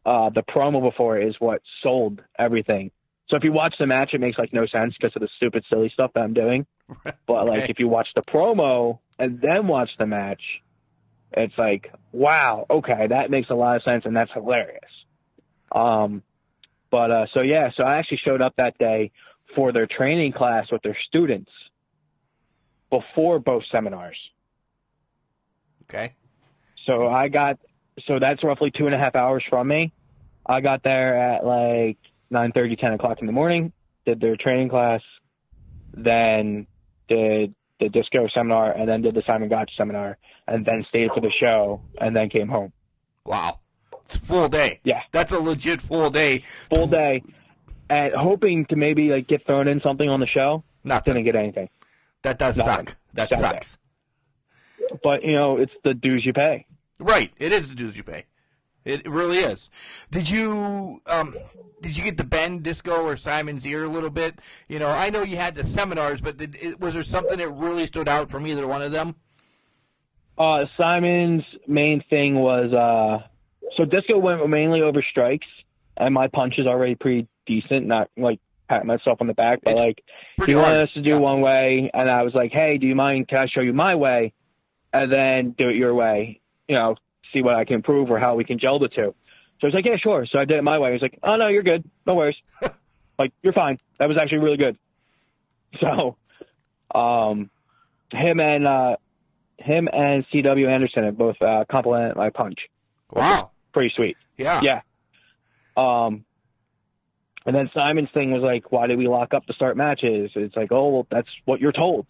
uh, 0.07 0.31
the 0.31 0.42
promo 0.42 0.81
before 0.83 1.18
is 1.18 1.35
what 1.38 1.61
sold 1.83 2.22
everything. 2.38 2.90
So 3.28 3.36
if 3.36 3.44
you 3.44 3.52
watch 3.52 3.74
the 3.78 3.86
match, 3.86 4.10
it 4.14 4.20
makes 4.20 4.38
like 4.38 4.52
no 4.52 4.66
sense 4.66 4.94
because 4.98 5.14
of 5.14 5.20
the 5.22 5.28
stupid, 5.36 5.64
silly 5.68 5.90
stuff 5.92 6.12
that 6.14 6.20
I'm 6.20 6.34
doing. 6.34 6.66
But 7.26 7.46
like 7.46 7.60
Okay. 7.60 7.66
if 7.68 7.78
you 7.78 7.88
watch 7.88 8.08
the 8.14 8.22
promo 8.22 9.00
and 9.18 9.40
then 9.40 9.66
watch 9.66 9.90
the 9.98 10.06
match, 10.06 10.40
it's 11.32 11.52
like, 11.58 11.92
wow, 12.10 12.64
okay, 12.70 13.06
that 13.08 13.30
makes 13.30 13.50
a 13.50 13.54
lot 13.54 13.76
of 13.76 13.82
sense 13.82 14.04
and 14.06 14.16
that's 14.16 14.32
hilarious. 14.32 14.80
Um, 15.70 16.22
but 16.90 17.10
uh, 17.10 17.26
so 17.34 17.42
yeah, 17.42 17.70
so 17.76 17.84
I 17.84 17.98
actually 17.98 18.20
showed 18.24 18.40
up 18.40 18.54
that 18.56 18.78
day 18.78 19.12
for 19.54 19.72
their 19.72 19.86
training 19.86 20.32
class 20.32 20.66
with 20.72 20.82
their 20.82 20.96
students 21.08 21.50
before 22.90 23.38
both 23.38 23.64
seminars. 23.70 24.16
Okay. 25.82 26.14
So 26.86 27.06
I 27.08 27.28
got 27.28 27.58
so 28.06 28.18
that's 28.18 28.42
roughly 28.42 28.70
two 28.70 28.86
and 28.86 28.94
a 28.94 28.98
half 28.98 29.14
hours 29.14 29.44
from 29.50 29.68
me. 29.68 29.92
I 30.46 30.60
got 30.62 30.82
there 30.82 31.18
at 31.34 31.44
like 31.44 31.98
nine 32.30 32.52
thirty, 32.52 32.76
ten 32.76 32.92
o'clock 32.92 33.18
in 33.20 33.26
the 33.26 33.32
morning. 33.32 33.72
Did 34.06 34.20
their 34.20 34.36
training 34.36 34.68
class, 34.70 35.00
then 35.92 36.66
did 37.08 37.54
the 37.80 37.88
disco 37.88 38.26
seminar, 38.34 38.72
and 38.72 38.88
then 38.88 39.02
did 39.02 39.14
the 39.14 39.22
Simon 39.26 39.48
Gotch 39.48 39.70
seminar, 39.76 40.18
and 40.46 40.64
then 40.64 40.84
stayed 40.88 41.10
for 41.14 41.20
the 41.20 41.30
show, 41.38 41.80
and 42.00 42.14
then 42.16 42.28
came 42.28 42.48
home. 42.48 42.72
Wow. 43.24 43.60
It's 44.04 44.16
a 44.16 44.20
full 44.20 44.48
day. 44.48 44.80
Yeah. 44.84 45.02
That's 45.12 45.32
a 45.32 45.38
legit 45.38 45.82
full 45.82 46.10
day. 46.10 46.42
Full 46.70 46.86
day, 46.86 47.22
and 47.90 48.12
hoping 48.14 48.64
to 48.66 48.76
maybe 48.76 49.10
like 49.10 49.26
get 49.26 49.44
thrown 49.46 49.68
in 49.68 49.80
something 49.82 50.08
on 50.08 50.20
the 50.20 50.26
show. 50.26 50.64
Not 50.84 51.04
Didn't 51.04 51.24
get 51.24 51.36
anything. 51.36 51.68
That 52.22 52.38
does 52.38 52.56
Nothing. 52.56 52.86
suck. 52.86 52.96
That 53.14 53.28
Sad 53.28 53.36
day. 53.36 53.40
sucks. 53.42 53.78
But 55.02 55.22
you 55.24 55.32
know, 55.32 55.58
it's 55.58 55.72
the 55.84 55.92
dues 55.92 56.24
you 56.24 56.32
pay. 56.32 56.64
Right. 56.98 57.32
It 57.38 57.52
is 57.52 57.68
the 57.68 57.74
dues 57.74 57.96
you 57.96 58.02
pay. 58.02 58.24
It 58.88 59.09
really 59.09 59.38
is. 59.38 59.68
Did 60.11 60.31
you 60.31 61.03
um 61.07 61.37
did 61.81 61.96
you 61.96 62.03
get 62.03 62.16
the 62.16 62.24
bend 62.24 62.62
Disco 62.62 63.03
or 63.05 63.16
Simon's 63.16 63.66
ear 63.66 63.85
a 63.85 63.88
little 63.88 64.11
bit? 64.11 64.38
You 64.68 64.79
know, 64.79 64.88
I 64.88 65.11
know 65.11 65.22
you 65.22 65.37
had 65.37 65.55
the 65.55 65.64
seminars, 65.64 66.20
but 66.20 66.37
did, 66.37 66.57
it, 66.61 66.81
was 66.81 66.94
there 66.94 67.03
something 67.03 67.38
that 67.38 67.51
really 67.51 67.87
stood 67.87 68.09
out 68.09 68.31
from 68.31 68.46
either 68.46 68.66
one 68.66 68.83
of 68.83 68.90
them? 68.92 69.14
Uh, 70.37 70.64
Simon's 70.77 71.44
main 71.66 72.03
thing 72.09 72.37
was 72.37 72.72
uh, 72.72 73.27
so 73.77 73.85
Disco 73.85 74.18
went 74.18 74.48
mainly 74.48 74.83
over 74.83 75.03
strikes, 75.03 75.46
and 75.96 76.14
my 76.14 76.29
punch 76.29 76.55
is 76.59 76.66
already 76.66 76.94
pretty 76.94 77.29
decent. 77.46 77.87
Not 77.87 78.09
like 78.16 78.40
pat 78.68 78.87
myself 78.87 79.18
on 79.20 79.27
the 79.27 79.35
back, 79.35 79.61
but 79.64 79.72
It's 79.72 79.81
like 79.81 80.05
he 80.46 80.55
wanted 80.55 80.77
hard. 80.77 80.83
us 80.88 80.92
to 80.94 81.03
do 81.03 81.11
Yeah. 81.11 81.16
one 81.18 81.40
way, 81.40 81.90
and 81.92 82.09
I 82.11 82.22
was 82.22 82.35
like, 82.35 82.53
"Hey, 82.53 82.79
do 82.79 82.87
you 82.87 82.94
mind? 82.94 83.29
Can 83.29 83.38
I 83.40 83.46
show 83.46 83.61
you 83.61 83.72
my 83.72 83.94
way, 83.96 84.33
and 84.92 85.11
then 85.12 85.51
do 85.51 85.68
it 85.68 85.77
your 85.77 85.94
way?" 85.94 86.40
You 86.68 86.74
know, 86.77 86.96
see 87.32 87.42
what 87.42 87.54
I 87.54 87.64
can 87.64 87.76
improve 87.76 88.10
or 88.10 88.18
how 88.18 88.34
we 88.34 88.44
can 88.44 88.58
gel 88.58 88.78
the 88.78 88.88
two. 88.88 89.14
So 89.60 89.64
I 89.64 89.66
was 89.66 89.74
like, 89.74 89.86
yeah, 89.86 89.96
sure. 89.96 90.26
So 90.30 90.38
I 90.38 90.44
did 90.44 90.56
it 90.56 90.62
my 90.62 90.78
way. 90.78 90.92
He's 90.92 91.02
like, 91.02 91.18
oh 91.22 91.36
no, 91.36 91.48
you're 91.48 91.62
good. 91.62 91.88
No 92.06 92.14
worries. 92.14 92.36
like 93.18 93.32
you're 93.42 93.52
fine. 93.52 93.78
That 93.98 94.08
was 94.08 94.18
actually 94.18 94.38
really 94.38 94.58
good. 94.58 94.78
So, 95.82 96.16
um, 96.98 97.50
him 98.10 98.40
and 98.40 98.66
uh, 98.66 98.96
him 99.58 99.86
and 99.92 100.24
C.W. 100.32 100.66
Anderson 100.66 101.04
have 101.04 101.18
both 101.18 101.36
uh, 101.42 101.66
complimented 101.70 102.16
my 102.16 102.30
punch. 102.30 102.58
Wow. 103.10 103.50
Pretty 103.74 103.92
sweet. 103.94 104.16
Yeah. 104.38 104.62
Yeah. 104.62 104.80
Um, 105.76 106.24
and 107.44 107.54
then 107.54 107.70
Simon's 107.74 108.10
thing 108.12 108.30
was 108.30 108.42
like, 108.42 108.72
why 108.72 108.86
did 108.86 108.98
we 108.98 109.08
lock 109.08 109.34
up 109.34 109.46
to 109.46 109.52
start 109.52 109.76
matches? 109.76 110.30
It's 110.34 110.56
like, 110.56 110.72
oh, 110.72 110.88
well, 110.88 111.06
that's 111.10 111.28
what 111.44 111.60
you're 111.60 111.72
told. 111.72 112.06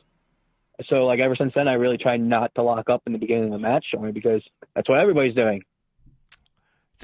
So 0.87 1.07
like 1.07 1.21
ever 1.21 1.35
since 1.37 1.53
then, 1.55 1.69
I 1.69 1.75
really 1.75 1.99
try 1.99 2.17
not 2.17 2.55
to 2.55 2.63
lock 2.63 2.89
up 2.89 3.03
in 3.07 3.13
the 3.13 3.19
beginning 3.19 3.47
of 3.47 3.51
the 3.51 3.59
match, 3.59 3.87
only 3.97 4.13
because 4.13 4.43
that's 4.75 4.89
what 4.89 5.01
everybody's 5.01 5.35
doing. 5.35 5.63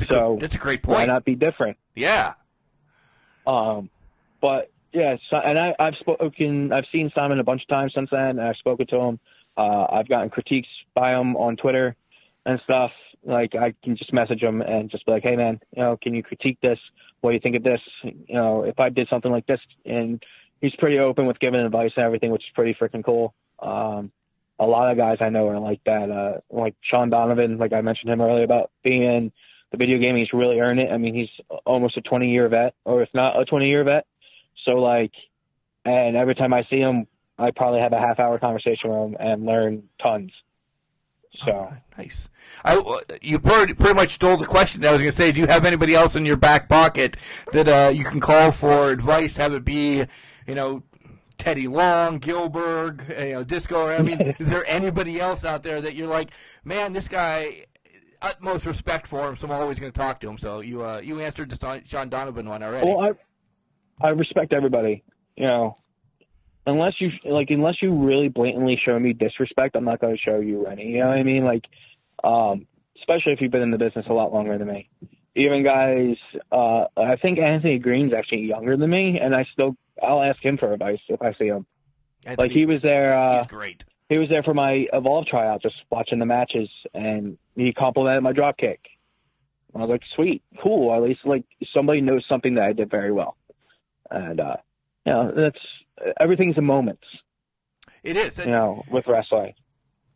A 0.01 0.07
So 0.07 0.35
good, 0.35 0.41
that's 0.41 0.55
a 0.55 0.59
great 0.59 0.83
point. 0.83 0.99
Why 0.99 1.07
not 1.07 1.25
be 1.25 1.35
different? 1.35 1.77
Yeah. 1.95 2.35
Um, 3.47 3.91
but 4.41 4.71
yeah, 4.93 5.17
so, 5.29 5.37
and 5.37 5.59
I, 5.59 5.75
I've 5.79 5.95
spoken, 6.01 6.73
I've 6.73 6.85
seen 6.93 7.11
Simon 7.15 7.41
a 7.41 7.45
bunch 7.45 7.63
of 7.63 7.69
times 7.69 7.93
since 7.95 8.11
then. 8.11 8.39
And 8.39 8.43
I've 8.43 8.57
spoken 8.57 8.87
to 8.89 8.97
him. 8.97 9.21
Uh, 9.57 9.87
I've 9.91 10.09
gotten 10.09 10.31
critiques 10.31 10.69
by 10.95 11.13
him 11.19 11.37
on 11.37 11.57
Twitter 11.57 11.97
and 12.47 12.61
stuff. 12.65 12.91
Like 13.25 13.55
I 13.55 13.75
can 13.83 13.97
just 13.97 14.13
message 14.13 14.43
him 14.43 14.61
and 14.61 14.91
just 14.91 15.07
be 15.07 15.13
like, 15.13 15.23
"Hey 15.23 15.35
man, 15.35 15.59
you 15.75 15.83
know, 15.83 15.97
can 16.01 16.15
you 16.15 16.23
critique 16.23 16.59
this? 16.61 16.79
What 17.21 17.31
do 17.31 17.35
you 17.35 17.41
think 17.41 17.57
of 17.57 17.63
this? 17.63 17.81
You 18.03 18.35
know, 18.35 18.65
if 18.65 18.79
I 18.79 18.91
did 18.91 19.09
something 19.09 19.31
like 19.31 19.47
this." 19.47 19.61
And 19.87 20.23
he's 20.61 20.75
pretty 20.77 20.99
open 20.99 21.27
with 21.27 21.39
giving 21.41 21.61
advice 21.61 21.93
and 21.97 22.05
everything, 22.05 22.31
which 22.31 22.43
is 22.43 22.53
pretty 22.55 22.75
freaking 22.75 23.03
cool. 23.05 23.33
Um, 23.59 24.13
a 24.59 24.67
lot 24.67 24.91
of 24.91 24.97
guys 24.97 25.19
I 25.21 25.31
know 25.31 25.49
are 25.49 25.59
like 25.59 25.81
that. 25.85 26.11
Uh, 26.11 26.41
like 26.51 26.75
Sean 26.81 27.11
Donovan, 27.11 27.59
like 27.59 27.73
I 27.73 27.81
mentioned 27.81 28.11
him 28.11 28.21
earlier 28.21 28.45
about 28.45 28.71
being 28.83 29.03
in 29.03 29.33
the 29.73 29.77
video 29.77 29.99
game. 29.99 30.17
He's 30.17 30.33
really 30.33 30.61
earned 30.61 30.81
it. 30.81 30.91
I 30.91 30.99
mean, 30.99 31.15
he's 31.15 31.31
almost 31.65 31.97
a 31.97 32.01
20 32.01 32.31
year 32.31 32.49
vet, 32.49 32.75
or 32.85 33.03
if 33.03 33.09
not 33.15 33.41
a 33.41 33.45
20 33.45 33.69
year 33.69 33.85
vet. 33.85 34.07
So 34.65 34.73
like, 34.73 35.13
and 35.85 36.17
every 36.17 36.35
time 36.35 36.55
I 36.55 36.65
see 36.71 36.79
him, 36.79 37.07
I 37.39 37.51
probably 37.51 37.81
have 37.81 37.93
a 37.93 37.99
half 37.99 38.21
hour 38.21 38.39
conversation 38.39 38.91
with 38.91 38.99
him 38.99 39.17
and 39.19 39.45
learn 39.45 39.85
tons. 40.03 40.31
So 41.45 41.75
Nice. 41.99 42.29
I, 42.65 43.01
you 43.23 43.39
pretty, 43.39 43.75
pretty 43.75 43.95
much 43.95 44.15
stole 44.15 44.37
the 44.37 44.47
question. 44.47 44.85
I 44.85 44.93
was 44.93 45.01
going 45.01 45.11
to 45.11 45.17
say, 45.17 45.33
do 45.33 45.41
you 45.41 45.47
have 45.47 45.65
anybody 45.65 45.95
else 45.95 46.15
in 46.15 46.27
your 46.27 46.37
back 46.37 46.69
pocket 46.69 47.17
that 47.53 47.69
uh, 47.69 47.91
you 47.91 48.05
can 48.05 48.21
call 48.21 48.53
for 48.53 48.91
advice? 48.91 49.37
Have 49.37 49.53
it 49.53 49.65
be, 49.65 50.05
you 50.47 50.55
know, 50.55 50.83
Teddy 51.45 51.69
Long, 51.69 52.21
Gilbert, 52.21 53.01
you 53.07 53.35
know, 53.35 53.45
Disco. 53.45 53.87
I 53.87 54.01
mean, 54.01 54.19
is 54.39 54.49
there 54.49 54.65
anybody 54.67 55.21
else 55.21 55.45
out 55.45 55.63
there 55.63 55.79
that 55.83 55.95
you're 55.95 56.09
like, 56.09 56.31
man, 56.65 56.95
this 56.95 57.07
guy, 57.07 57.67
utmost 58.23 58.65
respect 58.65 59.07
for 59.07 59.29
him, 59.29 59.37
so 59.37 59.47
I'm 59.47 59.53
always 59.53 59.79
going 59.79 59.93
to 59.93 59.99
talk 59.99 60.21
to 60.21 60.29
him. 60.31 60.39
So 60.39 60.61
you 60.61 60.83
uh, 60.83 61.03
you 61.05 61.21
answered 61.21 61.51
the 61.51 61.83
Sean 61.85 62.09
Donovan 62.09 62.49
one 62.49 62.63
already. 62.63 62.87
Well, 62.87 63.15
I 64.01 64.07
I 64.07 64.11
respect 64.13 64.55
everybody. 64.55 65.05
You 65.37 65.45
know, 65.45 65.77
unless 66.67 66.95
you 66.99 67.11
like, 67.27 67.51
unless 67.51 67.83
you 67.83 67.93
really 67.93 68.29
blatantly 68.29 68.81
show 68.83 68.99
me 68.99 69.13
disrespect, 69.13 69.77
I'm 69.77 69.85
not 69.85 70.01
going 70.01 70.17
to 70.17 70.23
show 70.23 70.41
you 70.41 70.65
any. 70.65 70.93
You 70.93 71.01
know 71.01 71.09
what 71.09 71.19
I 71.19 71.25
mean? 71.25 71.45
Like, 71.45 71.67
um, 72.25 72.67
especially 72.97 73.33
if 73.33 73.43
you've 73.43 73.53
been 73.53 73.61
in 73.61 73.71
the 73.71 73.77
business 73.77 74.07
a 74.09 74.15
lot 74.15 74.33
longer 74.33 74.57
than 74.57 74.69
me. 74.69 74.89
Even 75.37 75.63
guys, 75.63 76.17
uh, 76.51 76.85
I 76.97 77.17
think 77.21 77.39
Anthony 77.39 77.79
Greene's 77.79 78.15
actually 78.17 78.47
younger 78.47 78.79
than 78.79 78.89
me, 78.89 79.19
and 79.21 79.37
I 79.37 79.45
still 79.53 79.77
I'll 80.03 80.23
ask 80.23 80.43
him 80.45 80.59
for 80.59 80.73
advice 80.73 81.01
if 81.09 81.23
I 81.23 81.33
see 81.35 81.47
him. 81.47 81.67
Like 82.39 82.53
he 82.53 82.67
was 82.67 82.81
there. 82.83 83.17
Uh, 83.17 83.45
great. 83.45 83.85
he 84.09 84.19
was 84.19 84.29
there 84.29 84.43
for 84.43 84.55
my 84.55 84.87
Evolve 84.93 85.27
tryout, 85.27 85.63
just 85.63 85.77
watching 85.91 86.19
the 86.19 86.27
matches, 86.27 86.71
and 86.95 87.37
he 87.55 87.73
complimented 87.73 88.23
my 88.23 88.33
drop 88.33 88.57
kick. 88.57 88.81
I 89.75 89.81
was 89.81 89.91
like, 89.91 90.03
sweet, 90.15 90.43
cool. 90.63 90.95
At 90.95 91.03
least 91.03 91.21
like 91.25 91.45
somebody 91.73 92.01
knows 92.01 92.25
something 92.29 92.55
that 92.55 92.65
I 92.65 92.73
did 92.73 92.91
very 92.91 93.13
well, 93.13 93.37
and 94.11 94.41
uh, 94.41 94.57
you 95.05 95.13
know 95.13 95.33
that's 95.37 95.59
everything's 96.19 96.57
a 96.57 96.63
moment. 96.63 97.01
It 98.03 98.17
is. 98.17 98.39
You 98.39 98.47
know, 98.47 98.85
with 98.91 99.07
wrestling. 99.07 99.55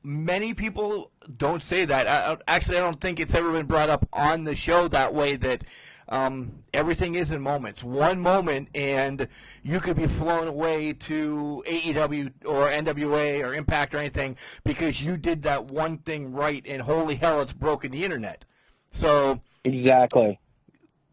Many 0.08 0.54
people 0.54 1.12
don't 1.36 1.62
say 1.62 1.84
that. 1.84 2.06
I, 2.08 2.38
actually, 2.48 2.78
I 2.78 2.80
don't 2.80 3.00
think 3.00 3.20
it's 3.20 3.34
ever 3.34 3.52
been 3.52 3.66
brought 3.66 3.90
up 3.90 4.08
on 4.12 4.44
the 4.44 4.56
show 4.56 4.88
that 4.88 5.12
way. 5.12 5.36
That 5.36 5.64
um, 6.08 6.62
everything 6.72 7.14
is 7.14 7.30
in 7.30 7.42
moments. 7.42 7.84
One 7.84 8.20
moment, 8.20 8.68
and 8.74 9.28
you 9.62 9.80
could 9.80 9.96
be 9.96 10.06
flown 10.06 10.48
away 10.48 10.94
to 10.94 11.62
AEW 11.66 12.32
or 12.46 12.68
NWA 12.70 13.44
or 13.44 13.52
Impact 13.54 13.94
or 13.94 13.98
anything 13.98 14.36
because 14.64 15.02
you 15.04 15.18
did 15.18 15.42
that 15.42 15.66
one 15.66 15.98
thing 15.98 16.32
right, 16.32 16.64
and 16.66 16.82
holy 16.82 17.16
hell, 17.16 17.42
it's 17.42 17.52
broken 17.52 17.92
the 17.92 18.04
internet. 18.04 18.46
So 18.92 19.42
Exactly. 19.64 20.40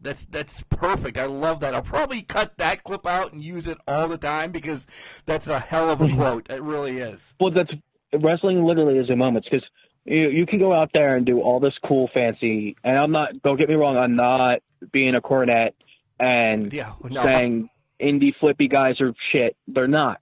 that's 0.00 0.24
that's 0.24 0.62
perfect. 0.70 1.18
I 1.18 1.26
love 1.26 1.60
that. 1.60 1.74
I'll 1.74 1.82
probably 1.82 2.22
cut 2.22 2.56
that 2.56 2.82
clip 2.82 3.06
out 3.06 3.34
and 3.34 3.44
use 3.44 3.66
it 3.66 3.76
all 3.86 4.08
the 4.08 4.16
time 4.16 4.52
because 4.52 4.86
that's 5.26 5.46
a 5.48 5.58
hell 5.60 5.90
of 5.90 6.00
a 6.00 6.08
quote. 6.14 6.48
It 6.48 6.62
really 6.62 6.96
is. 6.98 7.34
Well, 7.38 7.50
that's 7.50 7.70
wrestling. 8.12 8.64
Literally 8.64 8.98
is 8.98 9.08
in 9.10 9.18
moments 9.18 9.48
because 9.50 9.66
you 10.04 10.28
you 10.28 10.46
can 10.46 10.58
go 10.58 10.72
out 10.72 10.90
there 10.92 11.16
and 11.16 11.24
do 11.26 11.40
all 11.40 11.60
this 11.60 11.74
cool, 11.86 12.08
fancy. 12.12 12.76
And 12.84 12.98
I'm 12.98 13.12
not. 13.12 13.42
Don't 13.42 13.56
get 13.58 13.68
me 13.68 13.74
wrong. 13.74 13.96
I'm 13.96 14.16
not 14.16 14.60
being 14.92 15.14
a 15.14 15.20
Cornette 15.20 15.72
and 16.20 16.72
Yeah, 16.72 16.92
no. 17.08 17.22
saying 17.22 17.68
indie 18.00 18.34
flippy 18.38 18.68
guys 18.68 19.00
are 19.00 19.14
shit. 19.32 19.56
They're 19.68 19.88
not. 19.88 20.20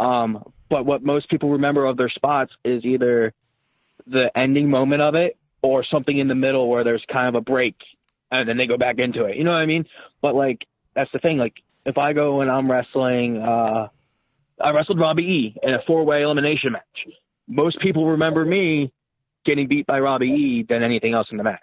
Um, 0.00 0.44
but 0.68 0.84
what 0.84 1.02
most 1.04 1.28
people 1.30 1.50
remember 1.50 1.84
of 1.86 1.96
their 1.96 2.08
spots 2.08 2.52
is 2.64 2.84
either 2.84 3.32
the 4.06 4.30
ending 4.36 4.68
moment 4.68 5.00
of 5.02 5.14
it 5.14 5.36
or 5.62 5.84
something 5.84 6.18
in 6.18 6.26
the 6.28 6.34
middle 6.34 6.68
where 6.68 6.82
there's 6.82 7.04
kind 7.12 7.28
of 7.28 7.34
a 7.36 7.40
break 7.40 7.76
and 8.32 8.48
then 8.48 8.56
they 8.56 8.66
go 8.66 8.76
back 8.76 8.98
into 8.98 9.24
it. 9.26 9.36
You 9.36 9.44
know 9.44 9.52
what 9.52 9.58
I 9.58 9.66
mean? 9.66 9.84
But 10.20 10.34
like 10.34 10.66
that's 10.94 11.10
the 11.12 11.18
thing. 11.20 11.38
Like 11.38 11.54
if 11.86 11.98
I 11.98 12.12
go 12.14 12.40
and 12.40 12.50
I'm 12.50 12.70
wrestling, 12.70 13.38
uh, 13.38 13.88
I 14.62 14.70
wrestled 14.70 15.00
Robbie 15.00 15.22
E 15.22 15.56
in 15.62 15.74
a 15.74 15.78
four 15.86 16.04
way 16.04 16.22
elimination 16.22 16.72
match. 16.72 16.82
Most 17.48 17.80
people 17.80 18.06
remember 18.06 18.44
me 18.44 18.92
getting 19.44 19.66
beat 19.66 19.86
by 19.86 20.00
Robbie 20.00 20.26
E 20.26 20.66
than 20.68 20.82
anything 20.82 21.14
else 21.14 21.28
in 21.30 21.36
the 21.36 21.44
match. 21.44 21.60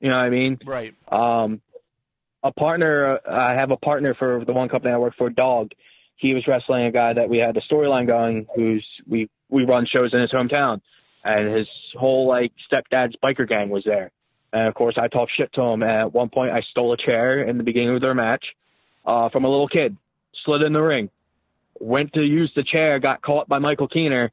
You 0.00 0.10
know 0.10 0.16
what 0.16 0.24
I 0.24 0.30
mean? 0.30 0.58
Right. 0.64 0.94
Um, 1.10 1.60
a 2.42 2.50
partner, 2.50 3.20
I 3.28 3.52
have 3.54 3.70
a 3.70 3.76
partner 3.76 4.14
for 4.14 4.44
the 4.44 4.52
one 4.52 4.68
company 4.68 4.92
I 4.92 4.96
work 4.96 5.14
for, 5.16 5.30
Dog. 5.30 5.72
He 6.16 6.34
was 6.34 6.46
wrestling 6.46 6.86
a 6.86 6.92
guy 6.92 7.12
that 7.12 7.28
we 7.28 7.38
had 7.38 7.54
the 7.54 7.62
storyline 7.70 8.06
going, 8.06 8.46
who's 8.54 8.86
we 9.08 9.28
we 9.48 9.64
run 9.64 9.86
shows 9.86 10.12
in 10.12 10.20
his 10.20 10.30
hometown, 10.30 10.80
and 11.24 11.54
his 11.54 11.68
whole 11.98 12.26
like 12.26 12.52
stepdad's 12.70 13.16
biker 13.22 13.48
gang 13.48 13.68
was 13.68 13.84
there. 13.84 14.10
And 14.52 14.66
of 14.68 14.74
course, 14.74 14.96
I 14.98 15.08
talked 15.08 15.32
shit 15.36 15.52
to 15.54 15.62
him. 15.62 15.82
And 15.82 15.90
at 15.90 16.12
one 16.12 16.28
point, 16.28 16.52
I 16.52 16.62
stole 16.70 16.92
a 16.92 16.96
chair 16.96 17.42
in 17.42 17.58
the 17.58 17.64
beginning 17.64 17.94
of 17.94 18.00
their 18.00 18.14
match 18.14 18.44
uh, 19.04 19.28
from 19.30 19.44
a 19.44 19.48
little 19.48 19.68
kid, 19.68 19.96
slid 20.44 20.62
in 20.62 20.72
the 20.72 20.82
ring, 20.82 21.10
went 21.80 22.12
to 22.14 22.22
use 22.22 22.52
the 22.54 22.62
chair, 22.64 22.98
got 22.98 23.22
caught 23.22 23.48
by 23.48 23.58
Michael 23.58 23.88
Keener, 23.88 24.30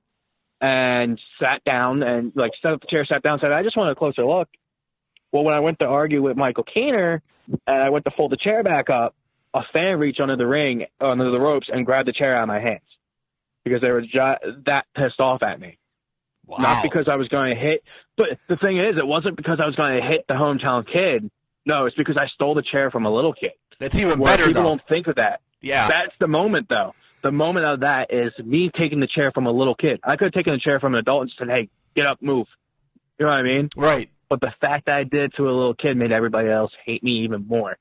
and 0.62 1.20
sat 1.42 1.64
down 1.64 2.04
and 2.04 2.32
like 2.36 2.52
set 2.62 2.74
up 2.74 2.82
the 2.82 2.88
chair, 2.88 3.06
sat 3.06 3.24
down, 3.24 3.40
said, 3.40 3.52
"I 3.52 3.64
just 3.64 3.78
want 3.78 3.92
a 3.92 3.96
closer 3.96 4.26
look." 4.26 4.50
Well, 5.32 5.44
when 5.44 5.54
I 5.54 5.60
went 5.60 5.80
to 5.80 5.86
argue 5.86 6.22
with 6.22 6.36
Michael 6.38 6.64
Keener 6.64 7.22
and 7.68 7.84
I 7.84 7.90
went 7.90 8.06
to 8.06 8.12
fold 8.12 8.32
the 8.32 8.38
chair 8.38 8.64
back 8.64 8.90
up, 8.90 9.16
a 9.54 9.62
fan 9.74 10.00
reached 10.00 10.20
under 10.20 10.36
the 10.36 10.48
ring, 10.48 10.86
under 11.00 11.32
the 11.32 11.40
ropes, 11.40 11.68
and 11.72 11.86
grabbed 11.86 12.08
the 12.08 12.14
chair 12.14 12.36
out 12.36 12.44
of 12.44 12.48
my 12.48 12.60
hands 12.60 12.82
because 13.64 13.82
they 13.82 13.92
were 13.92 14.02
ju- 14.02 14.62
that 14.66 14.86
pissed 14.96 15.20
off 15.20 15.44
at 15.44 15.60
me. 15.60 15.78
Wow. 16.48 16.58
Not 16.60 16.84
because 16.84 17.08
I 17.08 17.16
was 17.16 17.28
going 17.28 17.54
to 17.54 17.60
hit, 17.60 17.84
but 18.18 18.28
the 18.48 18.58
thing 18.58 18.80
is, 18.80 18.98
it 18.98 19.06
wasn't 19.06 19.38
because 19.38 19.60
I 19.62 19.68
was 19.68 19.76
going 19.76 20.02
to 20.02 20.08
hit 20.08 20.26
the 20.28 20.34
hometown 20.34 20.86
kid. 20.92 21.30
No, 21.66 21.86
it's 21.86 21.96
because 21.96 22.18
I 22.18 22.26
stole 22.34 22.56
the 22.56 22.64
chair 22.64 22.90
from 22.90 23.06
a 23.06 23.12
little 23.14 23.34
kid. 23.34 23.52
That's 23.80 23.94
even 23.96 24.18
Where 24.20 24.34
better 24.36 24.48
people 24.48 24.64
though. 24.64 24.70
don't 24.70 24.82
think 24.90 25.06
of 25.08 25.16
that. 25.16 25.42
Yeah. 25.62 25.88
That's 25.88 26.14
the 26.20 26.28
moment, 26.28 26.68
though. 26.70 26.96
The 27.22 27.32
moment 27.32 27.66
of 27.66 27.80
that 27.82 28.14
is 28.14 28.32
me 28.44 28.72
taking 28.76 29.00
the 29.00 29.08
chair 29.08 29.32
from 29.32 29.46
a 29.46 29.52
little 29.52 29.76
kid. 29.76 30.00
I 30.04 30.16
could 30.16 30.26
have 30.26 30.34
taken 30.34 30.54
the 30.54 30.60
chair 30.60 30.80
from 30.80 30.94
an 30.94 31.00
adult 31.00 31.24
and 31.24 31.32
said, 31.38 31.50
"Hey, 31.50 31.70
get 31.96 32.06
up, 32.06 32.22
move." 32.22 32.48
You 33.18 33.26
know 33.26 33.32
what 33.32 33.40
I 33.40 33.44
mean? 33.44 33.70
Right. 33.76 34.10
But 34.30 34.40
the 34.40 34.54
fact 34.62 34.86
that 34.86 34.96
I 34.96 35.04
did 35.04 35.24
it 35.24 35.34
to 35.36 35.44
a 35.44 35.52
little 35.52 35.74
kid 35.74 35.98
made 35.98 36.12
everybody 36.12 36.50
else 36.50 36.72
hate 36.86 37.04
me 37.04 37.24
even 37.24 37.48
more. 37.48 37.78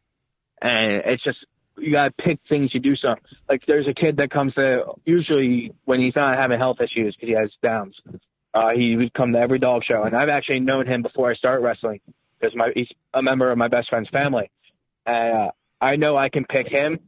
And 0.60 1.02
it's 1.04 1.22
just 1.22 1.38
you 1.76 1.92
gotta 1.92 2.10
pick 2.10 2.40
things 2.48 2.74
you 2.74 2.80
do. 2.80 2.96
Something 2.96 3.22
like 3.48 3.64
there's 3.66 3.86
a 3.86 3.94
kid 3.94 4.16
that 4.16 4.30
comes 4.30 4.54
to 4.54 4.94
usually 5.04 5.72
when 5.84 6.00
he's 6.00 6.16
not 6.16 6.36
having 6.36 6.58
health 6.58 6.80
issues 6.80 7.14
because 7.14 7.28
he 7.28 7.34
has 7.34 7.50
downs. 7.62 7.94
Uh, 8.52 8.70
he 8.74 8.96
would 8.96 9.12
come 9.14 9.32
to 9.32 9.38
every 9.38 9.58
dog 9.58 9.82
show, 9.88 10.02
and 10.02 10.16
I've 10.16 10.30
actually 10.30 10.60
known 10.60 10.86
him 10.86 11.02
before 11.02 11.30
I 11.30 11.34
started 11.34 11.62
wrestling 11.62 12.00
because 12.40 12.56
my 12.56 12.72
he's 12.74 12.88
a 13.14 13.22
member 13.22 13.50
of 13.50 13.58
my 13.58 13.68
best 13.68 13.90
friend's 13.90 14.08
family. 14.08 14.50
And 15.06 15.36
uh, 15.36 15.50
I 15.80 15.96
know 15.96 16.16
I 16.16 16.28
can 16.28 16.44
pick 16.44 16.66
him 16.66 16.98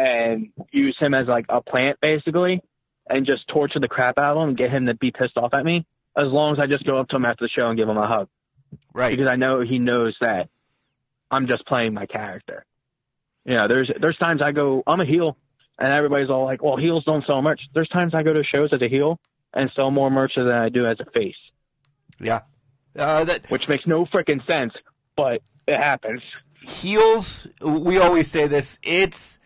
and 0.00 0.48
use 0.72 0.96
him 0.98 1.12
as 1.14 1.26
like 1.26 1.46
a 1.48 1.60
plant 1.60 1.98
basically, 2.00 2.62
and 3.08 3.26
just 3.26 3.46
torture 3.48 3.80
the 3.80 3.88
crap 3.88 4.18
out 4.18 4.36
of 4.36 4.42
him 4.42 4.48
and 4.50 4.58
get 4.58 4.70
him 4.70 4.86
to 4.86 4.94
be 4.94 5.10
pissed 5.10 5.36
off 5.36 5.52
at 5.54 5.64
me. 5.64 5.86
As 6.16 6.26
long 6.26 6.52
as 6.52 6.58
I 6.58 6.66
just 6.66 6.84
go 6.84 6.98
up 6.98 7.08
to 7.08 7.16
him 7.16 7.24
after 7.24 7.44
the 7.44 7.48
show 7.48 7.68
and 7.68 7.78
give 7.78 7.88
him 7.88 7.96
a 7.96 8.06
hug 8.06 8.28
Right. 8.92 9.10
because 9.10 9.28
I 9.28 9.36
know 9.36 9.60
he 9.60 9.78
knows 9.78 10.16
that 10.20 10.48
I'm 11.30 11.46
just 11.46 11.66
playing 11.66 11.94
my 11.94 12.06
character. 12.06 12.64
You 13.44 13.54
know, 13.56 13.68
there's 13.68 13.90
there's 14.00 14.16
times 14.16 14.42
I 14.42 14.52
go, 14.52 14.82
I'm 14.86 15.00
a 15.00 15.06
heel, 15.06 15.36
and 15.78 15.92
everybody's 15.92 16.30
all 16.30 16.44
like, 16.44 16.62
"Well, 16.62 16.76
heels 16.76 17.04
don't 17.04 17.24
sell 17.26 17.40
merch." 17.42 17.60
There's 17.74 17.88
times 17.88 18.14
I 18.14 18.22
go 18.22 18.32
to 18.32 18.42
shows 18.44 18.70
as 18.72 18.82
a 18.82 18.88
heel 18.88 19.18
and 19.54 19.70
sell 19.74 19.90
more 19.90 20.10
merch 20.10 20.32
than 20.36 20.48
I 20.48 20.68
do 20.68 20.86
as 20.86 20.98
a 21.00 21.10
face. 21.10 21.34
Yeah. 22.20 22.40
Uh, 22.96 23.24
that 23.24 23.50
which 23.50 23.68
makes 23.68 23.86
no 23.86 24.04
freaking 24.06 24.44
sense, 24.46 24.72
but 25.16 25.42
it 25.66 25.76
happens. 25.76 26.22
heels. 26.60 27.46
We 27.62 27.98
always 27.98 28.30
say 28.30 28.46
this. 28.46 28.78
It's 28.82 29.38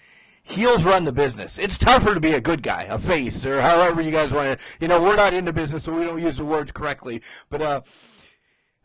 heels 0.45 0.85
run 0.85 1.05
the 1.05 1.13
business. 1.13 1.59
It's 1.59 1.77
tougher 1.77 2.15
to 2.15 2.21
be 2.21 2.33
a 2.33 2.41
good 2.41 2.63
guy, 2.63 2.83
a 2.85 2.99
face, 2.99 3.45
or 3.45 3.61
however 3.61 4.01
you 4.01 4.13
guys 4.13 4.31
want 4.31 4.59
to. 4.59 4.65
You 4.81 4.89
know, 4.89 5.03
we're 5.03 5.17
not 5.17 5.35
in 5.35 5.45
the 5.45 5.53
business, 5.53 5.85
so 5.85 5.93
we 5.93 6.05
don't 6.05 6.23
use 6.23 6.37
the 6.37 6.45
words 6.45 6.71
correctly. 6.71 7.23
But 7.51 7.63
uh, 7.63 7.81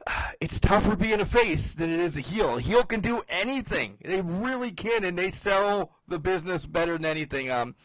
it's 0.41 0.59
tougher 0.59 0.95
being 0.95 1.19
a 1.19 1.25
face 1.25 1.75
than 1.75 1.91
it 1.91 1.99
is 1.99 2.17
a 2.17 2.21
heel. 2.21 2.57
A 2.57 2.61
heel 2.61 2.83
can 2.83 3.01
do 3.01 3.21
anything. 3.29 3.97
They 4.03 4.21
really 4.21 4.71
can, 4.71 5.03
and 5.03 5.19
they 5.19 5.29
sell 5.29 5.91
the 6.07 6.17
business 6.17 6.65
better 6.65 6.93
than 6.93 7.05
anything. 7.05 7.51
Um, 7.51 7.75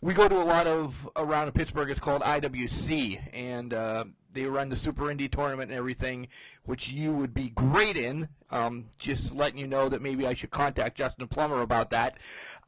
we 0.00 0.14
go 0.14 0.26
to 0.26 0.36
a 0.36 0.42
lot 0.42 0.66
of 0.66 1.08
around 1.14 1.52
Pittsburgh. 1.52 1.90
It's 1.90 2.00
called 2.00 2.22
IWC, 2.22 3.20
and 3.32 3.72
uh, 3.72 4.04
they 4.32 4.44
run 4.44 4.68
the 4.68 4.76
Super 4.76 5.10
Indy 5.10 5.28
tournament 5.28 5.70
and 5.70 5.78
everything, 5.78 6.28
which 6.64 6.90
you 6.90 7.12
would 7.12 7.34
be 7.34 7.50
great 7.50 7.96
in. 7.96 8.28
Um, 8.50 8.86
just 8.98 9.34
letting 9.34 9.58
you 9.58 9.66
know 9.66 9.88
that 9.88 10.02
maybe 10.02 10.26
I 10.26 10.34
should 10.34 10.50
contact 10.50 10.96
Justin 10.96 11.28
Plummer 11.28 11.60
about 11.62 11.90
that. 11.90 12.18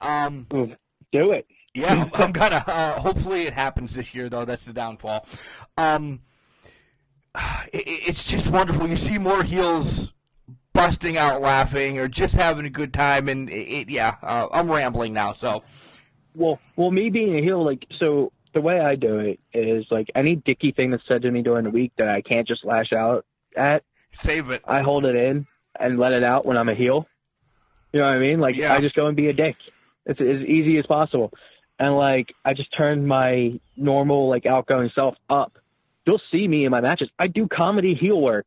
Um, 0.00 0.46
Do 0.50 1.32
it. 1.32 1.46
yeah, 1.74 2.08
I'm 2.14 2.32
gonna. 2.32 2.64
Uh, 2.66 3.00
hopefully, 3.00 3.42
it 3.42 3.52
happens 3.54 3.94
this 3.94 4.14
year, 4.14 4.28
though. 4.28 4.44
That's 4.44 4.64
the 4.64 4.72
downfall. 4.72 5.26
Um, 5.76 6.20
it, 7.72 7.82
it's 7.86 8.24
just 8.24 8.50
wonderful. 8.50 8.88
You 8.88 8.96
see 8.96 9.18
more 9.18 9.42
heels 9.42 10.12
busting 10.72 11.16
out 11.16 11.40
laughing 11.40 11.98
or 11.98 12.08
just 12.08 12.34
having 12.34 12.66
a 12.66 12.70
good 12.70 12.92
time, 12.92 13.28
and 13.28 13.48
it, 13.48 13.52
it, 13.54 13.88
yeah, 13.90 14.16
uh, 14.22 14.48
I'm 14.52 14.70
rambling 14.70 15.12
now. 15.12 15.32
So 15.32 15.62
Well, 16.34 16.58
well, 16.76 16.90
me 16.90 17.10
being 17.10 17.38
a 17.38 17.42
heel, 17.42 17.64
like, 17.64 17.86
so 18.00 18.32
the 18.54 18.60
way 18.60 18.80
I 18.80 18.94
do 18.94 19.18
it 19.18 19.40
is 19.52 19.86
like 19.90 20.10
any 20.14 20.36
dicky 20.36 20.72
thing 20.72 20.90
that's 20.90 21.06
said 21.06 21.22
to 21.22 21.30
me 21.30 21.42
during 21.42 21.64
the 21.64 21.70
week 21.70 21.92
that 21.98 22.08
I 22.08 22.22
can't 22.22 22.46
just 22.48 22.64
lash 22.64 22.92
out 22.92 23.24
at, 23.56 23.82
save 24.12 24.50
it. 24.50 24.62
I 24.66 24.80
hold 24.82 25.04
it 25.04 25.16
in 25.16 25.46
and 25.78 25.98
let 25.98 26.12
it 26.12 26.24
out 26.24 26.46
when 26.46 26.56
I'm 26.56 26.68
a 26.68 26.74
heel. 26.74 27.06
You 27.92 28.00
know 28.00 28.06
what 28.06 28.14
I 28.14 28.18
mean? 28.18 28.40
Like, 28.40 28.56
Yeah. 28.56 28.72
I 28.74 28.80
just 28.80 28.96
go 28.96 29.06
and 29.06 29.16
be 29.16 29.28
a 29.28 29.32
dick. 29.32 29.56
It's 30.06 30.20
as 30.20 30.46
easy 30.48 30.78
as 30.78 30.86
possible. 30.86 31.32
And 31.78 31.96
like, 31.96 32.32
I 32.44 32.54
just 32.54 32.74
turn 32.76 33.06
my 33.06 33.52
normal, 33.76 34.28
like, 34.28 34.46
outgoing 34.46 34.90
self 34.96 35.16
up. 35.28 35.58
You'll 36.06 36.20
see 36.30 36.46
me 36.46 36.64
in 36.64 36.70
my 36.70 36.80
matches. 36.80 37.08
I 37.18 37.26
do 37.26 37.48
comedy 37.48 37.94
heel 37.94 38.20
work. 38.20 38.46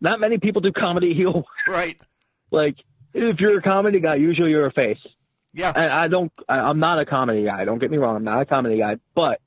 Not 0.00 0.20
many 0.20 0.38
people 0.38 0.60
do 0.60 0.72
comedy 0.72 1.14
heel 1.14 1.32
work. 1.32 1.44
Right. 1.68 2.00
Like, 2.50 2.76
if 3.14 3.40
you're 3.40 3.58
a 3.58 3.62
comedy 3.62 4.00
guy, 4.00 4.16
usually 4.16 4.50
you're 4.50 4.66
a 4.66 4.72
face. 4.72 4.98
Yeah. 5.54 5.72
And 5.74 5.92
I 5.92 6.08
don't, 6.08 6.32
I, 6.48 6.58
I'm 6.58 6.78
not 6.78 6.98
a 6.98 7.04
comedy 7.06 7.44
guy. 7.44 7.64
Don't 7.64 7.78
get 7.78 7.90
me 7.90 7.98
wrong. 7.98 8.16
I'm 8.16 8.24
not 8.24 8.40
a 8.42 8.46
comedy 8.46 8.78
guy, 8.78 8.96
but 9.14 9.40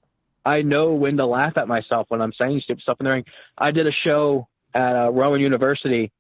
I 0.46 0.62
know 0.62 0.94
when 0.94 1.18
to 1.18 1.26
laugh 1.26 1.58
at 1.58 1.68
myself 1.68 2.06
when 2.10 2.22
I'm 2.22 2.34
saying 2.34 2.62
stupid 2.62 2.84
stuff 2.84 2.98
in 3.00 3.06
the 3.06 3.12
ring. 3.12 3.26
I 3.58 3.72
did 3.72 3.88
a 3.88 3.92
show 3.92 4.48
at 4.74 4.96
uh, 4.96 5.10
Rowan 5.12 5.42
University 5.42 6.12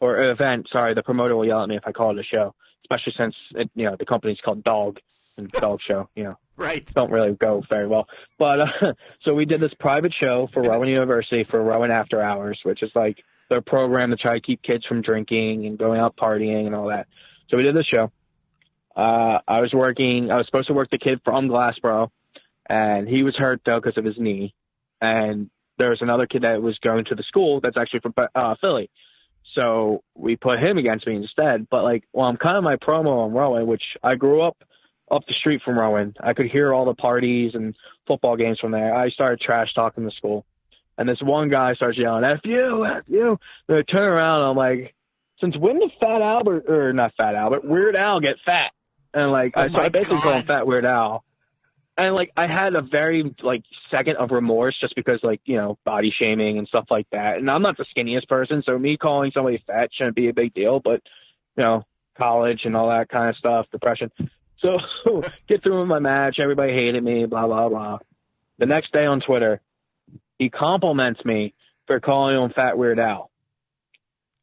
or 0.00 0.30
event. 0.30 0.66
Sorry, 0.72 0.94
the 0.94 1.02
promoter 1.02 1.36
will 1.36 1.46
yell 1.46 1.62
at 1.62 1.68
me 1.68 1.76
if 1.76 1.84
I 1.86 1.92
call 1.92 2.10
it 2.10 2.20
a 2.20 2.24
show, 2.24 2.54
especially 2.84 3.14
since 3.16 3.36
it, 3.54 3.70
you 3.74 3.84
know 3.84 3.96
the 3.96 4.06
company's 4.06 4.38
called 4.44 4.64
Dog 4.64 4.98
and 5.36 5.48
Dog 5.52 5.80
Show. 5.86 6.08
You 6.16 6.24
know, 6.24 6.38
Right. 6.56 6.84
don't 6.94 7.10
really 7.12 7.34
go 7.34 7.62
very 7.68 7.86
well. 7.86 8.08
But 8.38 8.60
uh, 8.60 8.92
so 9.22 9.34
we 9.34 9.44
did 9.44 9.60
this 9.60 9.74
private 9.78 10.12
show 10.12 10.48
for 10.52 10.62
Rowan 10.62 10.88
University 10.88 11.44
for 11.48 11.62
Rowan 11.62 11.92
After 11.92 12.20
Hours, 12.20 12.58
which 12.64 12.82
is 12.82 12.90
like 12.96 13.18
their 13.48 13.60
program 13.60 14.10
to 14.10 14.16
try 14.16 14.34
to 14.34 14.40
keep 14.40 14.62
kids 14.62 14.84
from 14.86 15.02
drinking 15.02 15.66
and 15.66 15.78
going 15.78 16.00
out 16.00 16.16
partying 16.16 16.66
and 16.66 16.74
all 16.74 16.88
that. 16.88 17.06
So 17.48 17.56
we 17.56 17.62
did 17.62 17.76
this 17.76 17.86
show. 17.86 18.10
Uh, 18.94 19.38
I 19.48 19.60
was 19.60 19.72
working. 19.72 20.30
I 20.30 20.36
was 20.36 20.46
supposed 20.46 20.68
to 20.68 20.74
work 20.74 20.90
the 20.90 20.98
kid 20.98 21.20
from 21.24 21.48
Glassboro, 21.48 22.10
and 22.68 23.08
he 23.08 23.22
was 23.22 23.34
hurt 23.36 23.62
though 23.64 23.80
because 23.80 23.96
of 23.96 24.04
his 24.04 24.18
knee. 24.18 24.54
And 25.00 25.50
there 25.78 25.90
was 25.90 26.02
another 26.02 26.26
kid 26.26 26.42
that 26.42 26.62
was 26.62 26.78
going 26.78 27.06
to 27.06 27.14
the 27.14 27.22
school 27.24 27.60
that's 27.60 27.76
actually 27.76 28.00
from 28.00 28.14
uh, 28.34 28.54
Philly. 28.60 28.90
So 29.54 30.02
we 30.14 30.36
put 30.36 30.60
him 30.60 30.78
against 30.78 31.06
me 31.06 31.16
instead. 31.16 31.68
But 31.68 31.82
like, 31.84 32.04
well, 32.12 32.26
I'm 32.26 32.36
kind 32.36 32.56
of 32.56 32.64
my 32.64 32.76
promo 32.76 33.24
on 33.24 33.32
Rowan, 33.32 33.66
which 33.66 33.82
I 34.02 34.14
grew 34.14 34.42
up 34.42 34.56
up 35.10 35.26
the 35.26 35.34
street 35.34 35.60
from 35.64 35.78
Rowan. 35.78 36.14
I 36.20 36.32
could 36.32 36.46
hear 36.46 36.72
all 36.72 36.86
the 36.86 36.94
parties 36.94 37.52
and 37.54 37.74
football 38.06 38.36
games 38.36 38.58
from 38.60 38.72
there. 38.72 38.94
I 38.94 39.10
started 39.10 39.40
trash 39.40 39.72
talking 39.74 40.04
the 40.04 40.10
school. 40.12 40.46
And 40.96 41.08
this 41.08 41.20
one 41.22 41.48
guy 41.48 41.74
starts 41.74 41.98
yelling, 41.98 42.24
F 42.24 42.40
you, 42.44 42.86
F 42.86 43.04
you. 43.08 43.38
And 43.68 43.78
I 43.78 43.82
turn 43.82 44.08
around 44.08 44.40
and 44.40 44.50
I'm 44.50 44.56
like, 44.56 44.94
since 45.40 45.56
when 45.56 45.80
did 45.80 45.90
Fat 46.00 46.22
Albert, 46.22 46.70
or 46.70 46.92
not 46.92 47.12
Fat 47.16 47.34
Albert, 47.34 47.64
Weird 47.64 47.96
Al 47.96 48.20
get 48.20 48.36
fat? 48.44 48.72
And 49.14 49.32
like, 49.32 49.56
I, 49.56 49.64
Oh 49.64 49.66
uh, 49.66 49.72
so 49.72 49.80
I 49.80 49.88
basically 49.88 50.20
call 50.20 50.32
him 50.32 50.46
Fat 50.46 50.66
Weird 50.66 50.84
Al. 50.84 51.24
And 51.96 52.14
like, 52.14 52.32
I 52.36 52.46
had 52.46 52.74
a 52.74 52.80
very 52.80 53.34
like 53.42 53.64
second 53.90 54.16
of 54.16 54.30
remorse 54.30 54.76
just 54.80 54.94
because 54.94 55.20
like, 55.22 55.40
you 55.44 55.56
know, 55.56 55.78
body 55.84 56.12
shaming 56.20 56.58
and 56.58 56.66
stuff 56.66 56.86
like 56.90 57.06
that. 57.12 57.36
And 57.36 57.50
I'm 57.50 57.62
not 57.62 57.76
the 57.76 57.84
skinniest 57.94 58.28
person, 58.28 58.62
so 58.64 58.78
me 58.78 58.96
calling 58.96 59.30
somebody 59.34 59.62
fat 59.66 59.90
shouldn't 59.92 60.16
be 60.16 60.28
a 60.28 60.32
big 60.32 60.54
deal, 60.54 60.80
but 60.80 61.02
you 61.56 61.62
know, 61.62 61.84
college 62.20 62.60
and 62.64 62.76
all 62.76 62.88
that 62.88 63.08
kind 63.08 63.28
of 63.28 63.36
stuff, 63.36 63.66
depression. 63.70 64.10
So 64.60 64.78
get 65.48 65.62
through 65.62 65.80
with 65.80 65.88
my 65.88 65.98
match. 65.98 66.38
Everybody 66.40 66.72
hated 66.72 67.02
me, 67.02 67.26
blah, 67.26 67.46
blah, 67.46 67.68
blah. 67.68 67.98
The 68.58 68.66
next 68.66 68.92
day 68.92 69.04
on 69.04 69.20
Twitter, 69.20 69.60
he 70.38 70.48
compliments 70.48 71.24
me 71.24 71.54
for 71.86 72.00
calling 72.00 72.36
him 72.36 72.50
Fat 72.54 72.78
Weird 72.78 72.98
Al. 72.98 73.30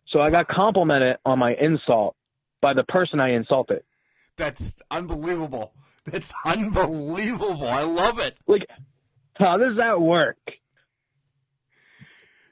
So 0.07 0.19
I 0.19 0.29
got 0.29 0.47
complimented 0.47 1.17
on 1.25 1.39
my 1.39 1.53
insult 1.53 2.15
by 2.61 2.73
the 2.73 2.83
person 2.83 3.19
I 3.19 3.33
insulted. 3.33 3.83
That's 4.39 4.75
unbelievable. 4.89 5.73
That's 6.05 6.33
unbelievable. 6.45 7.67
I 7.67 7.83
love 7.83 8.19
it. 8.19 8.37
Like, 8.47 8.65
how 9.35 9.57
does 9.57 9.75
that 9.77 9.99
work? 9.99 10.37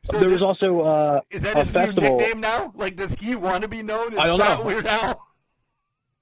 So 0.03 0.19
there 0.19 0.29
th- 0.29 0.33
was 0.33 0.41
also 0.41 0.81
uh, 0.81 1.21
is 1.29 1.41
that 1.43 1.55
a 1.55 1.63
his 1.63 1.73
new 1.73 2.01
nickname 2.01 2.41
now? 2.41 2.73
Like, 2.75 2.97
does 2.97 3.13
he 3.13 3.35
want 3.35 3.61
to 3.61 3.69
be 3.69 3.83
known 3.83 4.13
as 4.13 4.19
I 4.19 4.27
don't 4.27 4.39
know. 4.39 4.61
Weird 4.63 4.85
Al? 4.85 5.25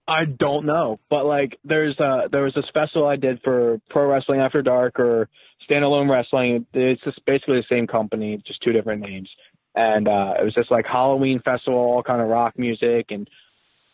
I 0.07 0.26
don't 0.26 0.68
know, 0.68 0.99
but 1.09 1.26
like 1.26 1.57
there's 1.63 1.99
uh 1.99 2.28
there 2.32 2.43
was 2.43 2.53
this 2.53 2.66
festival 2.74 3.07
I 3.07 3.16
did 3.16 3.41
for 3.43 3.82
Pro 3.89 4.07
Wrestling 4.07 4.39
After 4.39 4.61
Dark 4.61 4.99
or 4.99 5.30
Standalone 5.68 6.11
Wrestling. 6.11 6.68
It's 6.74 7.01
just 7.03 7.26
basically 7.26 7.57
the 7.57 7.76
same 7.76 7.88
company, 7.88 8.39
just 8.45 8.61
two 8.61 8.72
different 8.72 9.01
names. 9.01 9.30
And 9.74 10.07
uh 10.07 10.36
it 10.39 10.43
was 10.43 10.53
just 10.53 10.70
like 10.70 10.86
Halloween 10.86 11.41
festival, 11.43 11.80
all 11.80 12.03
kind 12.03 12.22
of 12.22 12.28
rock 12.28 12.53
music, 12.57 13.07
and 13.09 13.28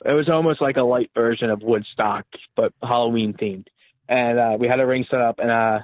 it 0.06 0.14
was 0.14 0.30
almost 0.30 0.62
like 0.62 0.78
a 0.78 0.84
light 0.84 1.12
version 1.16 1.50
of 1.50 1.62
Woodstock, 1.62 2.26
but 2.56 2.74
Halloween 2.82 3.34
themed. 3.34 3.68
And 4.08 4.40
uh 4.40 4.58
we 4.60 4.68
had 4.68 4.80
a 4.80 4.86
ring 4.86 5.06
set 5.10 5.22
up, 5.22 5.40
and 5.40 5.52
uh 5.52 5.80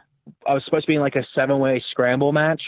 I 0.46 0.54
was 0.54 0.64
supposed 0.66 0.86
to 0.86 0.88
be 0.88 0.96
in 0.96 1.02
like 1.02 1.16
a 1.16 1.26
seven 1.36 1.60
way 1.60 1.84
scramble 1.92 2.32
match, 2.32 2.62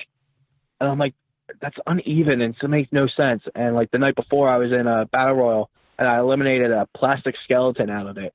and 0.80 0.89
I'm 0.89 0.97
like, 0.97 1.16
that's 1.62 1.78
uneven 1.88 2.41
and 2.41 2.56
it 2.62 2.68
makes 2.68 2.91
no 2.91 3.08
sense. 3.08 3.43
And 3.56 3.76
like 3.76 3.91
the 3.91 3.97
night 3.97 4.16
before, 4.16 4.50
I 4.50 4.58
was 4.58 4.72
in 4.72 4.88
a 4.88 5.06
battle 5.06 5.36
royal 5.36 5.70
and 5.97 6.08
I 6.08 6.20
eliminated 6.20 6.72
a 6.72 6.88
plastic 6.95 7.36
skeleton 7.43 7.89
out 7.89 8.08
of 8.08 8.18
it. 8.18 8.34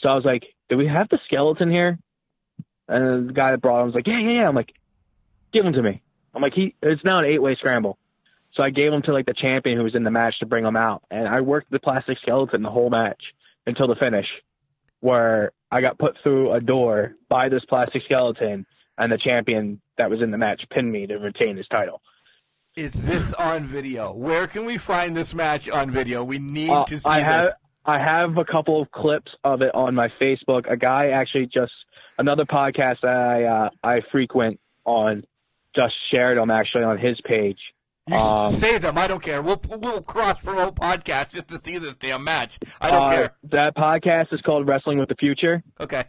So 0.00 0.08
I 0.08 0.14
was 0.14 0.24
like, 0.24 0.44
"Do 0.68 0.76
we 0.76 0.86
have 0.86 1.08
the 1.08 1.18
skeleton 1.24 1.70
here?" 1.70 1.98
And 2.86 3.28
the 3.28 3.32
guy 3.32 3.50
that 3.50 3.60
brought 3.60 3.80
him 3.80 3.86
was 3.86 3.94
like, 3.94 4.06
"Yeah, 4.06 4.20
yeah, 4.20 4.30
yeah." 4.42 4.48
I'm 4.48 4.54
like, 4.54 4.72
"Give 5.52 5.64
him 5.64 5.72
to 5.72 5.82
me." 5.82 6.02
I'm 6.34 6.42
like, 6.42 6.54
"He 6.54 6.74
it's 6.82 7.02
now 7.04 7.18
an 7.18 7.24
eight 7.24 7.42
way 7.42 7.56
scramble." 7.56 7.98
So 8.54 8.64
I 8.64 8.70
gave 8.70 8.92
him 8.92 9.02
to 9.02 9.12
like 9.12 9.26
the 9.26 9.34
champion 9.34 9.76
who 9.78 9.84
was 9.84 9.94
in 9.94 10.02
the 10.04 10.10
match 10.10 10.38
to 10.40 10.46
bring 10.46 10.64
him 10.64 10.76
out, 10.76 11.02
and 11.10 11.28
I 11.28 11.40
worked 11.40 11.70
the 11.70 11.78
plastic 11.78 12.18
skeleton 12.22 12.62
the 12.62 12.70
whole 12.70 12.90
match 12.90 13.22
until 13.66 13.86
the 13.86 13.94
finish, 13.94 14.26
where 15.00 15.52
I 15.70 15.80
got 15.80 15.98
put 15.98 16.16
through 16.22 16.52
a 16.52 16.60
door 16.60 17.14
by 17.28 17.48
this 17.48 17.64
plastic 17.66 18.02
skeleton, 18.04 18.66
and 18.96 19.12
the 19.12 19.18
champion 19.18 19.80
that 19.96 20.10
was 20.10 20.20
in 20.22 20.30
the 20.30 20.38
match 20.38 20.62
pinned 20.70 20.90
me 20.90 21.06
to 21.06 21.16
retain 21.18 21.56
his 21.56 21.68
title. 21.68 22.00
Is 22.74 22.92
this 22.92 23.32
on 23.34 23.66
video? 23.66 24.12
Where 24.12 24.46
can 24.46 24.64
we 24.64 24.78
find 24.78 25.16
this 25.16 25.34
match 25.34 25.68
on 25.68 25.90
video? 25.90 26.24
We 26.24 26.38
need 26.38 26.70
Uh, 26.70 26.84
to 26.86 27.00
see 27.00 27.08
I 27.08 27.20
have 27.20 27.46
this. 27.46 27.54
I 27.84 27.98
have 27.98 28.36
a 28.38 28.44
couple 28.44 28.80
of 28.82 28.90
clips 28.90 29.32
of 29.44 29.62
it 29.62 29.74
on 29.74 29.94
my 29.94 30.08
Facebook. 30.20 30.70
A 30.70 30.76
guy 30.76 31.08
actually 31.10 31.46
just 31.46 31.72
another 32.18 32.44
podcast 32.44 33.00
that 33.02 33.16
I 33.16 33.44
uh, 33.44 33.70
I 33.82 34.00
frequent 34.12 34.60
on 34.84 35.24
just 35.74 35.94
shared 36.10 36.38
them 36.38 36.50
actually 36.50 36.84
on 36.84 36.98
his 36.98 37.20
page. 37.22 37.58
You 38.08 38.16
um, 38.16 38.48
say 38.50 38.78
them. 38.78 38.96
I 38.98 39.06
don't 39.06 39.22
care. 39.22 39.42
We'll 39.42 39.60
we'll 39.68 40.02
cross 40.02 40.40
promote 40.40 40.74
podcasts 40.76 41.32
just 41.34 41.48
to 41.48 41.60
see 41.62 41.78
this 41.78 41.94
damn 41.98 42.24
match. 42.24 42.58
I 42.80 42.90
don't 42.90 43.02
Uh, 43.04 43.10
care. 43.10 43.36
That 43.44 43.76
podcast 43.76 44.32
is 44.32 44.40
called 44.40 44.66
Wrestling 44.66 44.98
with 44.98 45.08
the 45.08 45.14
Future. 45.16 45.62
Okay. 45.80 46.04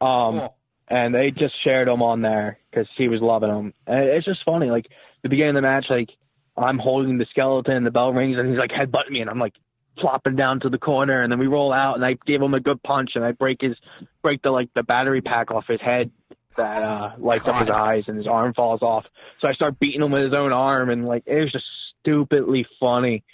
Um, 0.00 0.38
Cool. 0.38 0.56
and 0.88 1.14
they 1.14 1.30
just 1.30 1.54
shared 1.62 1.88
them 1.88 2.02
on 2.02 2.20
there 2.22 2.58
because 2.70 2.86
he 2.96 3.08
was 3.08 3.20
loving 3.20 3.48
them. 3.50 3.74
And 3.86 4.00
it's 4.08 4.26
just 4.26 4.44
funny. 4.44 4.70
Like 4.70 4.86
the 5.22 5.28
beginning 5.28 5.50
of 5.56 5.62
the 5.62 5.62
match, 5.62 5.86
like 5.88 6.10
I'm 6.56 6.78
holding 6.78 7.18
the 7.18 7.26
skeleton, 7.30 7.84
the 7.84 7.90
bell 7.90 8.12
rings, 8.12 8.36
and 8.38 8.48
he's 8.48 8.58
like 8.58 8.70
headbutting 8.70 9.10
me, 9.10 9.20
and 9.20 9.30
I'm 9.30 9.38
like 9.38 9.54
flopping 10.00 10.36
down 10.36 10.60
to 10.60 10.68
the 10.68 10.78
corner, 10.78 11.22
and 11.22 11.30
then 11.32 11.38
we 11.38 11.46
roll 11.46 11.72
out, 11.72 11.94
and 11.96 12.04
I 12.04 12.16
give 12.26 12.42
him 12.42 12.54
a 12.54 12.60
good 12.60 12.82
punch, 12.82 13.12
and 13.14 13.24
I 13.24 13.32
break 13.32 13.60
his 13.60 13.76
break 14.22 14.42
the 14.42 14.50
like 14.50 14.68
the 14.74 14.82
battery 14.82 15.20
pack 15.22 15.50
off 15.50 15.64
his 15.68 15.80
head 15.80 16.10
that 16.56 16.82
uh 16.82 17.12
lights 17.18 17.46
up 17.46 17.56
his 17.60 17.70
eyes, 17.70 18.04
and 18.06 18.16
his 18.16 18.26
arm 18.26 18.54
falls 18.54 18.82
off. 18.82 19.04
So 19.40 19.48
I 19.48 19.52
start 19.52 19.78
beating 19.78 20.02
him 20.02 20.10
with 20.10 20.22
his 20.24 20.32
own 20.34 20.52
arm, 20.52 20.90
and 20.90 21.06
like 21.06 21.24
it 21.26 21.40
was 21.40 21.52
just 21.52 21.66
stupidly 22.00 22.66
funny. 22.80 23.24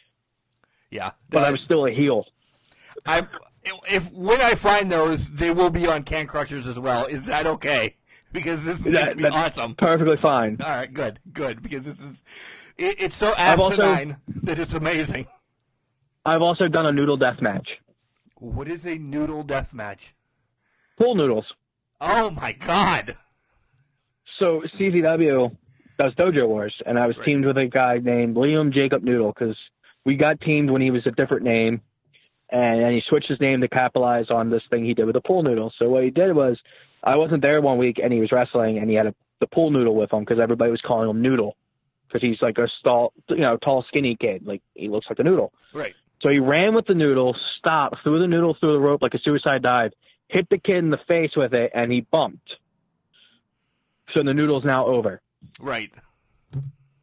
Yeah. 0.91 1.13
But 1.29 1.45
I 1.45 1.51
was 1.51 1.61
still 1.65 1.87
a 1.87 1.91
heel. 1.91 2.25
I 3.07 3.27
if 3.89 4.11
when 4.13 4.41
I 4.41 4.55
find 4.55 4.91
those, 4.91 5.31
they 5.31 5.51
will 5.51 5.71
be 5.71 5.87
on 5.87 6.03
Can 6.03 6.27
Crushers 6.27 6.67
as 6.67 6.79
well. 6.79 7.07
Is 7.07 7.27
that 7.27 7.47
okay? 7.47 7.97
because 8.33 8.63
this 8.63 8.79
is 8.87 8.93
That- 8.93 9.01
gonna 9.01 9.15
be 9.17 9.23
that's 9.25 9.35
awesome. 9.59 9.75
Perfectly 9.75 10.17
fine. 10.23 10.57
All 10.63 10.69
right, 10.71 10.93
good, 10.93 11.19
good, 11.33 11.63
because 11.63 11.85
this 11.85 12.01
is 12.01 12.23
it, 12.79 12.95
it's 13.01 13.17
so 13.17 13.35
I've 13.37 13.59
also- 13.59 13.83
asinine 13.83 14.19
that 14.45 14.59
it's 14.61 14.73
amazing. 14.73 15.27
I've 16.25 16.41
also 16.43 16.69
done 16.69 16.87
a 16.87 16.93
noodle 16.93 17.17
death 17.17 17.41
match. 17.43 17.69
What 18.37 18.69
is 18.69 18.87
a 18.87 18.99
noodle 18.99 19.43
death 19.43 19.75
match? 19.75 20.15
Pool 20.97 21.15
noodles. 21.17 21.53
Oh 22.01 22.31
my 22.31 22.53
god! 22.53 23.17
So 24.39 24.63
CZW 24.79 25.55
does 25.99 26.15
Dojo 26.15 26.49
Wars, 26.49 26.75
and 26.87 26.99
I 26.99 27.07
was 27.07 27.17
Right. 27.19 27.27
teamed 27.27 27.45
with 27.45 27.59
a 27.59 27.67
guy 27.67 27.99
named 27.99 28.37
Liam 28.37 28.73
Jacob 28.73 29.03
Noodle 29.03 29.33
because 29.39 29.57
we 30.05 30.17
got 30.17 30.41
teamed 30.41 30.71
when 30.71 30.81
he 30.81 30.91
was 30.91 31.07
a 31.07 31.11
different 31.11 31.43
name, 31.45 31.83
and 32.51 32.81
then 32.83 32.93
he 32.93 33.03
switched 33.07 33.29
his 33.29 33.41
name 33.41 33.61
to 33.61 33.69
capitalize 33.69 34.31
on 34.31 34.49
this 34.49 34.63
thing 34.71 34.85
he 34.85 34.95
did 34.95 35.05
with 35.05 35.15
the 35.15 35.21
pool 35.21 35.43
noodle. 35.43 35.73
So 35.79 35.89
what 35.91 36.05
he 36.05 36.11
did 36.11 36.35
was, 36.35 36.59
I 37.05 37.17
wasn't 37.17 37.43
there 37.43 37.61
one 37.61 37.77
week, 37.77 37.99
and 38.03 38.13
he 38.13 38.21
was 38.21 38.33
wrestling, 38.33 38.79
and 38.79 38.89
he 38.89 38.97
had 38.97 39.07
a, 39.07 39.15
the 39.41 39.47
pool 39.47 39.71
noodle 39.71 39.95
with 39.95 40.11
him 40.13 40.21
because 40.21 40.39
everybody 40.41 40.71
was 40.71 40.81
calling 40.81 41.09
him 41.11 41.21
Noodle 41.23 41.57
because 42.09 42.23
he's 42.23 42.41
like 42.43 42.57
a 42.59 42.67
tall, 42.83 43.13
you 43.29 43.37
know, 43.39 43.57
tall, 43.59 43.85
skinny 43.89 44.17
kid. 44.19 44.47
Like 44.47 44.63
he 44.75 44.89
looks 44.89 45.07
like 45.09 45.19
a 45.19 45.23
noodle. 45.23 45.53
Right. 45.75 45.95
So 46.23 46.29
he 46.31 46.39
ran 46.39 46.75
with 46.75 46.87
the 46.87 46.95
noodle, 46.95 47.35
stopped, 47.59 47.97
threw 48.03 48.19
the 48.19 48.27
noodle 48.27 48.55
through 48.59 48.73
the 48.75 48.81
rope 48.81 49.01
like 49.03 49.15
a 49.15 49.19
suicide 49.19 49.63
dive, 49.63 49.93
hit 50.31 50.49
the 50.49 50.59
kid 50.59 50.77
in 50.77 50.91
the 50.91 51.01
face 51.09 51.33
with 51.37 51.55
it, 51.55 51.73
and 51.75 51.91
he 51.91 52.01
bumped. 52.01 52.51
So 54.15 54.23
the 54.23 54.35
noodle's 54.35 54.65
now 54.65 54.87
over. 54.87 55.21
Right. 55.59 55.91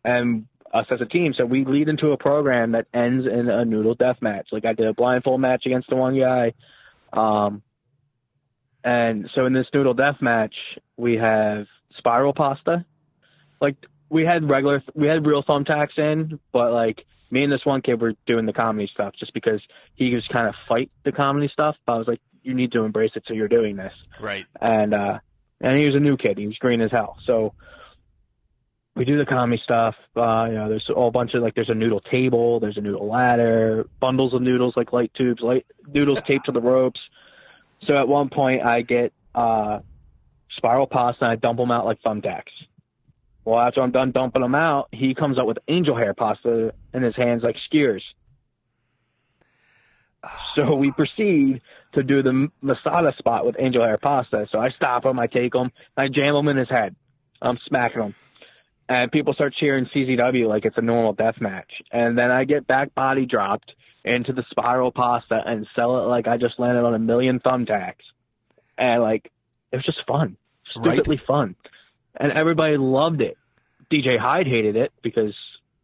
And 0.03 0.47
us 0.73 0.85
as 0.91 1.01
a 1.01 1.05
team, 1.05 1.33
so 1.33 1.45
we 1.45 1.65
lead 1.65 1.89
into 1.89 2.11
a 2.11 2.17
program 2.17 2.73
that 2.73 2.87
ends 2.93 3.25
in 3.25 3.49
a 3.49 3.65
noodle 3.65 3.95
death 3.95 4.17
match. 4.21 4.47
Like 4.51 4.65
I 4.65 4.73
did 4.73 4.87
a 4.87 4.93
blindfold 4.93 5.39
match 5.39 5.65
against 5.65 5.89
the 5.89 5.95
one 5.95 6.17
guy. 6.17 6.53
Um, 7.13 7.61
and 8.83 9.29
so 9.33 9.45
in 9.45 9.53
this 9.53 9.67
noodle 9.73 9.93
death 9.93 10.21
match, 10.21 10.55
we 10.97 11.15
have 11.17 11.67
spiral 11.97 12.33
pasta. 12.33 12.85
Like 13.59 13.75
we 14.09 14.23
had 14.23 14.49
regular, 14.49 14.83
we 14.93 15.07
had 15.07 15.25
real 15.25 15.43
thumbtacks 15.43 15.97
in, 15.97 16.39
but 16.51 16.71
like 16.71 17.05
me 17.31 17.43
and 17.43 17.51
this 17.51 17.65
one 17.65 17.81
kid 17.81 17.99
were 18.01 18.13
doing 18.25 18.45
the 18.45 18.53
comedy 18.53 18.89
stuff 18.93 19.13
just 19.19 19.33
because 19.33 19.61
he 19.95 20.13
was 20.13 20.25
kind 20.31 20.47
of 20.47 20.55
fight 20.67 20.91
the 21.03 21.11
comedy 21.11 21.49
stuff. 21.51 21.75
But 21.85 21.93
I 21.93 21.97
was 21.97 22.07
like, 22.07 22.21
you 22.47 22.53
need 22.53 22.71
to 22.71 22.83
embrace 22.83 23.11
it, 23.15 23.23
so 23.27 23.33
you're 23.33 23.49
doing 23.49 23.75
this. 23.75 23.93
Right. 24.19 24.45
And 24.59 24.93
uh, 24.93 25.19
and 25.59 25.77
he 25.77 25.85
was 25.85 25.95
a 25.95 25.99
new 25.99 26.17
kid. 26.17 26.37
He 26.37 26.47
was 26.47 26.57
green 26.57 26.81
as 26.81 26.91
hell. 26.91 27.17
So 27.25 27.53
we 28.95 29.05
do 29.05 29.17
the 29.17 29.25
comedy 29.25 29.61
stuff. 29.63 29.95
Uh, 30.15 30.45
you 30.47 30.55
know, 30.55 30.69
there's 30.69 30.87
a 30.89 30.93
whole 30.93 31.11
bunch 31.11 31.33
of 31.33 31.43
like 31.43 31.55
there's 31.55 31.69
a 31.69 31.75
noodle 31.75 31.99
table, 31.99 32.59
there's 32.59 32.77
a 32.77 32.81
noodle 32.81 33.07
ladder, 33.07 33.85
bundles 33.99 34.33
of 34.33 34.41
noodles 34.41 34.75
like 34.77 34.93
light 34.93 35.11
tubes, 35.13 35.41
light 35.41 35.65
noodles 35.87 36.19
taped 36.25 36.45
to 36.45 36.51
the 36.51 36.61
ropes. 36.61 36.99
So 37.87 37.95
at 37.95 38.07
one 38.07 38.29
point 38.29 38.65
I 38.65 38.81
get 38.81 39.13
uh, 39.35 39.79
spiral 40.55 40.87
pasta 40.87 41.25
and 41.25 41.31
I 41.31 41.35
dump 41.35 41.59
them 41.59 41.69
out 41.69 41.85
like 41.85 42.01
thumbtacks. 42.01 42.53
Well, 43.45 43.59
after 43.59 43.81
I'm 43.81 43.91
done 43.91 44.11
dumping 44.11 44.41
them 44.41 44.55
out, 44.55 44.89
he 44.91 45.13
comes 45.15 45.37
up 45.37 45.45
with 45.45 45.57
angel 45.67 45.95
hair 45.95 46.13
pasta 46.13 46.73
in 46.93 47.03
his 47.03 47.15
hands 47.15 47.43
like 47.43 47.55
skewers. 47.65 48.03
So 50.55 50.75
we 50.75 50.91
proceed 50.91 51.61
to 51.93 52.03
do 52.03 52.21
the 52.21 52.49
Masada 52.61 53.13
spot 53.17 53.45
with 53.45 53.55
angel 53.59 53.83
hair 53.83 53.97
pasta. 53.97 54.47
So 54.51 54.59
I 54.59 54.69
stop 54.71 55.05
him, 55.05 55.19
I 55.19 55.27
take 55.27 55.55
him, 55.55 55.71
I 55.95 56.07
jam 56.07 56.35
him 56.35 56.47
in 56.47 56.57
his 56.57 56.69
head. 56.69 56.95
I'm 57.41 57.57
smacking 57.67 58.01
him. 58.01 58.15
And 58.89 59.11
people 59.11 59.33
start 59.33 59.53
cheering 59.59 59.85
CZW 59.93 60.47
like 60.47 60.65
it's 60.65 60.77
a 60.77 60.81
normal 60.81 61.13
death 61.13 61.41
match. 61.41 61.71
And 61.91 62.17
then 62.17 62.31
I 62.31 62.45
get 62.45 62.67
back 62.67 62.95
body 62.95 63.25
dropped 63.25 63.73
into 64.05 64.31
the 64.31 64.43
spiral 64.49 64.91
pasta 64.91 65.41
and 65.45 65.67
sell 65.75 66.03
it 66.03 66.07
like 66.07 66.27
I 66.27 66.37
just 66.37 66.57
landed 66.57 66.85
on 66.85 66.93
a 66.93 66.99
million 66.99 67.39
thumbtacks. 67.39 68.05
And 68.77 69.01
like, 69.01 69.31
it 69.71 69.77
was 69.77 69.85
just 69.85 70.05
fun. 70.07 70.37
Right. 70.75 70.93
Stupidly 70.93 71.21
fun. 71.27 71.55
And 72.15 72.31
everybody 72.31 72.77
loved 72.77 73.21
it. 73.21 73.37
DJ 73.91 74.17
Hyde 74.19 74.47
hated 74.47 74.75
it 74.75 74.91
because, 75.01 75.35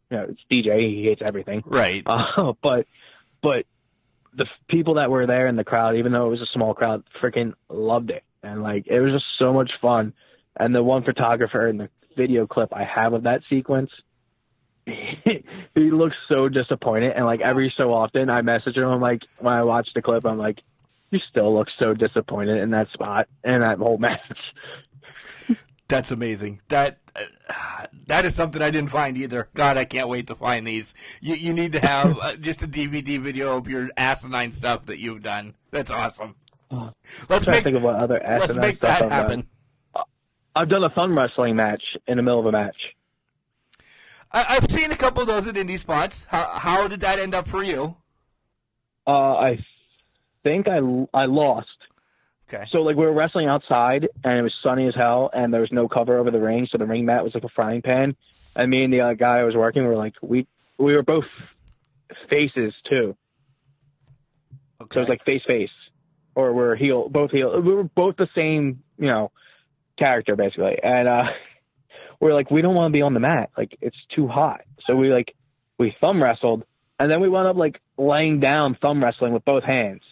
you 0.09 0.17
know, 0.17 0.27
it's 0.29 0.41
DJ, 0.51 0.95
he 0.95 1.03
hates 1.03 1.21
everything. 1.25 1.63
Right. 1.65 2.03
Uh, 2.07 2.53
but 2.61 2.87
but 3.41 3.65
the 4.35 4.45
people 4.69 4.95
that 4.95 5.09
were 5.09 5.25
there 5.25 5.47
in 5.47 5.55
the 5.55 5.63
crowd, 5.63 5.95
even 5.95 6.11
though 6.11 6.27
it 6.27 6.29
was 6.29 6.41
a 6.41 6.47
small 6.53 6.73
crowd, 6.73 7.03
freaking 7.21 7.53
loved 7.69 8.09
it, 8.09 8.23
and 8.41 8.63
like 8.63 8.87
it 8.87 8.99
was 8.99 9.13
just 9.13 9.25
so 9.37 9.53
much 9.53 9.71
fun. 9.81 10.13
And 10.55 10.73
the 10.73 10.83
one 10.83 11.03
photographer 11.03 11.67
in 11.67 11.77
the 11.77 11.89
video 12.15 12.45
clip 12.45 12.73
I 12.73 12.83
have 12.83 13.13
of 13.13 13.23
that 13.23 13.41
sequence, 13.49 13.91
he 14.85 15.43
looks 15.75 16.15
so 16.27 16.49
disappointed, 16.49 17.13
and 17.15 17.25
like 17.25 17.41
every 17.41 17.73
so 17.77 17.93
often 17.93 18.29
I 18.29 18.41
message 18.41 18.77
him, 18.77 18.85
I'm 18.85 19.01
like, 19.01 19.21
when 19.39 19.53
I 19.53 19.63
watch 19.63 19.89
the 19.95 20.01
clip, 20.01 20.25
I'm 20.25 20.37
like, 20.37 20.59
you 21.11 21.19
still 21.29 21.53
look 21.53 21.67
so 21.77 21.93
disappointed 21.93 22.57
in 22.57 22.71
that 22.71 22.89
spot 22.91 23.27
and 23.43 23.63
that 23.63 23.77
whole 23.77 23.97
match. 23.99 24.19
That's 25.87 26.11
amazing. 26.11 26.61
That 26.69 26.99
uh, 27.15 27.85
that 28.07 28.25
is 28.25 28.35
something 28.35 28.61
I 28.61 28.71
didn't 28.71 28.91
find 28.91 29.17
either. 29.17 29.49
God, 29.53 29.77
I 29.77 29.85
can't 29.85 30.09
wait 30.09 30.27
to 30.27 30.35
find 30.35 30.67
these. 30.67 30.93
You 31.21 31.35
you 31.35 31.53
need 31.53 31.73
to 31.73 31.79
have 31.79 32.17
uh, 32.21 32.35
just 32.35 32.63
a 32.63 32.67
DVD 32.67 33.19
video 33.19 33.57
of 33.57 33.67
your 33.67 33.89
asinine 33.97 34.51
stuff 34.51 34.85
that 34.85 34.99
you've 34.99 35.23
done. 35.23 35.55
That's 35.71 35.91
awesome. 35.91 36.35
Let's 36.71 36.93
trying 37.27 37.39
to 37.45 37.51
make 37.51 37.63
think 37.63 37.75
of 37.77 37.83
what 37.83 37.95
other 37.95 38.19
let's 38.25 38.45
asinine 38.45 38.61
make 38.61 38.77
stuff 38.77 38.99
that 38.99 39.11
I've 39.11 39.29
done. 39.29 39.47
I've 40.55 40.69
done 40.69 40.83
a 40.83 40.89
thumb 40.89 41.17
wrestling 41.17 41.55
match 41.55 41.83
in 42.07 42.17
the 42.17 42.23
middle 42.23 42.39
of 42.39 42.45
a 42.45 42.51
match. 42.51 42.77
I, 44.31 44.45
I've 44.49 44.69
seen 44.69 44.91
a 44.91 44.95
couple 44.95 45.21
of 45.21 45.27
those 45.27 45.47
at 45.47 45.55
indie 45.55 45.79
spots. 45.79 46.25
How 46.29 46.45
how 46.53 46.87
did 46.87 47.01
that 47.01 47.19
end 47.19 47.35
up 47.35 47.47
for 47.47 47.63
you? 47.63 47.95
Uh, 49.05 49.35
I 49.35 49.65
think 50.43 50.67
I 50.67 50.77
I 51.13 51.25
lost. 51.25 51.67
Okay. 52.53 52.65
So 52.69 52.81
like 52.81 52.95
we 52.95 53.05
were 53.05 53.13
wrestling 53.13 53.47
outside 53.47 54.09
and 54.23 54.37
it 54.37 54.41
was 54.41 54.53
sunny 54.61 54.87
as 54.87 54.95
hell 54.95 55.29
and 55.33 55.53
there 55.53 55.61
was 55.61 55.71
no 55.71 55.87
cover 55.87 56.17
over 56.17 56.29
the 56.31 56.39
ring, 56.39 56.67
so 56.71 56.77
the 56.77 56.85
ring 56.85 57.05
mat 57.05 57.23
was 57.23 57.33
like 57.33 57.43
a 57.43 57.49
frying 57.49 57.81
pan. 57.81 58.15
And 58.55 58.69
me 58.69 58.83
and 58.83 58.93
the 58.93 59.01
other 59.01 59.15
guy 59.15 59.39
I 59.39 59.43
was 59.43 59.55
working 59.55 59.83
were 59.85 59.95
like 59.95 60.13
we 60.21 60.47
we 60.77 60.95
were 60.95 61.03
both 61.03 61.25
faces 62.29 62.73
too. 62.87 63.15
Okay. 64.81 64.93
So 64.93 64.99
it 64.99 65.03
was 65.03 65.09
like 65.09 65.25
face 65.25 65.41
face, 65.47 65.71
or 66.35 66.53
we're 66.53 66.75
heel 66.75 67.09
both 67.09 67.31
heel. 67.31 67.59
We 67.59 67.73
were 67.73 67.83
both 67.83 68.17
the 68.17 68.29
same 68.35 68.83
you 68.97 69.07
know 69.07 69.31
character 69.97 70.35
basically, 70.35 70.77
and 70.83 71.07
uh, 71.07 71.23
we're 72.19 72.33
like 72.33 72.51
we 72.51 72.61
don't 72.61 72.75
want 72.75 72.91
to 72.91 72.97
be 72.97 73.01
on 73.01 73.13
the 73.13 73.19
mat, 73.19 73.49
like 73.57 73.77
it's 73.81 73.97
too 74.09 74.27
hot. 74.27 74.61
So 74.85 74.95
we 74.95 75.11
like 75.11 75.33
we 75.79 75.95
thumb 75.99 76.21
wrestled, 76.21 76.63
and 76.99 77.09
then 77.09 77.21
we 77.21 77.29
wound 77.29 77.47
up 77.47 77.55
like 77.55 77.81
laying 77.97 78.39
down 78.39 78.75
thumb 78.75 79.03
wrestling 79.03 79.33
with 79.33 79.45
both 79.45 79.63
hands. 79.63 80.03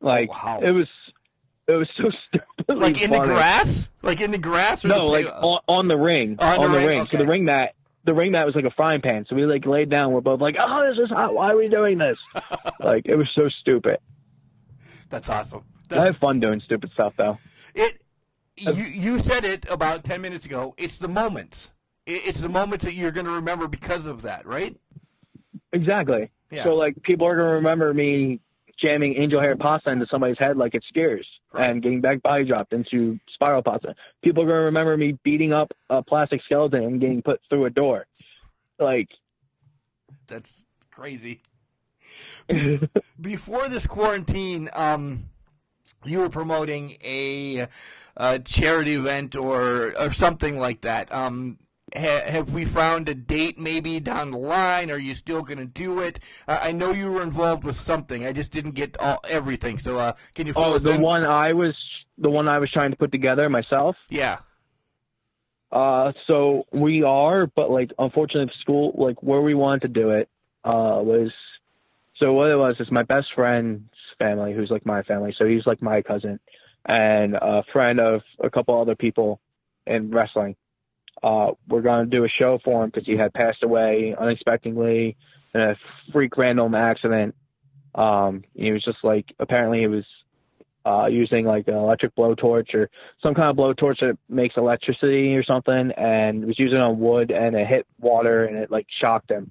Like 0.00 0.28
Oh, 0.30 0.46
wow. 0.46 0.60
it 0.62 0.72
was 0.72 0.88
it 1.68 1.74
was 1.74 1.88
so 1.96 2.10
stupid. 2.28 2.76
like 2.78 3.00
in 3.02 3.10
the 3.10 3.20
grass, 3.20 3.88
like 4.02 4.20
in 4.20 4.30
the 4.30 4.38
grass, 4.38 4.84
or 4.84 4.88
No, 4.88 5.06
the, 5.06 5.12
like 5.12 5.26
on, 5.26 5.60
on 5.68 5.88
the 5.88 5.96
ring. 5.96 6.36
Oh, 6.38 6.46
on 6.46 6.58
On, 6.58 6.72
the 6.72 6.78
the, 6.78 6.86
ring, 6.86 6.98
ring. 6.98 7.08
So 7.10 7.18
the 7.18 7.26
ring 7.26 7.44
mat 7.44 7.74
the 8.04 8.14
ring 8.14 8.32
mat 8.32 8.46
was 8.46 8.54
like 8.54 8.64
a 8.64 8.70
frying 8.70 9.02
pan. 9.02 9.26
So 9.28 9.36
we 9.36 9.44
like 9.44 9.66
laid 9.66 9.90
down, 9.90 10.12
we're 10.12 10.22
both 10.22 10.40
like, 10.40 10.56
Oh, 10.58 10.88
this 10.88 11.04
is 11.04 11.10
hot, 11.10 11.34
why 11.34 11.52
are 11.52 11.56
we 11.56 11.68
doing 11.68 11.98
this? 11.98 12.16
like 12.80 13.06
it 13.06 13.16
was 13.16 13.28
so 13.34 13.48
stupid. 13.60 13.98
That's 15.10 15.28
awesome. 15.28 15.62
I 15.90 16.06
have 16.06 16.16
fun 16.16 16.40
doing 16.40 16.60
stupid 16.64 16.90
stuff 16.92 17.14
though. 17.16 17.38
It. 17.74 18.00
You 18.56 18.72
you 18.72 19.18
said 19.20 19.44
it 19.44 19.66
about 19.70 20.02
ten 20.02 20.20
minutes 20.20 20.44
ago. 20.44 20.74
It's 20.76 20.98
the 20.98 21.06
moment. 21.08 21.68
It's 22.06 22.40
the 22.40 22.48
moment 22.48 22.82
that 22.82 22.94
you're 22.94 23.12
going 23.12 23.26
to 23.26 23.32
remember 23.32 23.68
because 23.68 24.06
of 24.06 24.22
that, 24.22 24.46
right? 24.46 24.74
Exactly. 25.72 26.30
Yeah. 26.50 26.64
So 26.64 26.74
like 26.74 27.00
people 27.02 27.26
are 27.26 27.36
gonna 27.36 27.54
remember 27.54 27.92
me 27.92 28.40
jamming 28.80 29.16
angel 29.16 29.40
hair 29.40 29.56
pasta 29.56 29.90
into 29.90 30.06
somebody's 30.10 30.38
head 30.38 30.56
like 30.56 30.74
it's 30.74 30.86
And 31.54 31.82
getting 31.82 32.00
back 32.00 32.22
body 32.22 32.44
dropped 32.44 32.72
into 32.72 33.18
spiral 33.32 33.62
pasta. 33.62 33.94
People 34.22 34.42
are 34.42 34.46
gonna 34.46 34.60
remember 34.60 34.96
me 34.96 35.18
beating 35.24 35.52
up 35.52 35.72
a 35.88 36.02
plastic 36.02 36.42
skeleton 36.44 36.84
and 36.84 37.00
getting 37.00 37.22
put 37.22 37.40
through 37.48 37.64
a 37.64 37.70
door. 37.70 38.06
Like 38.78 39.08
That's 40.26 40.66
crazy. 40.90 41.40
Before 43.20 43.68
this 43.68 43.86
quarantine, 43.86 44.70
um, 44.72 45.24
you 46.04 46.20
were 46.20 46.30
promoting 46.30 46.96
a, 47.02 47.68
uh 48.16 48.38
charity 48.38 48.94
event 48.94 49.36
or 49.36 49.94
or 49.98 50.12
something 50.12 50.58
like 50.58 50.80
that. 50.82 51.12
Um, 51.12 51.58
ha- 51.96 52.22
have 52.26 52.52
we 52.52 52.64
found 52.64 53.08
a 53.08 53.14
date 53.14 53.58
maybe 53.58 54.00
down 54.00 54.30
the 54.30 54.38
line? 54.38 54.90
Are 54.90 54.98
you 54.98 55.14
still 55.14 55.42
going 55.42 55.58
to 55.58 55.66
do 55.66 56.00
it? 56.00 56.20
Uh, 56.46 56.58
I 56.60 56.72
know 56.72 56.92
you 56.92 57.10
were 57.10 57.22
involved 57.22 57.64
with 57.64 57.76
something. 57.76 58.26
I 58.26 58.32
just 58.32 58.52
didn't 58.52 58.72
get 58.72 58.98
all, 58.98 59.20
everything. 59.28 59.78
So 59.78 59.98
uh, 59.98 60.12
can 60.34 60.46
you? 60.46 60.52
oh 60.56 60.74
us 60.74 60.82
the 60.82 60.94
in? 60.94 61.02
one 61.02 61.24
I 61.24 61.52
was 61.52 61.74
the 62.18 62.30
one 62.30 62.48
I 62.48 62.58
was 62.58 62.70
trying 62.70 62.90
to 62.90 62.96
put 62.96 63.12
together 63.12 63.48
myself. 63.48 63.96
Yeah. 64.08 64.38
Uh, 65.70 66.12
so 66.26 66.64
we 66.72 67.02
are, 67.02 67.46
but 67.46 67.70
like 67.70 67.90
unfortunately, 67.98 68.52
school 68.60 68.94
like 68.96 69.22
where 69.22 69.40
we 69.40 69.54
wanted 69.54 69.82
to 69.82 69.88
do 69.88 70.10
it 70.10 70.28
uh, 70.64 71.00
was. 71.02 71.30
So 72.16 72.32
what 72.32 72.50
it 72.50 72.56
was 72.56 72.74
is 72.80 72.90
my 72.90 73.04
best 73.04 73.28
friend's 73.34 73.84
family, 74.18 74.52
who's 74.52 74.70
like 74.70 74.84
my 74.84 75.02
family. 75.02 75.34
So 75.38 75.46
he's 75.46 75.66
like 75.66 75.80
my 75.80 76.02
cousin, 76.02 76.40
and 76.84 77.34
a 77.34 77.62
friend 77.72 78.00
of 78.00 78.22
a 78.42 78.50
couple 78.50 78.80
other 78.80 78.96
people 78.96 79.40
in 79.86 80.10
wrestling. 80.10 80.56
Uh, 81.22 81.52
we're 81.68 81.82
gonna 81.82 82.06
do 82.06 82.24
a 82.24 82.28
show 82.28 82.58
for 82.64 82.84
him 82.84 82.90
because 82.90 83.06
he 83.06 83.16
had 83.16 83.32
passed 83.32 83.62
away 83.62 84.14
unexpectedly 84.18 85.16
in 85.54 85.60
a 85.60 85.76
freak 86.12 86.36
random 86.36 86.74
accident. 86.74 87.34
Um, 87.94 88.44
he 88.54 88.70
was 88.72 88.84
just 88.84 88.98
like 89.02 89.26
apparently 89.38 89.80
he 89.80 89.86
was 89.86 90.04
uh, 90.86 91.06
using 91.06 91.44
like 91.44 91.68
an 91.68 91.74
electric 91.74 92.14
blowtorch 92.14 92.74
or 92.74 92.88
some 93.22 93.34
kind 93.34 93.48
of 93.48 93.56
blowtorch 93.56 94.00
that 94.00 94.16
makes 94.28 94.56
electricity 94.56 95.34
or 95.34 95.44
something, 95.44 95.92
and 95.96 96.44
was 96.46 96.58
using 96.58 96.78
it 96.78 96.82
on 96.82 96.98
wood, 96.98 97.30
and 97.30 97.56
it 97.56 97.66
hit 97.66 97.86
water, 98.00 98.44
and 98.44 98.56
it 98.56 98.70
like 98.70 98.86
shocked 99.02 99.30
him. 99.30 99.50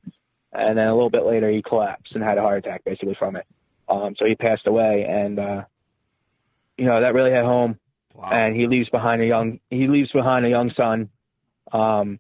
And 0.54 0.78
then 0.78 0.88
a 0.88 0.94
little 0.94 1.10
bit 1.10 1.26
later, 1.26 1.50
he 1.52 1.62
collapsed 1.62 2.14
and 2.16 2.24
had 2.24 2.38
a 2.38 2.42
heart 2.42 2.66
attack 2.66 2.84
basically 2.86 3.16
from 3.20 3.36
it. 3.36 3.46
Um, 3.90 4.16
so 4.18 4.26
he 4.26 4.36
passed 4.36 4.66
away, 4.66 5.06
and 5.08 5.40
uh, 5.40 5.64
you 6.78 6.86
know 6.86 7.00
that 7.00 7.14
really 7.14 7.32
hit 7.32 7.44
home. 7.44 7.78
Wow. 8.14 8.30
And 8.32 8.56
he 8.56 8.66
leaves 8.66 8.90
behind 8.90 9.22
a 9.22 9.26
young 9.28 9.60
he 9.70 9.88
leaves 9.88 10.12
behind 10.12 10.46
a 10.46 10.50
young 10.50 10.72
son. 10.76 11.10
Um, 11.72 12.20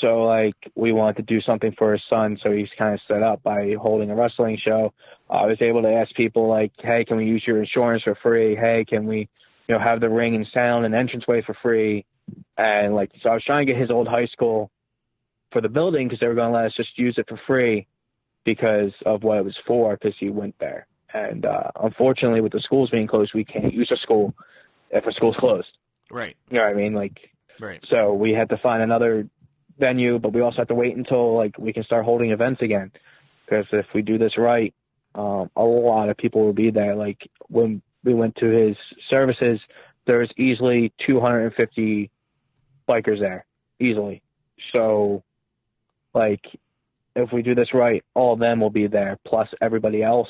so 0.00 0.22
like 0.22 0.54
we 0.74 0.92
wanted 0.92 1.16
to 1.16 1.34
do 1.34 1.40
something 1.42 1.74
for 1.76 1.92
his 1.92 2.02
son, 2.08 2.38
so 2.42 2.50
he's 2.50 2.68
kind 2.78 2.94
of 2.94 3.00
set 3.06 3.22
up 3.22 3.42
by 3.42 3.74
holding 3.80 4.10
a 4.10 4.14
wrestling 4.14 4.58
show. 4.62 4.92
I 5.28 5.46
was 5.46 5.58
able 5.60 5.82
to 5.82 5.92
ask 5.92 6.14
people 6.14 6.48
like, 6.48 6.72
"Hey, 6.78 7.04
can 7.04 7.16
we 7.16 7.26
use 7.26 7.44
your 7.46 7.60
insurance 7.60 8.02
for 8.02 8.14
free? 8.22 8.56
Hey, 8.56 8.84
can 8.88 9.06
we, 9.06 9.28
you 9.68 9.74
know, 9.74 9.78
have 9.78 10.00
the 10.00 10.08
ring 10.08 10.34
and 10.34 10.46
sound 10.54 10.86
and 10.86 10.94
entranceway 10.94 11.42
for 11.42 11.54
free?" 11.62 12.04
And 12.56 12.94
like, 12.94 13.10
so 13.22 13.30
I 13.30 13.34
was 13.34 13.44
trying 13.44 13.66
to 13.66 13.72
get 13.72 13.80
his 13.80 13.90
old 13.90 14.08
high 14.08 14.26
school 14.26 14.70
for 15.52 15.60
the 15.60 15.68
building 15.68 16.06
because 16.08 16.20
they 16.20 16.28
were 16.28 16.34
going 16.34 16.52
to 16.52 16.56
let 16.56 16.66
us 16.66 16.76
just 16.76 16.96
use 16.96 17.16
it 17.18 17.28
for 17.28 17.40
free 17.46 17.86
because 18.44 18.92
of 19.04 19.22
what 19.22 19.38
it 19.38 19.44
was 19.44 19.58
for 19.66 19.96
because 19.96 20.14
he 20.18 20.30
went 20.30 20.54
there. 20.60 20.86
And 21.12 21.44
uh, 21.44 21.70
unfortunately, 21.82 22.40
with 22.40 22.52
the 22.52 22.60
schools 22.60 22.90
being 22.90 23.06
closed, 23.06 23.32
we 23.34 23.44
can't 23.44 23.74
use 23.74 23.90
a 23.90 23.96
school 23.96 24.34
if 24.90 25.06
a 25.06 25.12
school's 25.12 25.36
closed. 25.36 25.68
Right. 26.10 26.36
You 26.50 26.58
know 26.58 26.64
what 26.64 26.70
I 26.70 26.74
mean? 26.74 26.94
Like, 26.94 27.18
Right. 27.60 27.84
so 27.90 28.14
we 28.14 28.32
had 28.32 28.48
to 28.50 28.56
find 28.58 28.82
another 28.82 29.28
venue, 29.78 30.18
but 30.18 30.32
we 30.32 30.40
also 30.40 30.58
have 30.58 30.68
to 30.68 30.74
wait 30.74 30.96
until 30.96 31.34
like 31.34 31.58
we 31.58 31.72
can 31.72 31.84
start 31.84 32.04
holding 32.04 32.30
events 32.30 32.62
again. 32.62 32.92
Because 33.44 33.66
if 33.72 33.86
we 33.94 34.02
do 34.02 34.18
this 34.18 34.38
right, 34.38 34.72
um, 35.14 35.50
a 35.56 35.62
lot 35.62 36.08
of 36.08 36.16
people 36.16 36.44
will 36.44 36.52
be 36.52 36.70
there. 36.70 36.94
Like 36.94 37.18
when 37.48 37.82
we 38.04 38.14
went 38.14 38.36
to 38.36 38.46
his 38.46 38.76
services, 39.10 39.60
there 40.06 40.18
was 40.18 40.30
easily 40.36 40.92
250 41.06 42.10
bikers 42.88 43.20
there, 43.20 43.44
easily. 43.78 44.22
So, 44.72 45.22
like, 46.14 46.44
if 47.16 47.32
we 47.32 47.42
do 47.42 47.54
this 47.54 47.74
right, 47.74 48.04
all 48.14 48.34
of 48.34 48.40
them 48.40 48.60
will 48.60 48.70
be 48.70 48.86
there, 48.86 49.18
plus 49.26 49.48
everybody 49.60 50.02
else 50.02 50.28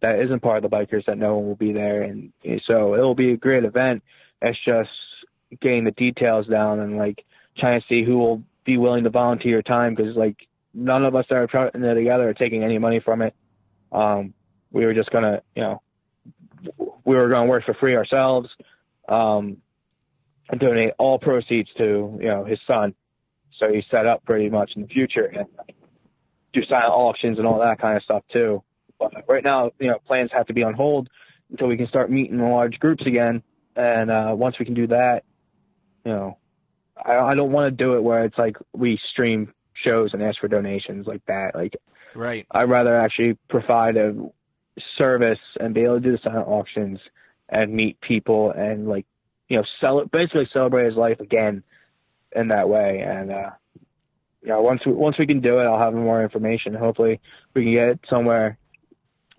that 0.00 0.20
isn't 0.20 0.40
part 0.40 0.64
of 0.64 0.70
the 0.70 0.74
bikers 0.74 1.04
that 1.06 1.18
no 1.18 1.36
one 1.36 1.46
will 1.46 1.56
be 1.56 1.72
there, 1.72 2.02
and 2.02 2.32
so 2.70 2.94
it'll 2.94 3.14
be 3.14 3.32
a 3.32 3.36
great 3.36 3.64
event. 3.64 4.02
It's 4.40 4.58
just 4.64 4.88
getting 5.60 5.84
the 5.84 5.90
details 5.92 6.46
down 6.46 6.80
and 6.80 6.96
like 6.96 7.24
trying 7.58 7.80
to 7.80 7.86
see 7.88 8.04
who 8.04 8.18
will 8.18 8.42
be 8.64 8.76
willing 8.76 9.04
to 9.04 9.10
volunteer 9.10 9.62
time 9.62 9.94
because 9.94 10.16
like 10.16 10.36
none 10.72 11.04
of 11.04 11.14
us 11.14 11.26
that 11.28 11.36
are 11.36 11.48
putting 11.48 11.82
it 11.82 11.94
together 11.94 12.28
are 12.28 12.34
taking 12.34 12.62
any 12.62 12.78
money 12.78 13.00
from 13.00 13.22
it. 13.22 13.34
Um, 13.92 14.34
we 14.70 14.84
were 14.84 14.94
just 14.94 15.10
gonna, 15.10 15.42
you 15.56 15.62
know, 15.62 15.82
we 17.04 17.16
were 17.16 17.28
gonna 17.28 17.46
work 17.46 17.64
for 17.64 17.74
free 17.74 17.96
ourselves, 17.96 18.48
um, 19.08 19.56
and 20.48 20.60
donate 20.60 20.92
all 20.98 21.18
proceeds 21.18 21.70
to 21.78 22.18
you 22.20 22.28
know 22.28 22.44
his 22.44 22.58
son. 22.66 22.94
So 23.58 23.72
he's 23.72 23.84
set 23.90 24.06
up 24.06 24.24
pretty 24.24 24.48
much 24.48 24.72
in 24.76 24.82
the 24.82 24.88
future 24.88 25.24
and 25.24 25.46
do 26.52 26.64
silent 26.64 26.92
auctions 26.92 27.38
and 27.38 27.46
all 27.46 27.60
that 27.60 27.80
kind 27.80 27.96
of 27.96 28.02
stuff 28.02 28.22
too. 28.32 28.62
But 28.98 29.24
right 29.28 29.44
now, 29.44 29.72
you 29.78 29.88
know, 29.88 29.98
plans 30.06 30.30
have 30.32 30.46
to 30.46 30.54
be 30.54 30.62
on 30.62 30.74
hold 30.74 31.08
until 31.50 31.66
we 31.66 31.76
can 31.76 31.88
start 31.88 32.10
meeting 32.10 32.38
in 32.38 32.50
large 32.50 32.78
groups 32.78 33.04
again. 33.06 33.42
And 33.76 34.10
uh, 34.10 34.32
once 34.34 34.58
we 34.58 34.64
can 34.64 34.74
do 34.74 34.86
that, 34.88 35.24
you 36.04 36.12
know, 36.12 36.38
I, 36.96 37.16
I 37.16 37.34
don't 37.34 37.52
want 37.52 37.70
to 37.76 37.84
do 37.84 37.94
it 37.94 38.02
where 38.02 38.24
it's 38.24 38.38
like 38.38 38.56
we 38.72 38.98
stream 39.10 39.52
shows 39.84 40.12
and 40.12 40.22
ask 40.22 40.40
for 40.40 40.48
donations 40.48 41.06
like 41.06 41.24
that. 41.26 41.54
Like 41.54 41.74
Right. 42.14 42.46
I'd 42.50 42.68
rather 42.68 42.96
actually 42.96 43.38
provide 43.48 43.96
a 43.96 44.14
service 44.98 45.38
and 45.58 45.74
be 45.74 45.82
able 45.82 45.96
to 45.96 46.00
do 46.00 46.12
the 46.12 46.18
silent 46.22 46.48
auctions 46.48 46.98
and 47.48 47.72
meet 47.72 48.00
people 48.00 48.50
and 48.52 48.88
like 48.88 49.04
you 49.48 49.56
know 49.56 49.64
sell 49.80 50.00
it 50.00 50.10
basically 50.10 50.48
celebrate 50.52 50.86
his 50.86 50.96
life 50.96 51.20
again 51.20 51.62
in 52.34 52.48
that 52.48 52.68
way 52.68 53.00
and 53.00 53.30
uh 53.30 53.50
you 54.42 54.48
know 54.48 54.62
once 54.62 54.80
we 54.86 54.92
once 54.92 55.18
we 55.18 55.26
can 55.26 55.40
do 55.40 55.58
it 55.58 55.64
I'll 55.64 55.78
have 55.78 55.92
more 55.92 56.22
information 56.22 56.74
hopefully 56.74 57.20
we 57.52 57.64
can 57.64 57.72
get 57.72 57.88
it 57.88 58.00
somewhere 58.08 58.56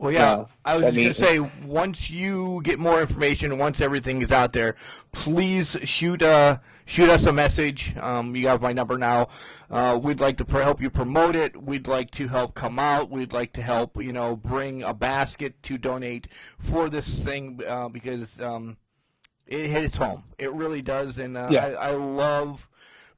Well, 0.01 0.11
yeah, 0.11 0.19
No, 0.35 0.47
I 0.65 0.77
was 0.77 0.95
just 0.95 0.97
gonna 0.97 1.13
say 1.13 1.37
once 1.63 2.09
you 2.09 2.61
get 2.63 2.79
more 2.79 3.01
information, 3.01 3.59
once 3.59 3.79
everything 3.79 4.23
is 4.23 4.31
out 4.31 4.51
there, 4.51 4.75
please 5.11 5.77
shoot 5.83 6.23
uh 6.23 6.57
shoot 6.85 7.07
us 7.07 7.27
a 7.27 7.31
message. 7.31 7.95
Um, 7.97 8.35
you 8.35 8.47
have 8.47 8.63
my 8.63 8.73
number 8.73 8.97
now. 8.97 9.27
Uh, 9.69 9.99
we'd 10.01 10.19
like 10.19 10.37
to 10.37 10.45
pr- 10.45 10.61
help 10.61 10.81
you 10.81 10.89
promote 10.89 11.35
it. 11.35 11.61
We'd 11.61 11.87
like 11.87 12.09
to 12.11 12.27
help 12.29 12.55
come 12.55 12.79
out. 12.79 13.11
We'd 13.11 13.31
like 13.31 13.53
to 13.53 13.61
help 13.61 14.01
you 14.03 14.11
know 14.11 14.35
bring 14.35 14.81
a 14.81 14.95
basket 14.95 15.61
to 15.63 15.77
donate 15.77 16.27
for 16.57 16.89
this 16.89 17.19
thing 17.19 17.61
uh, 17.67 17.87
because 17.89 18.41
um, 18.41 18.77
it 19.45 19.69
hits 19.69 19.97
home. 19.97 20.23
It 20.39 20.51
really 20.51 20.81
does, 20.81 21.19
and 21.19 21.37
uh, 21.37 21.49
Yeah. 21.51 21.67
I, 21.67 21.89
I 21.89 21.91
love 21.91 22.67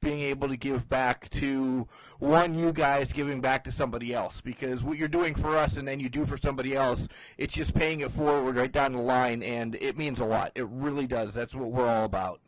being 0.04 0.20
able 0.20 0.46
to 0.48 0.56
give 0.56 0.88
back 0.88 1.28
to 1.30 1.88
one 2.20 2.54
you 2.54 2.72
guys 2.72 3.12
giving 3.12 3.40
back 3.40 3.64
to 3.64 3.72
somebody 3.72 4.14
else 4.14 4.40
because 4.40 4.84
what 4.84 4.96
you're 4.96 5.08
doing 5.08 5.34
for 5.34 5.56
us 5.56 5.76
and 5.76 5.88
then 5.88 5.98
you 5.98 6.08
do 6.08 6.24
for 6.24 6.36
somebody 6.36 6.76
else 6.76 7.08
it's 7.38 7.54
just 7.54 7.74
paying 7.74 8.00
it 8.00 8.12
forward 8.12 8.54
right 8.56 8.70
down 8.70 8.92
the 8.92 9.00
line 9.02 9.42
and 9.42 9.74
it 9.80 9.96
means 9.98 10.20
a 10.20 10.24
lot 10.24 10.52
it 10.54 10.66
really 10.68 11.06
does 11.06 11.34
that's 11.34 11.54
what 11.54 11.72
we're 11.72 11.88
all 11.88 12.04
about 12.04 12.40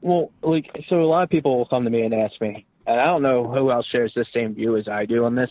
Well, 0.00 0.32
like, 0.42 0.66
so 0.88 0.96
a 0.96 1.06
lot 1.06 1.22
of 1.22 1.30
people 1.30 1.56
will 1.56 1.66
come 1.66 1.84
to 1.84 1.90
me 1.90 2.02
and 2.02 2.12
ask 2.12 2.40
me, 2.40 2.66
and 2.86 3.00
I 3.00 3.04
don't 3.04 3.22
know 3.22 3.46
who 3.46 3.70
else 3.70 3.86
shares 3.92 4.12
the 4.16 4.26
same 4.34 4.54
view 4.54 4.76
as 4.76 4.88
I 4.88 5.06
do 5.06 5.24
on 5.24 5.36
this. 5.36 5.50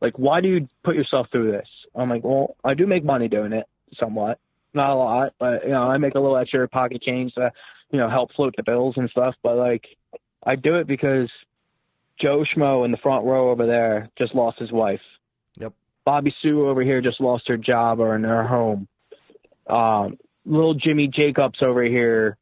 Like, 0.00 0.16
why 0.16 0.40
do 0.40 0.48
you 0.48 0.68
put 0.84 0.94
yourself 0.94 1.26
through 1.32 1.50
this? 1.50 1.66
I'm 1.96 2.08
like, 2.08 2.22
well, 2.22 2.56
I 2.62 2.74
do 2.74 2.86
make 2.86 3.04
money 3.04 3.26
doing 3.28 3.52
it, 3.52 3.66
somewhat, 3.98 4.38
not 4.72 4.90
a 4.90 4.94
lot, 4.94 5.32
but 5.40 5.64
you 5.64 5.70
know, 5.70 5.82
I 5.82 5.98
make 5.98 6.14
a 6.14 6.20
little 6.20 6.36
extra 6.36 6.68
pocket 6.68 7.02
change 7.02 7.34
to, 7.34 7.50
you 7.90 7.98
know, 7.98 8.08
help 8.08 8.32
float 8.36 8.54
the 8.56 8.62
bills 8.62 8.94
and 8.96 9.10
stuff. 9.10 9.34
But 9.42 9.56
like, 9.56 9.84
I 10.44 10.56
do 10.56 10.76
it 10.76 10.86
because 10.86 11.30
Joe 12.20 12.44
Schmo 12.44 12.84
in 12.84 12.90
the 12.90 12.96
front 12.98 13.24
row 13.24 13.50
over 13.50 13.66
there 13.66 14.08
just 14.18 14.34
lost 14.34 14.58
his 14.58 14.72
wife. 14.72 15.00
Yep. 15.56 15.72
Bobby 16.04 16.34
Sue 16.42 16.68
over 16.68 16.82
here 16.82 17.00
just 17.00 17.20
lost 17.20 17.48
her 17.48 17.56
job 17.56 18.00
or 18.00 18.14
in 18.16 18.24
her 18.24 18.44
home. 18.46 18.88
Um, 19.66 20.18
little 20.46 20.74
Jimmy 20.74 21.08
Jacobs 21.08 21.58
over 21.62 21.82
here 21.82 22.36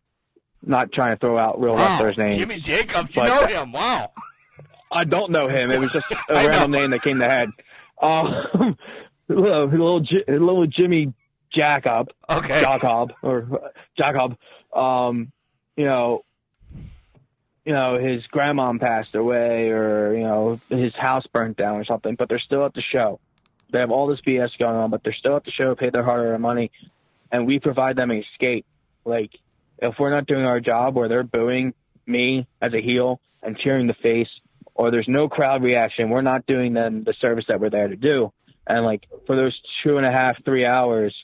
not 0.65 0.93
trying 0.93 1.17
to 1.17 1.21
throw 1.25 1.39
out 1.39 1.61
real 1.61 1.77
wrestlers' 1.77 2.17
names. 2.19 2.37
jimmy 2.37 2.59
jacobs 2.59 3.15
you 3.15 3.23
know 3.23 3.47
him 3.47 3.71
wow 3.73 4.11
I 4.91 5.05
don't 5.05 5.31
know 5.33 5.47
him. 5.49 5.71
It 5.71 5.79
was 5.81 5.91
just 5.93 6.11
a 6.13 6.17
I 6.31 6.43
know. 6.43 6.49
random 6.49 6.71
name 6.71 6.91
that 6.91 7.03
came 7.03 7.19
to 7.19 7.29
head. 7.29 7.51
Um, 8.01 8.77
little, 9.29 9.67
little, 9.69 10.01
Ji- 10.01 10.25
little 10.29 10.67
Jimmy 10.67 11.13
Jacob, 11.53 12.09
okay 12.31 12.63
Jacob, 12.63 13.13
or 13.23 13.73
Jacob. 13.99 14.37
Um, 14.73 15.33
you 15.77 15.85
know, 15.85 16.25
you 17.67 17.73
know, 17.73 17.99
his 17.99 18.25
grandma 18.29 18.73
passed 18.79 19.17
away, 19.17 19.71
or 19.71 20.15
you 20.15 20.23
know, 20.23 20.61
his 20.69 20.95
house 20.95 21.27
burnt 21.27 21.57
down, 21.57 21.77
or 21.77 21.85
something. 21.85 22.15
But 22.15 22.29
they're 22.29 22.39
still 22.39 22.65
at 22.65 22.75
the 22.75 22.81
show. 22.81 23.19
They 23.71 23.81
have 23.81 23.91
all 23.91 24.07
this 24.07 24.21
BS 24.21 24.57
going 24.57 24.77
on, 24.77 24.91
but 24.91 25.03
they're 25.03 25.13
still 25.13 25.35
at 25.37 25.45
the 25.45 25.51
show, 25.51 25.75
pay 25.75 25.91
their 25.91 26.05
hard-earned 26.05 26.41
money, 26.41 26.71
and 27.33 27.45
we 27.45 27.59
provide 27.59 27.97
them 27.97 28.13
an 28.13 28.19
escape. 28.19 28.65
Like, 29.05 29.33
if 29.79 29.99
we're 29.99 30.11
not 30.11 30.27
doing 30.27 30.45
our 30.45 30.61
job, 30.61 30.95
where 30.95 31.09
they're 31.09 31.25
booing 31.25 31.75
me 32.07 32.47
as 32.63 32.73
a 32.73 32.81
heel 32.81 33.21
and 33.43 33.59
cheering 33.59 33.89
the 33.89 33.95
face, 33.95 34.31
or 34.77 34.93
there's 34.93 35.09
no 35.09 35.29
crowd 35.29 35.65
reaction, 35.65 36.09
we're 36.09 36.23
not 36.23 36.47
doing 36.47 36.73
them 36.73 37.03
the 37.03 37.15
service 37.15 37.47
that 37.49 37.59
we're 37.59 37.71
there 37.71 37.89
to 37.89 37.97
do. 37.97 38.33
And 38.65 38.85
like 38.85 39.09
for 39.27 39.35
those 39.35 39.61
two 39.83 39.97
and 39.97 40.07
a 40.07 40.13
half, 40.13 40.43
three 40.45 40.65
hours, 40.65 41.15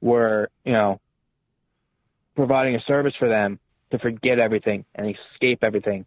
we're 0.00 0.48
you 0.64 0.72
know 0.72 0.98
providing 2.34 2.74
a 2.74 2.80
service 2.80 3.14
for 3.18 3.28
them 3.28 3.58
to 3.90 3.98
forget 3.98 4.38
everything 4.38 4.84
and 4.94 5.14
escape 5.14 5.60
everything, 5.62 6.06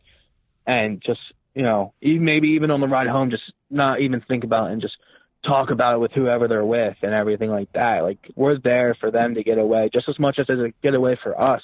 and 0.66 1.02
just 1.02 1.22
you 1.54 1.64
know 1.64 1.94
even 2.02 2.26
maybe 2.26 2.50
even 2.50 2.72
on 2.72 2.82
the 2.82 2.88
ride 2.88 3.08
home, 3.08 3.30
just 3.30 3.52
not 3.70 4.02
even 4.02 4.22
think 4.22 4.44
about 4.44 4.70
it 4.70 4.74
and 4.74 4.82
just 4.82 4.98
talk 5.46 5.72
about 5.72 5.96
it 5.96 6.00
with 6.00 6.12
whoever 6.14 6.48
they're 6.48 6.66
with 6.66 6.96
and 7.02 7.14
everything 7.14 7.50
like 7.50 7.72
that. 7.74 8.04
Like 8.04 8.20
we're 8.36 8.58
there 8.58 8.96
for 9.00 9.12
them 9.12 9.36
to 9.36 9.44
get 9.44 9.58
away 9.58 9.90
just 9.94 10.08
as 10.10 10.18
much 10.18 10.40
as 10.40 10.46
it's 10.50 10.62
a 10.62 10.74
getaway 10.82 11.18
for 11.22 11.40
us 11.40 11.62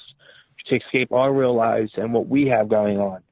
to 0.66 0.76
escape 0.76 1.12
our 1.12 1.32
real 1.32 1.54
lives 1.54 1.92
and 1.96 2.12
what 2.12 2.28
we 2.28 2.46
have 2.48 2.68
going 2.68 2.98
on. 2.98 3.22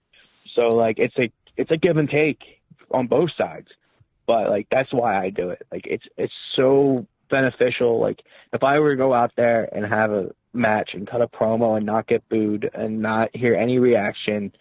So 0.54 0.68
like 0.68 0.98
it's 0.98 1.16
a 1.18 1.30
it's 1.56 1.70
a 1.70 1.76
give 1.76 1.96
and 1.96 2.08
take 2.08 2.40
on 2.90 3.06
both 3.06 3.30
sides. 3.36 3.68
But 4.26 4.48
like 4.48 4.68
that's 4.70 4.92
why 4.92 5.22
I 5.22 5.30
do 5.30 5.50
it. 5.50 5.66
Like 5.70 5.86
it's 5.86 6.04
it's 6.16 6.32
so 6.56 7.06
beneficial. 7.30 8.00
Like 8.00 8.22
if 8.52 8.62
I 8.62 8.78
were 8.78 8.90
to 8.90 8.96
go 8.96 9.12
out 9.12 9.32
there 9.36 9.68
and 9.72 9.84
have 9.84 10.10
a 10.12 10.30
match 10.52 10.90
and 10.94 11.06
cut 11.08 11.22
a 11.22 11.28
promo 11.28 11.76
and 11.76 11.86
not 11.86 12.06
get 12.06 12.28
booed 12.28 12.68
and 12.72 13.00
not 13.00 13.34
hear 13.34 13.54
any 13.54 13.78
reaction, 13.78 14.52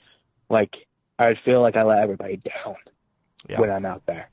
like 0.50 0.74
I'd 1.20 1.38
feel 1.46 1.62
like 1.62 1.76
I 1.76 1.84
let 1.84 2.00
everybody 2.00 2.38
down 2.38 2.76
Yeah. 3.50 3.60
when 3.62 3.72
I'm 3.72 3.86
out 3.86 4.04
there. 4.06 4.30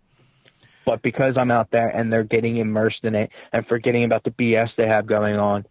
But 0.85 1.03
because 1.03 1.37
I'm 1.39 1.51
out 1.51 1.71
there 1.71 1.89
and 1.89 2.13
they're 2.13 2.25
getting 2.25 2.59
immersed 2.59 3.05
in 3.05 3.15
it 3.15 3.31
and 3.53 3.67
forgetting 3.67 4.05
about 4.05 4.25
the 4.25 4.31
BS 4.31 4.69
they 4.77 4.87
have 4.87 5.07
going 5.07 5.37
on, 5.37 5.65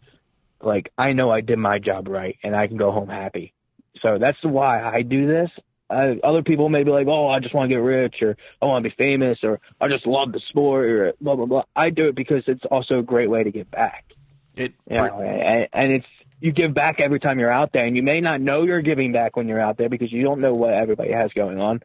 like 0.62 0.92
I 0.98 1.14
know 1.14 1.30
I 1.30 1.42
did 1.42 1.60
my 1.60 1.78
job 1.80 2.08
right 2.08 2.38
and 2.44 2.56
I 2.56 2.66
can 2.66 2.78
go 2.78 2.92
home 2.92 3.10
happy. 3.10 3.54
So 4.02 4.18
that's 4.18 4.42
why 4.44 4.82
I 4.82 5.02
do 5.04 5.28
this. 5.28 5.52
I, 5.90 6.20
other 6.24 6.42
people 6.42 6.70
may 6.70 6.84
be 6.84 6.90
like, 6.90 7.08
"Oh, 7.08 7.28
I 7.30 7.40
just 7.40 7.54
want 7.54 7.70
to 7.70 7.76
get 7.76 7.82
rich," 7.82 8.16
or 8.22 8.36
"I 8.62 8.66
want 8.66 8.84
to 8.84 8.90
be 8.90 8.96
famous," 8.96 9.38
or 9.44 9.60
"I 9.80 9.88
just 9.90 10.08
love 10.08 10.32
the 10.32 10.40
sport," 10.50 10.86
or 10.90 11.14
blah 11.22 11.36
blah 11.36 11.46
blah. 11.46 11.64
I 11.76 11.92
do 11.92 12.08
it 12.08 12.16
because 12.16 12.44
it's 12.48 12.64
also 12.72 13.00
a 13.00 13.04
great 13.04 13.30
way 13.30 13.44
to 13.44 13.52
get 13.52 13.70
back. 13.70 14.14
It 14.56 14.74
You 14.90 14.98
know, 14.98 15.22
and, 15.22 15.68
and 15.74 15.92
it's 15.94 16.06
you 16.40 16.52
give 16.52 16.74
back 16.74 17.00
every 17.00 17.20
time 17.20 17.40
you're 17.40 17.52
out 17.52 17.72
there, 17.72 17.86
and 17.86 17.96
you 17.96 18.04
may 18.04 18.20
not 18.20 18.42
know 18.42 18.64
you're 18.64 18.82
giving 18.82 19.14
back 19.14 19.36
when 19.36 19.48
you're 19.48 19.62
out 19.62 19.78
there 19.78 19.90
because 19.90 20.12
you 20.12 20.24
don't 20.24 20.42
know 20.42 20.54
what 20.54 20.74
everybody 20.74 21.12
has 21.12 21.32
going 21.34 21.60
on. 21.60 21.82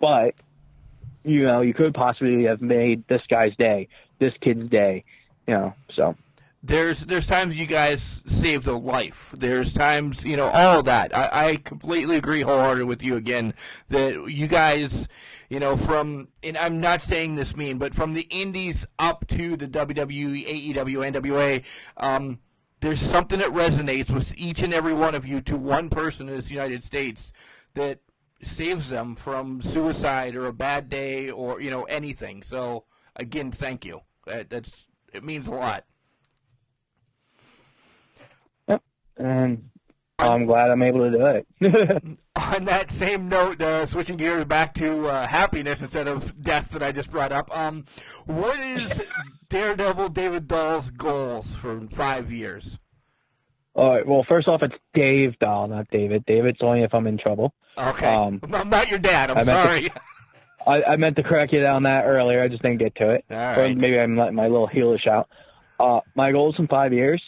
But 0.00 0.34
you 1.24 1.46
know, 1.46 1.62
you 1.62 1.74
could 1.74 1.94
possibly 1.94 2.44
have 2.44 2.62
made 2.62 3.06
this 3.08 3.22
guy's 3.28 3.56
day, 3.56 3.88
this 4.18 4.32
kid's 4.40 4.70
day. 4.70 5.04
You 5.46 5.54
know, 5.54 5.74
so 5.92 6.16
there's 6.66 7.00
there's 7.00 7.26
times 7.26 7.54
you 7.56 7.66
guys 7.66 8.22
saved 8.26 8.66
a 8.66 8.72
life. 8.72 9.34
There's 9.36 9.74
times 9.74 10.24
you 10.24 10.36
know 10.36 10.48
all 10.48 10.78
of 10.78 10.86
that. 10.86 11.14
I, 11.14 11.48
I 11.48 11.56
completely 11.56 12.16
agree 12.16 12.40
wholeheartedly 12.40 12.86
with 12.86 13.02
you 13.02 13.16
again 13.16 13.52
that 13.90 14.30
you 14.30 14.48
guys, 14.48 15.06
you 15.50 15.60
know, 15.60 15.76
from 15.76 16.28
and 16.42 16.56
I'm 16.56 16.80
not 16.80 17.02
saying 17.02 17.34
this 17.34 17.54
mean, 17.54 17.76
but 17.76 17.94
from 17.94 18.14
the 18.14 18.26
Indies 18.30 18.86
up 18.98 19.26
to 19.28 19.58
the 19.58 19.68
WWE, 19.68 20.74
AEW, 20.74 21.12
NWA, 21.12 21.62
um, 21.98 22.38
there's 22.80 23.00
something 23.00 23.40
that 23.40 23.50
resonates 23.50 24.08
with 24.08 24.34
each 24.38 24.62
and 24.62 24.72
every 24.72 24.94
one 24.94 25.14
of 25.14 25.26
you 25.26 25.42
to 25.42 25.58
one 25.58 25.90
person 25.90 26.30
in 26.30 26.36
this 26.36 26.50
United 26.50 26.82
States 26.82 27.30
that 27.74 27.98
saves 28.42 28.88
them 28.88 29.16
from 29.16 29.60
suicide 29.60 30.34
or 30.34 30.46
a 30.46 30.52
bad 30.52 30.88
day 30.88 31.28
or 31.28 31.60
you 31.60 31.70
know 31.70 31.82
anything. 31.84 32.42
So 32.42 32.84
again, 33.16 33.52
thank 33.52 33.84
you. 33.84 34.00
That, 34.26 34.48
that's 34.48 34.86
it 35.12 35.22
means 35.22 35.46
a 35.46 35.50
lot. 35.50 35.84
And 39.16 39.70
I'm 40.18 40.46
glad 40.46 40.70
I'm 40.70 40.82
able 40.82 41.10
to 41.10 41.10
do 41.10 41.26
it. 41.26 41.46
On 42.36 42.64
that 42.64 42.90
same 42.90 43.28
note, 43.28 43.60
uh, 43.60 43.86
switching 43.86 44.16
gears 44.16 44.44
back 44.44 44.74
to 44.74 45.06
uh, 45.08 45.26
happiness 45.26 45.80
instead 45.80 46.08
of 46.08 46.40
death 46.42 46.70
that 46.70 46.82
I 46.82 46.92
just 46.92 47.10
brought 47.10 47.32
up. 47.32 47.54
Um, 47.56 47.84
what 48.26 48.58
is 48.58 49.00
Daredevil 49.48 50.10
David 50.10 50.48
Doll's 50.48 50.90
goals 50.90 51.54
for 51.54 51.86
five 51.92 52.30
years? 52.32 52.78
All 53.74 53.90
right. 53.90 54.06
Well, 54.06 54.24
first 54.28 54.46
off, 54.46 54.62
it's 54.62 54.74
Dave 54.94 55.36
Doll, 55.40 55.66
not 55.68 55.88
David. 55.90 56.24
David's 56.26 56.58
only 56.60 56.82
if 56.82 56.94
I'm 56.94 57.06
in 57.08 57.18
trouble. 57.18 57.52
Okay. 57.76 58.06
Um, 58.06 58.40
I'm 58.52 58.68
not 58.68 58.88
your 58.88 59.00
dad. 59.00 59.30
I'm 59.30 59.38
I 59.38 59.44
meant 59.44 59.62
to- 59.62 59.68
sorry. 59.68 59.88
I, 60.66 60.92
I 60.92 60.96
meant 60.96 61.16
to 61.16 61.22
correct 61.22 61.52
you 61.52 61.64
on 61.66 61.82
that 61.82 62.04
earlier. 62.06 62.42
I 62.42 62.48
just 62.48 62.62
didn't 62.62 62.78
get 62.78 62.94
to 62.96 63.10
it. 63.10 63.24
All 63.30 63.36
Or 63.36 63.74
maybe 63.74 63.98
I'm 63.98 64.16
letting 64.16 64.34
my 64.34 64.46
little 64.46 64.66
heelish 64.68 65.06
out. 65.06 65.28
Uh, 65.78 66.00
my 66.14 66.32
goals 66.32 66.54
in 66.58 66.68
five 66.68 66.92
years. 66.94 67.22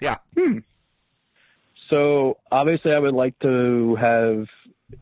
Yeah. 0.00 0.16
So 1.90 2.38
obviously, 2.50 2.92
I 2.92 2.98
would 2.98 3.14
like 3.14 3.38
to 3.40 3.94
have, 3.96 4.46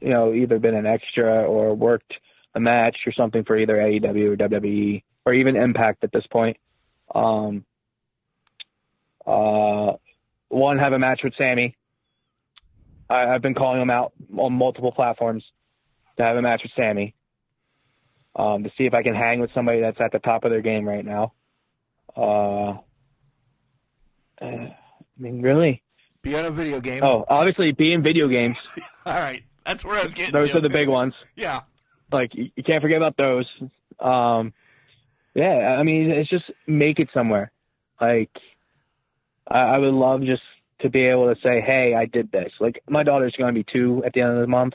you 0.01 0.11
know, 0.11 0.33
either 0.35 0.59
been 0.59 0.75
an 0.75 0.87
extra 0.87 1.45
or 1.45 1.75
worked 1.75 2.15
a 2.55 2.61
match 2.61 2.97
or 3.07 3.13
something 3.13 3.45
for 3.45 3.57
either 3.57 3.77
AEW 3.77 4.33
or 4.33 4.37
WWE 4.37 5.03
or 5.25 5.35
even 5.35 5.57
Impact 5.57 6.05
at 6.05 6.13
this 6.13 6.27
point. 6.27 6.57
Um, 7.15 7.65
uh, 9.27 9.93
one, 10.49 10.79
have 10.79 10.93
a 10.93 10.99
match 10.99 11.21
with 11.23 11.35
Sami. 11.37 11.77
I, 13.09 13.27
I've 13.27 13.43
been 13.43 13.55
calling 13.55 13.81
him 13.81 13.91
out 13.91 14.13
on 14.37 14.53
multiple 14.53 14.93
platforms 14.93 15.45
to 16.17 16.25
have 16.25 16.37
a 16.37 16.43
match 16.43 16.63
with 16.63 16.73
Sami. 16.77 17.15
Um, 18.35 18.65
to 18.65 18.71
see 18.79 18.85
if 18.85 18.95
I 18.95 19.03
can 19.03 19.15
hang 19.15 19.41
with 19.41 19.51
somebody 19.55 19.81
that's 19.83 20.01
at 20.01 20.11
the 20.11 20.19
top 20.19 20.45
of 20.45 20.51
their 20.51 20.63
game 20.63 20.89
right 20.89 21.05
now. 21.05 21.35
Uh, 22.17 22.79
uh, 24.41 24.71
mean, 25.23 25.43
really. 25.43 25.83
Be 26.23 26.37
on 26.37 26.45
a 26.45 26.51
video 26.51 26.81
game. 26.81 27.03
Oh, 27.03 27.25
obviously, 27.29 27.73
be 27.73 27.93
in 27.93 28.03
video 28.03 28.29
games. 28.29 28.57
All 29.07 29.15
right. 29.15 29.43
That's 29.67 29.85
where 29.85 29.99
I 29.99 30.05
was 30.05 30.15
getting. 30.15 30.33
Those 30.33 30.51
to. 30.51 30.59
are 30.59 30.61
the 30.61 30.71
big 30.71 30.89
ones. 30.89 31.15
Yeah. 31.37 31.61
Like 32.13 32.33
you, 32.35 32.51
can't 32.65 32.83
forget 32.83 32.99
about 32.99 33.17
those. 33.17 33.47
Um, 33.99 34.53
yeah, 35.35 35.77
I 35.79 35.83
mean, 35.83 36.11
it's 36.11 36.29
just 36.29 36.45
make 36.67 36.99
it 36.99 37.09
somewhere. 37.15 37.51
Like, 38.01 38.31
I, 39.49 39.61
I 39.61 39.79
would 39.79 39.95
love 39.95 40.23
just 40.23 40.43
to 40.81 40.91
be 40.91 41.07
able 41.07 41.33
to 41.35 41.41
say, 41.41 41.61
"Hey, 41.61 41.95
I 41.95 42.07
did 42.07 42.31
this." 42.31 42.53
Like, 42.61 42.83
my 42.89 43.03
daughter's 43.03 43.35
going 43.39 43.55
to 43.55 43.59
be 43.59 43.65
two 43.73 44.03
at 44.05 44.13
the 44.13 44.21
end 44.21 44.33
of 44.33 44.41
the 44.41 44.47
month, 44.47 44.75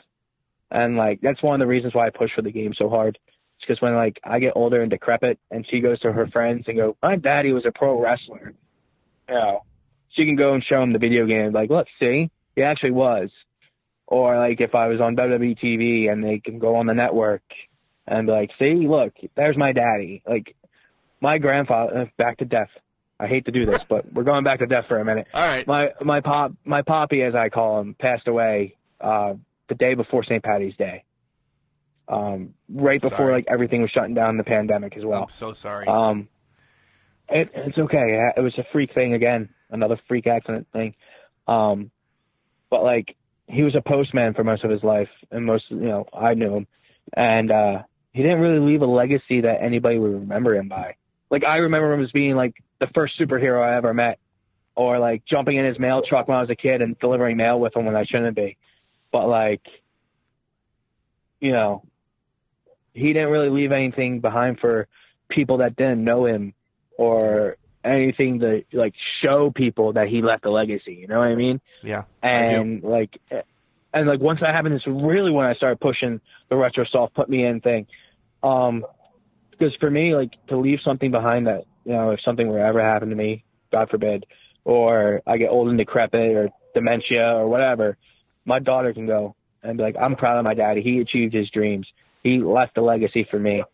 and 0.70 0.96
like 0.96 1.20
that's 1.20 1.42
one 1.42 1.54
of 1.54 1.64
the 1.64 1.70
reasons 1.70 1.94
why 1.94 2.06
I 2.06 2.10
push 2.10 2.30
for 2.34 2.42
the 2.42 2.50
game 2.50 2.74
so 2.76 2.88
hard. 2.88 3.18
It's 3.56 3.66
because 3.66 3.80
when 3.80 3.94
like 3.94 4.18
I 4.24 4.40
get 4.40 4.54
older 4.56 4.80
and 4.80 4.90
decrepit, 4.90 5.38
and 5.50 5.66
she 5.70 5.80
goes 5.80 6.00
to 6.00 6.12
her 6.12 6.26
friends 6.26 6.64
and 6.66 6.76
go, 6.76 6.96
"My 7.02 7.16
daddy 7.16 7.52
was 7.52 7.66
a 7.66 7.72
pro 7.72 8.00
wrestler," 8.00 8.54
you 9.28 9.34
know, 9.34 9.62
she 10.18 10.26
can 10.26 10.36
go 10.36 10.54
and 10.54 10.64
show 10.64 10.80
them 10.80 10.92
the 10.92 10.98
video 10.98 11.26
game. 11.26 11.52
Like, 11.52 11.70
let's 11.70 11.90
see, 12.00 12.30
he 12.56 12.62
actually 12.62 12.90
was. 12.90 13.30
Or 14.06 14.38
like 14.38 14.60
if 14.60 14.74
I 14.74 14.88
was 14.88 15.00
on 15.00 15.16
WWE 15.16 15.58
TV 15.62 16.10
and 16.10 16.24
they 16.24 16.40
can 16.40 16.58
go 16.58 16.76
on 16.76 16.86
the 16.86 16.94
network 16.94 17.42
and 18.06 18.26
be 18.26 18.32
like, 18.32 18.50
see, 18.58 18.86
look, 18.88 19.12
there's 19.36 19.56
my 19.56 19.72
daddy. 19.72 20.22
Like 20.26 20.56
my 21.20 21.38
grandfather, 21.38 21.98
uh, 21.98 22.04
back 22.16 22.38
to 22.38 22.44
death. 22.44 22.70
I 23.20 23.26
hate 23.26 23.46
to 23.46 23.52
do 23.52 23.66
this, 23.66 23.80
but 23.88 24.10
we're 24.12 24.24
going 24.24 24.44
back 24.44 24.60
to 24.60 24.66
death 24.66 24.84
for 24.88 24.98
a 24.98 25.04
minute. 25.04 25.26
All 25.34 25.46
right. 25.46 25.66
My 25.66 25.88
my 26.00 26.20
pop, 26.20 26.52
my 26.64 26.82
poppy, 26.82 27.22
as 27.22 27.34
I 27.34 27.48
call 27.48 27.80
him, 27.80 27.94
passed 27.94 28.28
away 28.28 28.76
uh, 29.00 29.34
the 29.68 29.74
day 29.74 29.94
before 29.94 30.24
St. 30.24 30.42
Patty's 30.42 30.76
Day. 30.76 31.04
Um, 32.08 32.54
right 32.72 33.00
before 33.00 33.18
Sorry. 33.18 33.32
like 33.32 33.44
everything 33.48 33.82
was 33.82 33.90
shutting 33.90 34.14
down, 34.14 34.38
the 34.38 34.44
pandemic 34.44 34.96
as 34.96 35.04
well. 35.04 35.24
I'm 35.24 35.28
so 35.30 35.52
sorry. 35.52 35.86
Um, 35.86 36.28
it, 37.28 37.50
it's 37.54 37.76
okay. 37.76 38.30
It 38.36 38.40
was 38.40 38.56
a 38.56 38.64
freak 38.72 38.94
thing 38.94 39.12
again, 39.12 39.50
another 39.70 39.98
freak 40.08 40.26
accident 40.26 40.66
thing. 40.72 40.94
Um, 41.46 41.90
but 42.70 42.82
like 42.82 43.16
he 43.46 43.62
was 43.62 43.74
a 43.74 43.80
postman 43.80 44.34
for 44.34 44.44
most 44.44 44.64
of 44.64 44.70
his 44.70 44.82
life, 44.82 45.08
and 45.30 45.44
most 45.44 45.64
you 45.70 45.76
know 45.76 46.06
I 46.12 46.34
knew 46.34 46.54
him, 46.54 46.66
and 47.14 47.50
uh, 47.50 47.82
he 48.12 48.22
didn't 48.22 48.40
really 48.40 48.60
leave 48.60 48.82
a 48.82 48.86
legacy 48.86 49.42
that 49.42 49.62
anybody 49.62 49.98
would 49.98 50.12
remember 50.12 50.54
him 50.54 50.68
by. 50.68 50.96
Like 51.30 51.44
I 51.44 51.58
remember 51.58 51.92
him 51.92 52.02
as 52.02 52.10
being 52.10 52.36
like 52.36 52.54
the 52.80 52.88
first 52.94 53.18
superhero 53.18 53.62
I 53.62 53.76
ever 53.76 53.94
met, 53.94 54.18
or 54.74 54.98
like 54.98 55.24
jumping 55.24 55.56
in 55.56 55.64
his 55.64 55.78
mail 55.78 56.02
truck 56.06 56.28
when 56.28 56.36
I 56.36 56.40
was 56.40 56.50
a 56.50 56.56
kid 56.56 56.82
and 56.82 56.98
delivering 56.98 57.36
mail 57.36 57.58
with 57.58 57.74
him 57.74 57.84
when 57.84 57.96
I 57.96 58.04
shouldn't 58.04 58.36
be. 58.36 58.56
But 59.10 59.26
like, 59.28 59.62
you 61.40 61.52
know, 61.52 61.82
he 62.92 63.12
didn't 63.12 63.30
really 63.30 63.50
leave 63.50 63.72
anything 63.72 64.20
behind 64.20 64.60
for 64.60 64.86
people 65.28 65.58
that 65.58 65.76
didn't 65.76 66.04
know 66.04 66.26
him 66.26 66.54
or 66.96 67.56
anything 67.88 68.40
to 68.40 68.62
like 68.72 68.94
show 69.22 69.50
people 69.50 69.94
that 69.94 70.08
he 70.08 70.22
left 70.22 70.44
a 70.44 70.50
legacy. 70.50 70.94
You 70.94 71.08
know 71.08 71.18
what 71.18 71.28
I 71.28 71.34
mean? 71.34 71.60
yeah. 71.82 72.04
And 72.22 72.82
like, 72.82 73.20
and 73.92 74.08
like 74.08 74.20
once 74.20 74.40
that 74.40 74.54
happened, 74.54 74.74
it's 74.74 74.86
really 74.86 75.30
when 75.30 75.46
I 75.46 75.54
started 75.54 75.80
pushing 75.80 76.20
the 76.48 76.56
RetroSoft 76.56 77.14
put 77.14 77.28
me 77.28 77.44
in 77.44 77.60
thing. 77.60 77.86
Um, 78.42 78.84
because 79.50 79.74
for 79.80 79.90
me, 79.90 80.14
like 80.14 80.30
to 80.48 80.56
leave 80.56 80.78
something 80.84 81.10
behind 81.10 81.46
that, 81.46 81.64
you 81.84 81.92
know, 81.92 82.10
if 82.10 82.20
something 82.20 82.46
were 82.46 82.64
ever 82.64 82.80
happen 82.80 83.10
to 83.10 83.16
me, 83.16 83.44
God 83.72 83.90
forbid, 83.90 84.24
or 84.64 85.22
I 85.26 85.36
get 85.36 85.50
old 85.50 85.68
and 85.68 85.78
decrepit 85.78 86.36
or 86.36 86.50
dementia 86.74 87.34
or 87.34 87.48
whatever, 87.48 87.96
my 88.44 88.60
daughter 88.60 88.92
can 88.92 89.06
go 89.06 89.34
and 89.62 89.76
be 89.76 89.82
like, 89.82 89.96
I'm 90.00 90.16
proud 90.16 90.38
of 90.38 90.44
my 90.44 90.54
daddy. 90.54 90.82
He 90.82 91.00
achieved 91.00 91.34
his 91.34 91.50
dreams. 91.50 91.86
He 92.22 92.38
left 92.38 92.78
a 92.78 92.82
legacy 92.82 93.26
for 93.28 93.38
me 93.38 93.64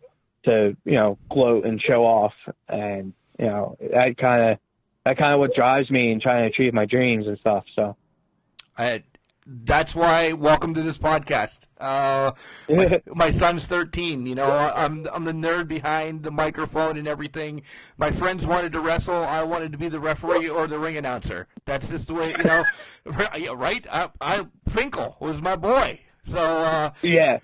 to, 0.45 0.77
you 0.85 0.95
know, 0.95 1.19
gloat 1.29 1.67
and 1.67 1.81
show 1.81 2.05
off. 2.05 2.33
And, 2.69 3.13
you 3.39 3.47
know, 3.47 3.77
that 3.81 4.17
kind 4.17 4.53
of, 4.53 4.59
that 5.05 5.19
kind 5.19 5.33
of 5.33 5.41
what 5.41 5.55
drives 5.55 5.91
me 5.91 6.13
in 6.13 6.21
trying 6.21 6.43
to 6.43 6.49
achieve 6.49 6.73
my 6.73 6.87
dreams 6.87 7.27
and 7.27 7.39
stuff. 7.39 7.65
So, 7.75 7.97
I, 8.77 9.03
that's 9.47 9.95
why 9.95 10.33
welcome 10.33 10.73
to 10.75 10.83
this 10.83 10.97
podcast. 10.97 11.67
Uh, 11.79 12.33
my, 12.69 13.03
my 13.15 13.31
son's 13.31 13.67
13. 13.67 14.27
You 14.27 14.35
know, 14.35 14.51
I'm 14.75 15.07
I'm 15.13 15.25
the 15.25 15.33
nerd 15.33 15.69
behind 15.69 16.23
the 16.23 16.31
microphone 16.31 16.97
and 16.97 17.07
everything. 17.07 17.63
My 17.99 18.11
friends 18.11 18.47
wanted 18.47 18.73
to 18.73 18.81
wrestle. 18.81 19.15
I 19.15 19.43
wanted 19.43 19.73
to 19.73 19.79
be 19.79 19.89
the 19.89 20.01
referee 20.01 20.49
or 20.49 20.67
the 20.67 20.79
ring 20.79 20.97
announcer. 20.97 21.47
That's 21.67 21.91
just 21.91 22.09
the 22.09 22.15
way 22.15 22.35
you 22.37 22.45
know, 22.45 22.65
right? 23.05 23.87
I, 23.91 24.09
I 24.21 24.47
Finkel 24.69 25.17
was 25.21 25.43
my 25.43 25.57
boy. 25.57 26.01
So 26.23 26.41
uh, 26.41 26.91
yeah, 27.03 27.41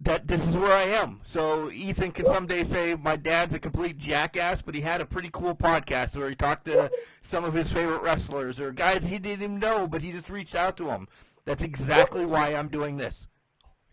that 0.00 0.26
this 0.26 0.46
is 0.46 0.56
where 0.56 0.72
I 0.72 0.84
am. 0.84 1.20
So 1.24 1.70
Ethan 1.70 2.12
can 2.12 2.26
someday 2.26 2.64
say 2.64 2.94
my 2.94 3.16
dad's 3.16 3.54
a 3.54 3.58
complete 3.58 3.98
jackass, 3.98 4.62
but 4.62 4.74
he 4.74 4.80
had 4.80 5.00
a 5.00 5.06
pretty 5.06 5.30
cool 5.32 5.54
podcast 5.54 6.16
where 6.16 6.28
he 6.28 6.34
talked 6.34 6.66
to 6.66 6.90
some 7.22 7.44
of 7.44 7.54
his 7.54 7.72
favorite 7.72 8.02
wrestlers 8.02 8.60
or 8.60 8.72
guys 8.72 9.08
he 9.08 9.18
didn't 9.18 9.42
even 9.42 9.58
know, 9.58 9.86
but 9.86 10.02
he 10.02 10.12
just 10.12 10.30
reached 10.30 10.54
out 10.54 10.76
to 10.76 10.84
them. 10.84 11.08
That's 11.44 11.62
exactly 11.62 12.26
why 12.26 12.54
I'm 12.54 12.68
doing 12.68 12.96
this. 12.96 13.26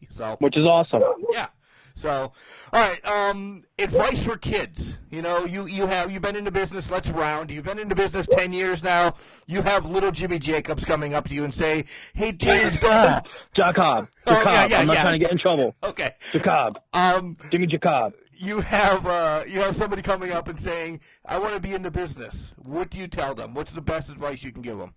So 0.10 0.38
which 0.40 0.56
is 0.56 0.66
awesome. 0.66 1.02
yeah. 1.32 1.48
So, 1.96 2.34
all 2.74 2.90
right. 2.90 3.06
Um, 3.06 3.64
advice 3.80 4.22
for 4.22 4.36
kids. 4.38 4.98
You 5.10 5.22
know, 5.22 5.46
you 5.46 5.66
you 5.66 5.88
have 5.88 6.12
you've 6.12 6.22
been 6.22 6.36
in 6.36 6.44
the 6.44 6.52
business. 6.52 6.92
Let's 6.92 7.10
round. 7.10 7.50
You've 7.52 7.64
been 7.64 7.80
in 7.80 7.88
the 7.88 7.96
business 7.96 8.28
ten 8.28 8.52
years 8.52 8.84
now. 8.84 9.14
You 9.48 9.62
have 9.62 9.90
little 9.90 10.12
Jimmy 10.12 10.38
Jacobs 10.38 10.84
coming 10.84 11.14
up 11.14 11.30
to 11.30 11.34
you 11.34 11.46
and 11.46 11.54
say, 11.54 11.86
"Hey, 12.14 12.34
Dave 12.34 12.80
Doll." 12.82 13.22
Jacob. 13.56 14.10
Oh, 14.28 14.34
Jacob. 14.34 14.46
yeah, 14.46 14.66
yeah, 14.66 14.80
I'm 14.80 14.88
not 14.88 14.96
yeah. 14.98 15.02
trying 15.02 15.20
to 15.20 15.24
get 15.26 15.32
in 15.32 15.38
trouble. 15.38 15.74
Okay. 15.84 16.12
Jacob. 16.34 16.80
Um, 16.94 17.38
me 17.54 17.66
Jacob. 17.66 18.14
you 18.38 18.60
have 18.60 19.08
uh, 19.08 19.46
you 19.48 19.62
have 19.62 19.76
somebody 19.76 20.02
coming 20.02 20.32
up 20.32 20.50
and 20.50 20.60
saying, 20.60 21.00
"I 21.24 21.40
want 21.40 21.54
to 21.54 21.62
be 21.62 21.74
in 21.74 21.82
the 21.82 21.92
business." 21.92 22.54
What 22.58 22.90
do 22.90 22.98
you 22.98 23.08
tell 23.08 23.34
them? 23.36 23.54
What's 23.54 23.72
the 23.72 23.82
best 23.82 24.10
advice 24.10 24.44
you 24.44 24.52
can 24.52 24.62
give 24.62 24.78
them? 24.78 24.94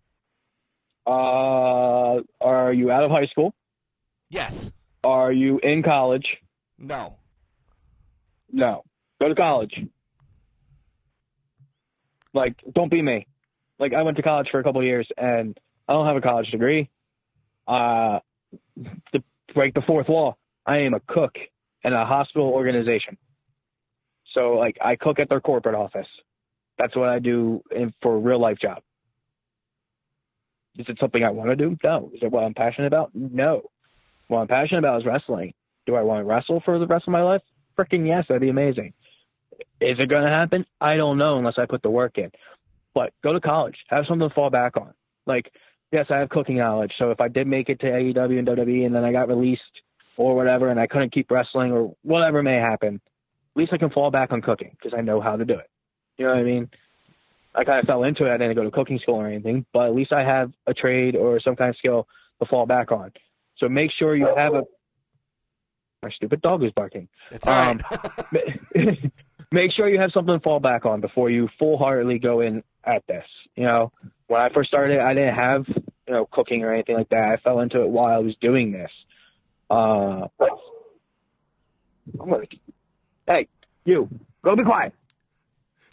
Uh, 1.07 2.21
are 2.41 2.73
you 2.73 2.91
out 2.91 3.05
of 3.05 3.11
high 3.11 3.27
school? 3.27 3.55
Yes. 4.31 4.73
Are 5.05 5.33
you 5.33 5.61
in 5.63 5.83
college? 5.83 6.27
No. 6.79 7.17
No. 8.51 8.85
Go 9.21 9.29
to 9.29 9.35
college. 9.35 9.75
Like, 12.33 12.57
don't 12.73 12.91
be 12.91 13.03
me. 13.03 13.27
Like, 13.79 13.95
I 13.95 14.03
went 14.03 14.17
to 14.17 14.23
college 14.23 14.49
for 14.51 14.61
a 14.61 14.65
couple 14.65 14.83
years, 14.83 15.09
and 15.17 15.59
I 15.89 15.93
don't 15.93 16.07
have 16.07 16.17
a 16.17 16.21
college 16.21 16.51
degree. 16.51 16.89
Uh, 17.67 18.21
to 19.13 19.23
break 19.55 19.75
the 19.75 19.83
fourth 19.87 20.09
wall, 20.09 20.39
I 20.67 20.79
am 20.79 20.95
a 20.95 21.01
cook 21.01 21.37
in 21.83 21.93
a 21.93 22.07
hospital 22.07 22.49
organization. 22.49 23.17
So, 24.35 24.53
like, 24.53 24.77
I 24.81 24.97
cook 24.97 25.19
at 25.19 25.29
their 25.29 25.41
corporate 25.41 25.75
office. 25.75 26.07
That's 26.79 26.95
what 26.95 27.09
I 27.09 27.19
do 27.19 27.63
in, 27.75 27.93
for 28.03 28.15
a 28.15 28.19
real 28.19 28.41
life 28.41 28.59
job. 28.61 28.83
Is 30.77 30.87
it 30.89 30.99
something 31.01 31.25
I 31.25 31.31
want 31.31 31.51
to 31.51 31.57
do? 31.57 31.77
No. 31.83 32.11
Is 32.15 32.21
it 32.23 32.31
what 32.31 32.45
I'm 32.45 32.55
passionate 32.55 32.87
about? 32.87 33.11
No. 33.15 33.63
What 34.29 34.41
I'm 34.41 34.47
passionate 34.47 34.81
about 34.81 35.01
is 35.01 35.07
wrestling. 35.07 35.55
Do 35.89 35.95
I 35.95 36.03
want 36.03 36.21
to 36.21 36.25
wrestle 36.25 36.61
for 36.67 36.79
the 36.79 36.87
rest 36.87 37.09
of 37.09 37.13
my 37.13 37.23
life? 37.23 37.41
Freaking 37.79 38.07
yes, 38.07 38.27
that'd 38.29 38.43
be 38.43 38.51
amazing. 38.51 38.93
Is 39.81 39.97
it 39.99 40.11
going 40.11 40.23
to 40.23 40.29
happen? 40.29 40.67
I 40.79 40.97
don't 40.97 41.17
know 41.17 41.39
unless 41.39 41.55
I 41.57 41.65
put 41.65 41.83
the 41.83 41.89
work 41.89 42.19
in. 42.19 42.31
But 42.95 43.15
go 43.25 43.33
to 43.33 43.41
college, 43.41 43.75
have 43.89 44.05
something 44.07 44.29
to 44.29 44.35
fall 44.35 44.51
back 44.51 44.77
on. 44.77 44.93
Like, 45.25 45.51
yes, 45.91 46.05
I 46.11 46.19
have 46.19 46.29
cooking 46.29 46.59
knowledge. 46.59 46.93
So 46.99 47.11
if 47.11 47.23
I 47.23 47.29
did 47.29 47.47
make 47.47 47.71
it 47.71 47.81
to 47.81 47.87
AEW 47.87 48.39
and 48.39 48.47
WWE 48.47 48.85
and 48.85 48.95
then 48.95 49.03
I 49.03 49.13
got 49.13 49.29
released 49.29 49.63
or 50.19 50.37
whatever 50.37 50.69
and 50.69 50.79
I 50.79 50.87
couldn't 50.87 51.15
keep 51.15 51.31
wrestling 51.31 51.73
or 51.73 51.95
whatever 52.03 52.43
may 52.43 52.57
happen, 52.57 52.97
at 52.97 53.57
least 53.57 53.73
I 53.73 53.79
can 53.79 53.89
fall 53.89 54.11
back 54.11 54.31
on 54.31 54.43
cooking 54.43 54.77
because 54.79 54.93
I 54.95 55.01
know 55.01 55.23
how 55.23 55.37
to 55.37 55.47
do 55.47 55.55
it. 55.55 55.71
You 56.19 56.27
know 56.27 56.33
what 56.33 56.41
I 56.41 56.43
mean? 56.43 56.69
I 57.55 57.65
kind 57.65 57.81
of 57.81 57.87
fell 57.87 58.05
into 58.05 58.27
it. 58.27 58.31
I 58.31 58.37
didn't 58.37 58.57
go 58.57 58.65
to 58.65 58.71
cooking 58.71 58.99
school 58.99 59.15
or 59.15 59.27
anything, 59.27 59.65
but 59.73 59.87
at 59.87 59.95
least 59.95 60.13
I 60.13 60.23
have 60.23 60.53
a 60.67 60.75
trade 60.75 61.17
or 61.17 61.41
some 61.41 61.57
kind 61.57 61.71
of 61.71 61.77
skill 61.77 62.07
to 62.43 62.47
fall 62.47 62.67
back 62.67 62.93
on. 62.93 63.11
So 63.57 63.71
make 63.71 63.91
sure 63.99 64.15
you 64.15 64.29
have 64.37 64.53
a. 64.53 64.63
My 66.03 66.11
stupid 66.11 66.43
dog 66.43 66.63
is 66.63 66.73
barking. 66.73 67.09
It's 67.31 67.47
all 67.47 67.53
right. 67.53 67.81
Um, 67.93 69.11
make 69.53 69.73
sure 69.73 69.89
you 69.89 70.01
have 70.01 70.13
something 70.13 70.35
to 70.35 70.41
fall 70.41 70.61
back 70.61 70.87
on 70.87 71.01
before 71.01 71.31
you 71.31 71.49
full 71.59 71.79
heartedly 71.79 72.19
go 72.19 72.41
in 72.41 72.63
at 72.85 73.07
this. 73.07 73.25
You 73.57 73.65
know, 73.65 73.93
when 74.29 74.41
I 74.41 74.49
first 74.51 74.69
started, 74.69 75.01
I 75.01 75.15
didn't 75.15 75.35
have 75.35 75.65
you 75.69 76.15
know 76.15 76.29
cooking 76.31 76.63
or 76.63 76.73
anything 76.73 76.97
like 76.97 77.09
that. 77.09 77.25
I 77.25 77.37
fell 77.39 77.61
into 77.61 77.83
it 77.83 77.89
while 77.89 78.15
I 78.15 78.19
was 78.19 78.37
doing 78.41 78.73
this. 78.73 78.91
Uh, 79.71 80.29
I'm 82.21 82.31
gonna, 82.31 82.47
hey, 83.27 83.49
you 83.85 84.09
go 84.43 84.55
be 84.55 84.65
quiet. 84.65 84.95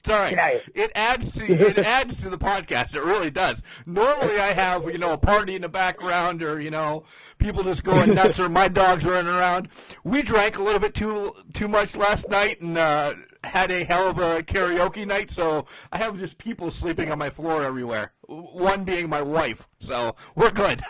It's 0.05 0.13
all 0.13 0.19
right. 0.19 0.29
Get 0.29 0.39
out 0.39 0.53
of 0.53 0.69
It 0.75 0.91
adds 0.93 1.31
to 1.31 1.51
it 1.51 1.77
adds 1.79 2.21
to 2.21 2.29
the 2.29 2.37
podcast. 2.37 2.93
It 2.93 3.01
really 3.01 3.31
does. 3.31 3.63
Normally, 3.87 4.39
I 4.39 4.53
have 4.53 4.85
you 4.85 4.99
know 4.99 5.13
a 5.13 5.17
party 5.17 5.55
in 5.55 5.63
the 5.63 5.69
background, 5.69 6.43
or 6.43 6.61
you 6.61 6.69
know 6.69 7.05
people 7.39 7.63
just 7.63 7.83
going 7.83 8.13
nuts, 8.13 8.39
or 8.39 8.47
my 8.47 8.67
dogs 8.67 9.03
running 9.03 9.33
around. 9.33 9.69
We 10.03 10.21
drank 10.21 10.59
a 10.59 10.61
little 10.61 10.79
bit 10.79 10.93
too 10.93 11.33
too 11.55 11.67
much 11.67 11.95
last 11.95 12.29
night, 12.29 12.61
and 12.61 12.77
uh, 12.77 13.15
had 13.43 13.71
a 13.71 13.83
hell 13.83 14.07
of 14.07 14.19
a 14.19 14.43
karaoke 14.43 15.07
night. 15.07 15.31
So 15.31 15.65
I 15.91 15.97
have 15.97 16.19
just 16.19 16.37
people 16.37 16.69
sleeping 16.69 17.11
on 17.11 17.17
my 17.17 17.31
floor 17.31 17.63
everywhere. 17.63 18.13
One 18.27 18.83
being 18.83 19.09
my 19.09 19.23
wife. 19.23 19.67
So 19.79 20.15
we're 20.35 20.51
good. 20.51 20.83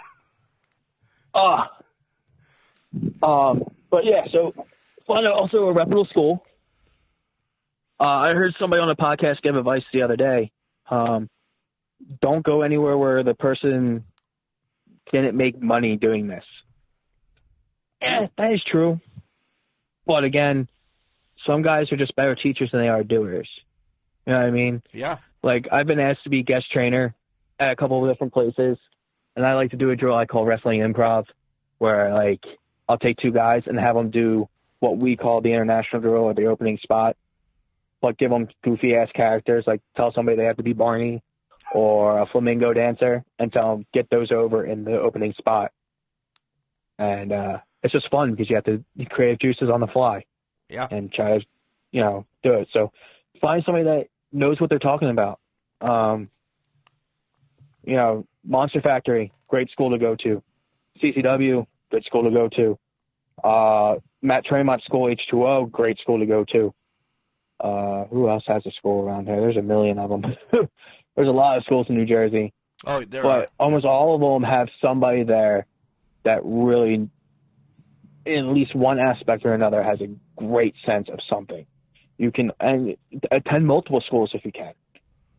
Uh, 1.33 1.65
um, 3.23 3.63
but 3.89 4.03
yeah, 4.03 4.25
so 4.33 4.53
find 5.07 5.25
also 5.25 5.67
a 5.67 5.73
reputable 5.73 6.05
school. 6.05 6.45
Uh, 7.99 8.03
I 8.03 8.33
heard 8.33 8.53
somebody 8.59 8.81
on 8.81 8.89
a 8.89 8.95
podcast 8.95 9.41
give 9.41 9.55
advice 9.55 9.83
the 9.93 10.01
other 10.01 10.15
day. 10.15 10.51
Um, 10.89 11.29
don't 12.21 12.43
go 12.43 12.61
anywhere 12.61 12.97
where 12.97 13.23
the 13.23 13.33
person 13.33 14.03
didn't 15.11 15.35
make 15.35 15.61
money 15.61 15.95
doing 15.95 16.27
this. 16.27 16.43
Eh, 18.01 18.27
that 18.37 18.51
is 18.51 18.61
true. 18.69 18.99
But 20.05 20.23
again, 20.23 20.67
some 21.47 21.61
guys 21.61 21.91
are 21.91 21.97
just 21.97 22.15
better 22.15 22.35
teachers 22.35 22.71
than 22.71 22.81
they 22.81 22.89
are 22.89 23.03
doers. 23.03 23.49
You 24.25 24.33
know 24.33 24.39
what 24.39 24.47
I 24.47 24.51
mean? 24.51 24.81
Yeah. 24.91 25.17
Like 25.41 25.67
I've 25.71 25.87
been 25.87 25.99
asked 25.99 26.23
to 26.23 26.29
be 26.29 26.43
guest 26.43 26.65
trainer 26.71 27.15
at 27.59 27.71
a 27.71 27.75
couple 27.75 28.03
of 28.03 28.11
different 28.11 28.33
places, 28.33 28.77
and 29.35 29.45
I 29.45 29.53
like 29.53 29.71
to 29.71 29.77
do 29.77 29.91
a 29.91 29.95
drill 29.95 30.15
I 30.15 30.25
call 30.25 30.45
wrestling 30.45 30.81
improv, 30.81 31.25
where 31.77 32.13
like 32.13 32.43
I'll 32.89 32.97
take 32.97 33.17
two 33.17 33.31
guys 33.31 33.63
and 33.67 33.79
have 33.79 33.95
them 33.95 34.09
do 34.09 34.49
what 34.79 34.97
we 34.97 35.15
call 35.15 35.41
the 35.41 35.53
international 35.53 36.01
drill 36.01 36.23
or 36.23 36.33
the 36.33 36.45
opening 36.45 36.77
spot, 36.81 37.15
but 38.05 38.19
give 38.19 38.29
them 38.29 38.47
goofy 38.63 38.95
ass 38.95 39.09
characters. 39.15 39.63
Like 39.65 39.81
tell 39.97 40.13
somebody 40.13 40.37
they 40.37 40.43
have 40.45 40.57
to 40.57 40.63
be 40.63 40.73
Barney 40.73 41.23
or 41.73 42.19
a 42.19 42.27
flamingo 42.27 42.71
dancer, 42.71 43.23
and 43.39 43.51
tell 43.51 43.77
them 43.77 43.85
get 43.95 44.07
those 44.11 44.31
over 44.31 44.63
in 44.63 44.83
the 44.83 44.99
opening 44.99 45.33
spot. 45.33 45.71
And 46.99 47.31
uh, 47.33 47.57
it's 47.81 47.91
just 47.91 48.09
fun 48.11 48.29
because 48.31 48.47
you 48.47 48.55
have 48.57 48.65
to 48.65 48.83
create 49.09 49.41
juices 49.41 49.69
on 49.73 49.79
the 49.79 49.87
fly 49.87 50.23
Yeah. 50.69 50.87
and 50.91 51.11
try 51.11 51.39
to, 51.39 51.45
you 51.91 52.01
know, 52.01 52.27
do 52.43 52.53
it. 52.53 52.67
So 52.71 52.91
find 53.41 53.63
somebody 53.65 53.85
that 53.85 54.05
knows 54.31 54.61
what 54.61 54.69
they're 54.69 54.77
talking 54.77 55.09
about. 55.09 55.39
Um, 55.81 56.29
you 57.83 57.95
know, 57.95 58.27
Monster 58.45 58.81
Factory, 58.81 59.33
great 59.47 59.71
school 59.71 59.89
to 59.89 59.97
go 59.97 60.15
to. 60.17 60.43
CCW, 61.01 61.65
good 61.91 62.03
school 62.05 62.23
to 62.23 62.31
go 62.31 62.47
to. 62.49 62.77
Uh, 63.43 63.95
Matt 64.21 64.45
Tremont 64.45 64.83
School 64.83 65.13
H2O, 65.13 65.71
great 65.71 65.97
school 65.97 66.19
to 66.19 66.27
go 66.27 66.45
to. 66.53 66.73
Uh, 67.59 68.05
who 68.05 68.29
else 68.29 68.43
has 68.47 68.65
a 68.65 68.71
school 68.71 69.05
around 69.07 69.27
here? 69.27 69.39
There's 69.39 69.57
a 69.57 69.61
million 69.61 69.97
of 69.97 70.09
them. 70.09 70.35
There's 71.15 71.27
a 71.27 71.31
lot 71.31 71.57
of 71.57 71.63
schools 71.63 71.87
in 71.89 71.95
New 71.95 72.05
Jersey 72.05 72.53
Oh, 72.85 73.01
there. 73.05 73.23
but 73.23 73.49
almost 73.57 73.85
all 73.85 74.15
of 74.15 74.21
them 74.21 74.49
have 74.49 74.67
somebody 74.81 75.23
there 75.23 75.65
that 76.23 76.41
really, 76.43 76.93
in 78.25 78.37
at 78.37 78.45
least 78.53 78.75
one 78.75 78.99
aspect 78.99 79.45
or 79.45 79.53
another, 79.53 79.81
has 79.81 80.01
a 80.01 80.07
great 80.35 80.75
sense 80.85 81.07
of 81.09 81.19
something. 81.29 81.65
You 82.17 82.31
can 82.31 82.51
and 82.59 82.97
attend 83.31 83.65
multiple 83.65 84.01
schools 84.05 84.31
if 84.33 84.43
you 84.45 84.51
can. 84.51 84.73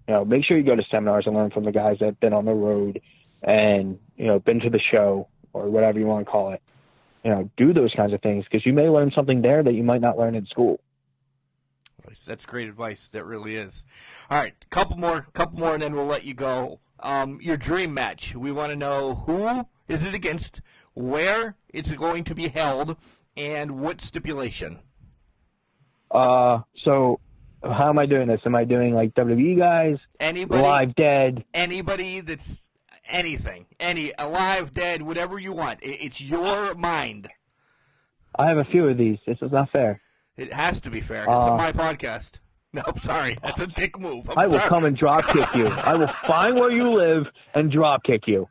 You 0.09 0.15
know, 0.15 0.25
make 0.25 0.45
sure 0.45 0.57
you 0.57 0.63
go 0.63 0.77
to 0.77 0.85
seminars 0.91 1.27
and 1.27 1.35
learn 1.35 1.51
from 1.51 1.65
the 1.65 1.73
guys 1.73 1.99
that 2.01 2.07
have 2.07 2.21
been 2.21 2.33
on 2.33 2.45
the 2.45 2.53
road 2.55 3.01
and 3.43 3.99
you 4.17 4.27
know 4.27 4.39
been 4.39 4.61
to 4.61 4.71
the 4.71 4.81
show 4.81 5.29
or 5.53 5.69
whatever 5.69 5.99
you 5.99 6.07
want 6.07 6.25
to 6.27 6.31
call 6.31 6.53
it. 6.53 6.63
You 7.25 7.31
know, 7.31 7.51
do 7.57 7.73
those 7.73 7.93
kinds 7.95 8.13
of 8.13 8.23
things 8.23 8.45
because 8.45 8.65
you 8.65 8.73
may 8.73 8.89
learn 8.89 9.11
something 9.15 9.43
there 9.43 9.63
that 9.63 9.73
you 9.75 9.83
might 9.83 10.01
not 10.01 10.17
learn 10.17 10.35
in 10.35 10.47
school. 10.47 10.81
That's 12.27 12.47
great 12.47 12.69
advice. 12.69 13.09
That 13.09 13.25
really 13.25 13.57
is. 13.57 13.85
All 14.31 14.39
right, 14.39 14.55
couple 14.71 14.97
more, 14.97 15.27
couple 15.33 15.59
more, 15.59 15.75
and 15.75 15.83
then 15.83 15.95
we'll 15.95 16.07
let 16.07 16.25
you 16.25 16.35
go. 16.35 16.81
Um, 17.01 17.39
your 17.43 17.57
dream 17.57 17.93
match. 17.95 18.35
We 18.35 18.53
want 18.53 18.71
to 18.71 18.77
know 18.77 19.15
who 19.15 19.67
is 19.89 20.05
it 20.05 20.15
against, 20.15 20.61
where 20.95 21.57
it's 21.69 21.91
going 21.91 22.25
to 22.25 22.35
be 22.35 22.49
held, 22.49 22.97
and 23.37 23.81
what 23.81 24.01
stipulation. 24.01 24.81
Uh, 26.11 26.61
so 26.85 27.21
how 27.63 27.89
am 27.89 27.99
I 27.99 28.07
doing 28.07 28.29
this? 28.29 28.41
Am 28.47 28.55
I 28.55 28.65
doing 28.65 28.95
like 28.95 29.15
WWE 29.15 29.59
guys, 29.59 29.97
Anybody, 30.21 30.61
alive, 30.61 30.95
dead? 30.95 31.45
anybody 31.53 32.21
that's 32.21 32.71
anything, 33.09 33.67
any 33.81 34.13
alive, 34.19 34.73
dead, 34.73 35.03
whatever 35.03 35.39
you 35.39 35.53
want. 35.53 35.81
It's 35.83 36.21
your 36.21 36.75
mind. 36.75 37.29
I 38.39 38.49
have 38.49 38.59
a 38.59 38.65
few 38.65 38.87
of 38.89 38.97
these. 38.99 39.19
This 39.27 39.39
is 39.43 39.51
not 39.53 39.71
fair. 39.71 40.01
It 40.37 40.53
has 40.53 40.81
to 40.83 40.91
be 40.91 41.01
fair. 41.01 41.23
It's 41.23 41.29
Uh, 41.29 41.57
my 41.57 41.73
podcast. 41.73 42.33
No, 42.73 42.83
I'm 42.87 42.99
sorry. 42.99 43.39
That's 43.43 43.61
a 43.61 43.67
dick 43.69 43.99
move. 43.99 44.29
I'm 44.29 44.37
I 44.39 44.47
will 44.49 44.59
sorry. 44.59 44.69
come 44.69 44.85
and 44.85 44.95
drop 44.95 45.25
kick 45.29 45.47
you. 45.55 45.67
I 45.85 45.95
will 45.95 46.09
find 46.09 46.57
where 46.57 46.71
you 46.71 46.91
live 46.91 47.25
and 47.55 47.73
drop 47.73 48.03
kick 48.05 48.27
you. 48.27 48.49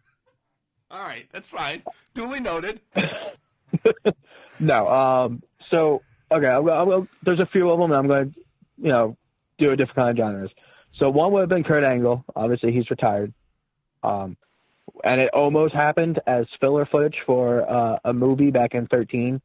All 0.89 0.99
right, 1.01 1.27
that's 1.31 1.47
fine. 1.47 1.83
Duly 2.15 2.39
noted. 2.39 2.81
No. 4.59 4.87
Um. 4.87 5.43
So 5.69 6.01
okay, 6.31 6.47
I'll, 6.47 6.69
I'll, 6.71 7.07
there's 7.23 7.39
a 7.41 7.45
few 7.45 7.69
of 7.69 7.77
them. 7.79 7.91
And 7.91 7.99
I'm 7.99 8.07
going 8.07 8.31
to, 8.31 8.39
you 8.77 8.89
know, 8.89 9.17
do 9.59 9.71
a 9.71 9.75
different 9.75 9.95
kind 9.97 10.09
of 10.11 10.17
genres. 10.17 10.49
So 10.97 11.09
one 11.09 11.31
would 11.33 11.41
have 11.41 11.49
been 11.49 11.63
Kurt 11.65 11.83
Angle. 11.83 12.23
Obviously, 12.35 12.71
he's 12.71 12.89
retired. 12.89 13.33
Um, 14.01 14.37
and 15.03 15.19
it 15.19 15.29
almost 15.33 15.73
happened 15.73 16.19
as 16.25 16.45
filler 16.61 16.85
footage 16.85 17.17
for 17.25 17.69
uh, 17.69 17.99
a 18.05 18.13
movie 18.13 18.49
back 18.49 18.73
in 18.73 18.87
13 18.87 19.41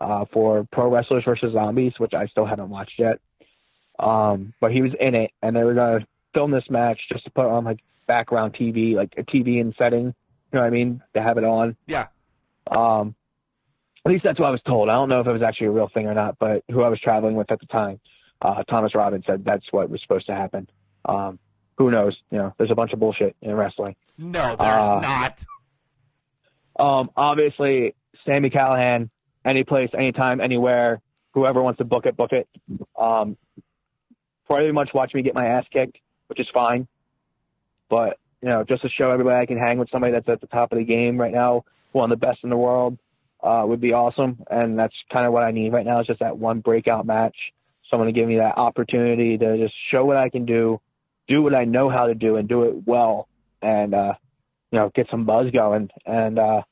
uh, 0.00 0.24
for 0.32 0.66
Pro 0.70 0.88
Wrestlers 0.90 1.24
versus 1.24 1.52
Zombies, 1.52 1.94
which 1.98 2.14
I 2.14 2.26
still 2.26 2.46
haven't 2.46 2.68
watched 2.70 2.98
yet. 2.98 3.20
Um, 3.98 4.52
but 4.60 4.72
he 4.72 4.82
was 4.82 4.92
in 5.00 5.14
it, 5.14 5.32
and 5.42 5.56
they 5.56 5.64
were 5.64 5.74
going 5.74 6.00
to 6.00 6.06
film 6.34 6.50
this 6.50 6.68
match 6.70 7.00
just 7.10 7.24
to 7.24 7.30
put 7.30 7.46
on 7.46 7.64
like 7.64 7.80
background 8.06 8.54
TV, 8.54 8.94
like 8.94 9.14
a 9.16 9.22
TV 9.24 9.60
in 9.60 9.74
setting. 9.76 10.06
You 10.06 10.12
know 10.52 10.60
what 10.60 10.66
I 10.66 10.70
mean? 10.70 11.02
To 11.14 11.22
have 11.22 11.36
it 11.36 11.44
on. 11.44 11.76
Yeah. 11.86 12.06
Um, 12.70 13.14
at 14.06 14.12
least 14.12 14.24
that's 14.24 14.38
what 14.38 14.46
I 14.46 14.50
was 14.50 14.62
told. 14.62 14.88
I 14.88 14.92
don't 14.94 15.08
know 15.08 15.20
if 15.20 15.26
it 15.26 15.32
was 15.32 15.42
actually 15.42 15.66
a 15.68 15.70
real 15.72 15.88
thing 15.92 16.06
or 16.06 16.14
not, 16.14 16.38
but 16.38 16.62
who 16.70 16.82
I 16.82 16.88
was 16.88 17.00
traveling 17.00 17.34
with 17.34 17.50
at 17.50 17.58
the 17.60 17.66
time, 17.66 18.00
uh, 18.40 18.62
Thomas 18.64 18.94
Robbins 18.94 19.24
said 19.26 19.44
that's 19.44 19.66
what 19.72 19.90
was 19.90 20.00
supposed 20.00 20.26
to 20.26 20.34
happen. 20.34 20.68
Um, 21.04 21.38
who 21.76 21.90
knows? 21.90 22.16
You 22.30 22.38
know, 22.38 22.54
there's 22.56 22.70
a 22.70 22.74
bunch 22.74 22.92
of 22.92 23.00
bullshit 23.00 23.36
in 23.42 23.54
wrestling. 23.54 23.96
No, 24.16 24.56
there's 24.56 24.60
Uh, 24.60 25.00
not. 25.00 25.38
Um, 26.78 27.10
obviously, 27.16 27.94
Sami 28.24 28.50
Callihan, 28.50 29.10
any 29.48 29.64
place, 29.64 29.90
anytime, 29.96 30.40
anywhere, 30.40 31.00
whoever 31.32 31.62
wants 31.62 31.78
to 31.78 31.84
book 31.84 32.06
it, 32.06 32.16
book 32.16 32.32
it. 32.32 32.48
Um, 32.98 33.36
pretty 34.48 34.72
much 34.72 34.90
watch 34.94 35.12
me 35.14 35.22
get 35.22 35.34
my 35.34 35.46
ass 35.46 35.64
kicked, 35.72 35.98
which 36.28 36.40
is 36.40 36.46
fine. 36.52 36.86
But, 37.88 38.18
you 38.42 38.48
know, 38.48 38.64
just 38.64 38.82
to 38.82 38.88
show 38.88 39.10
everybody 39.10 39.36
I 39.36 39.46
can 39.46 39.58
hang 39.58 39.78
with 39.78 39.90
somebody 39.90 40.12
that's 40.12 40.28
at 40.28 40.40
the 40.40 40.46
top 40.46 40.72
of 40.72 40.78
the 40.78 40.84
game 40.84 41.18
right 41.18 41.32
now, 41.32 41.64
one 41.92 42.10
of 42.10 42.18
the 42.18 42.26
best 42.26 42.40
in 42.44 42.50
the 42.50 42.56
world, 42.56 42.98
uh, 43.42 43.64
would 43.66 43.80
be 43.80 43.92
awesome. 43.92 44.42
And 44.50 44.78
that's 44.78 44.94
kind 45.12 45.26
of 45.26 45.32
what 45.32 45.42
I 45.42 45.52
need 45.52 45.72
right 45.72 45.86
now 45.86 46.00
is 46.00 46.06
just 46.06 46.20
that 46.20 46.38
one 46.38 46.60
breakout 46.60 47.06
match. 47.06 47.36
Someone 47.90 48.06
to 48.06 48.12
give 48.12 48.28
me 48.28 48.36
that 48.36 48.58
opportunity 48.58 49.38
to 49.38 49.56
just 49.56 49.74
show 49.90 50.04
what 50.04 50.18
I 50.18 50.28
can 50.28 50.44
do 50.44 50.80
do 51.28 51.42
what 51.42 51.54
I 51.54 51.64
know 51.64 51.90
how 51.90 52.06
to 52.06 52.14
do 52.14 52.36
and 52.36 52.48
do 52.48 52.64
it 52.64 52.86
well, 52.86 53.28
and 53.62 53.94
uh, 53.94 54.14
you 54.72 54.78
know, 54.78 54.90
get 54.94 55.06
some 55.10 55.26
buzz 55.26 55.50
going. 55.50 55.90
And 56.04 56.38
uh, 56.38 56.62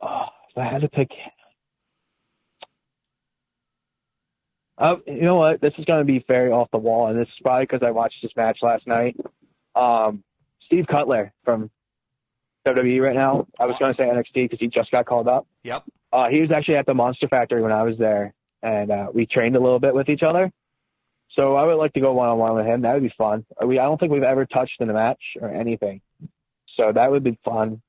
oh, 0.00 0.24
if 0.50 0.58
I 0.58 0.64
had 0.64 0.82
to 0.82 0.88
pick, 0.88 1.10
uh, 4.78 4.96
you 5.06 5.22
know 5.22 5.36
what? 5.36 5.60
This 5.60 5.74
is 5.78 5.84
going 5.84 6.00
to 6.00 6.04
be 6.04 6.24
very 6.26 6.50
off 6.50 6.70
the 6.72 6.78
wall, 6.78 7.08
and 7.08 7.18
this 7.18 7.28
is 7.28 7.34
probably 7.42 7.64
because 7.64 7.86
I 7.86 7.90
watched 7.90 8.16
this 8.22 8.32
match 8.36 8.58
last 8.62 8.86
night. 8.86 9.16
Um, 9.74 10.24
Steve 10.66 10.86
Cutler 10.86 11.32
from 11.44 11.70
WWE 12.66 13.00
right 13.00 13.14
now. 13.14 13.46
I 13.58 13.66
was 13.66 13.76
going 13.78 13.94
to 13.94 13.96
say 13.96 14.04
NXT 14.04 14.44
because 14.44 14.58
he 14.58 14.68
just 14.68 14.90
got 14.90 15.06
called 15.06 15.28
up. 15.28 15.46
Yep. 15.64 15.84
Uh, 16.12 16.28
he 16.28 16.40
was 16.40 16.50
actually 16.50 16.76
at 16.76 16.86
the 16.86 16.94
Monster 16.94 17.28
Factory 17.28 17.62
when 17.62 17.72
I 17.72 17.82
was 17.82 17.98
there, 17.98 18.34
and 18.62 18.90
uh, 18.90 19.06
we 19.12 19.26
trained 19.26 19.56
a 19.56 19.60
little 19.60 19.78
bit 19.78 19.94
with 19.94 20.08
each 20.08 20.22
other. 20.22 20.50
So 21.36 21.54
I 21.54 21.64
would 21.64 21.76
like 21.76 21.92
to 21.92 22.00
go 22.00 22.12
one 22.12 22.28
on 22.28 22.38
one 22.38 22.54
with 22.56 22.66
him. 22.66 22.82
That 22.82 22.94
would 22.94 23.02
be 23.02 23.14
fun. 23.16 23.46
We 23.64 23.78
I 23.78 23.84
don't 23.84 23.98
think 23.98 24.10
we've 24.12 24.22
ever 24.22 24.46
touched 24.46 24.80
in 24.80 24.90
a 24.90 24.92
match 24.92 25.22
or 25.40 25.48
anything, 25.48 26.00
so 26.76 26.90
that 26.92 27.10
would 27.10 27.22
be 27.22 27.38
fun. 27.44 27.82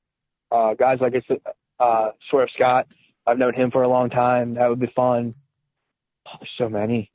Uh, 0.50 0.74
guys 0.74 0.98
like 1.00 1.14
I 1.16 1.22
said, 1.26 1.38
uh, 1.82 2.10
Swerve 2.30 2.48
Scott, 2.54 2.86
I've 3.26 3.38
known 3.38 3.54
him 3.54 3.70
for 3.70 3.82
a 3.82 3.88
long 3.88 4.10
time. 4.10 4.54
That 4.54 4.68
would 4.68 4.80
be 4.80 4.92
fun. 4.94 5.34
Oh, 6.26 6.30
there's 6.38 6.50
so 6.58 6.68
many. 6.68 7.10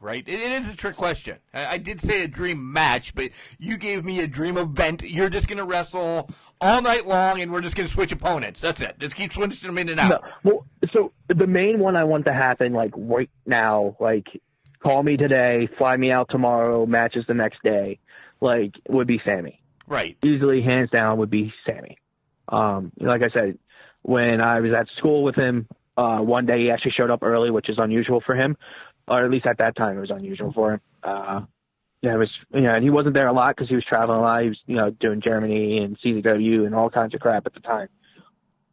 Right? 0.00 0.26
It, 0.26 0.40
it 0.40 0.52
is 0.52 0.68
a 0.68 0.76
trick 0.76 0.96
question. 0.96 1.38
I, 1.54 1.74
I 1.74 1.78
did 1.78 2.00
say 2.00 2.24
a 2.24 2.28
dream 2.28 2.72
match, 2.72 3.14
but 3.14 3.30
you 3.58 3.76
gave 3.76 4.04
me 4.04 4.18
a 4.20 4.26
dream 4.26 4.56
event. 4.56 5.02
You're 5.02 5.30
just 5.30 5.46
going 5.46 5.58
to 5.58 5.64
wrestle 5.64 6.28
all 6.60 6.82
night 6.82 7.06
long, 7.06 7.40
and 7.40 7.52
we're 7.52 7.60
just 7.60 7.76
going 7.76 7.86
to 7.86 7.92
switch 7.92 8.10
opponents. 8.10 8.60
That's 8.60 8.80
it. 8.82 8.98
Just 8.98 9.14
keep 9.14 9.32
switching 9.32 9.68
them 9.68 9.78
in 9.78 9.88
and 9.88 10.00
out. 10.00 10.10
No, 10.10 10.50
well, 10.50 10.66
so 10.92 11.12
the 11.28 11.46
main 11.46 11.78
one 11.78 11.96
I 11.96 12.04
want 12.04 12.26
to 12.26 12.32
happen 12.32 12.72
like 12.72 12.92
right 12.96 13.30
now, 13.46 13.96
like 14.00 14.26
call 14.82 15.04
me 15.04 15.16
today, 15.16 15.68
fly 15.78 15.96
me 15.96 16.10
out 16.10 16.26
tomorrow, 16.30 16.84
matches 16.84 17.24
the 17.28 17.34
next 17.34 17.62
day, 17.62 18.00
like 18.40 18.72
would 18.88 19.06
be 19.06 19.20
Sami. 19.24 19.60
Right. 19.86 20.16
Easily, 20.24 20.62
hands 20.62 20.90
down, 20.90 21.18
would 21.18 21.30
be 21.30 21.52
Sami. 21.64 21.98
Um, 22.48 22.92
like 22.98 23.22
I 23.22 23.30
said, 23.32 23.58
when 24.02 24.42
I 24.42 24.60
was 24.60 24.72
at 24.72 24.86
school 24.98 25.22
with 25.22 25.34
him, 25.36 25.68
uh, 25.96 26.18
one 26.18 26.46
day 26.46 26.60
he 26.60 26.70
actually 26.70 26.92
showed 26.96 27.10
up 27.10 27.22
early, 27.22 27.50
which 27.50 27.68
is 27.68 27.76
unusual 27.78 28.22
for 28.24 28.34
him, 28.34 28.56
or 29.06 29.24
at 29.24 29.30
least 29.30 29.46
at 29.46 29.58
that 29.58 29.76
time 29.76 29.96
it 29.96 30.00
was 30.00 30.10
unusual 30.10 30.52
for 30.52 30.74
him. 30.74 30.80
Uh, 31.02 31.40
yeah, 32.02 32.14
it 32.14 32.18
was, 32.18 32.30
you 32.52 32.62
know, 32.62 32.74
and 32.74 32.82
he 32.82 32.90
wasn't 32.90 33.14
there 33.14 33.28
a 33.28 33.32
lot 33.32 33.54
because 33.54 33.68
he 33.68 33.76
was 33.76 33.84
traveling 33.84 34.18
a 34.18 34.22
lot. 34.22 34.42
He 34.42 34.48
was, 34.48 34.58
you 34.66 34.76
know, 34.76 34.90
doing 34.90 35.20
Germany 35.20 35.78
and 35.78 35.96
CZW 36.00 36.66
and 36.66 36.74
all 36.74 36.90
kinds 36.90 37.14
of 37.14 37.20
crap 37.20 37.46
at 37.46 37.54
the 37.54 37.60
time. 37.60 37.88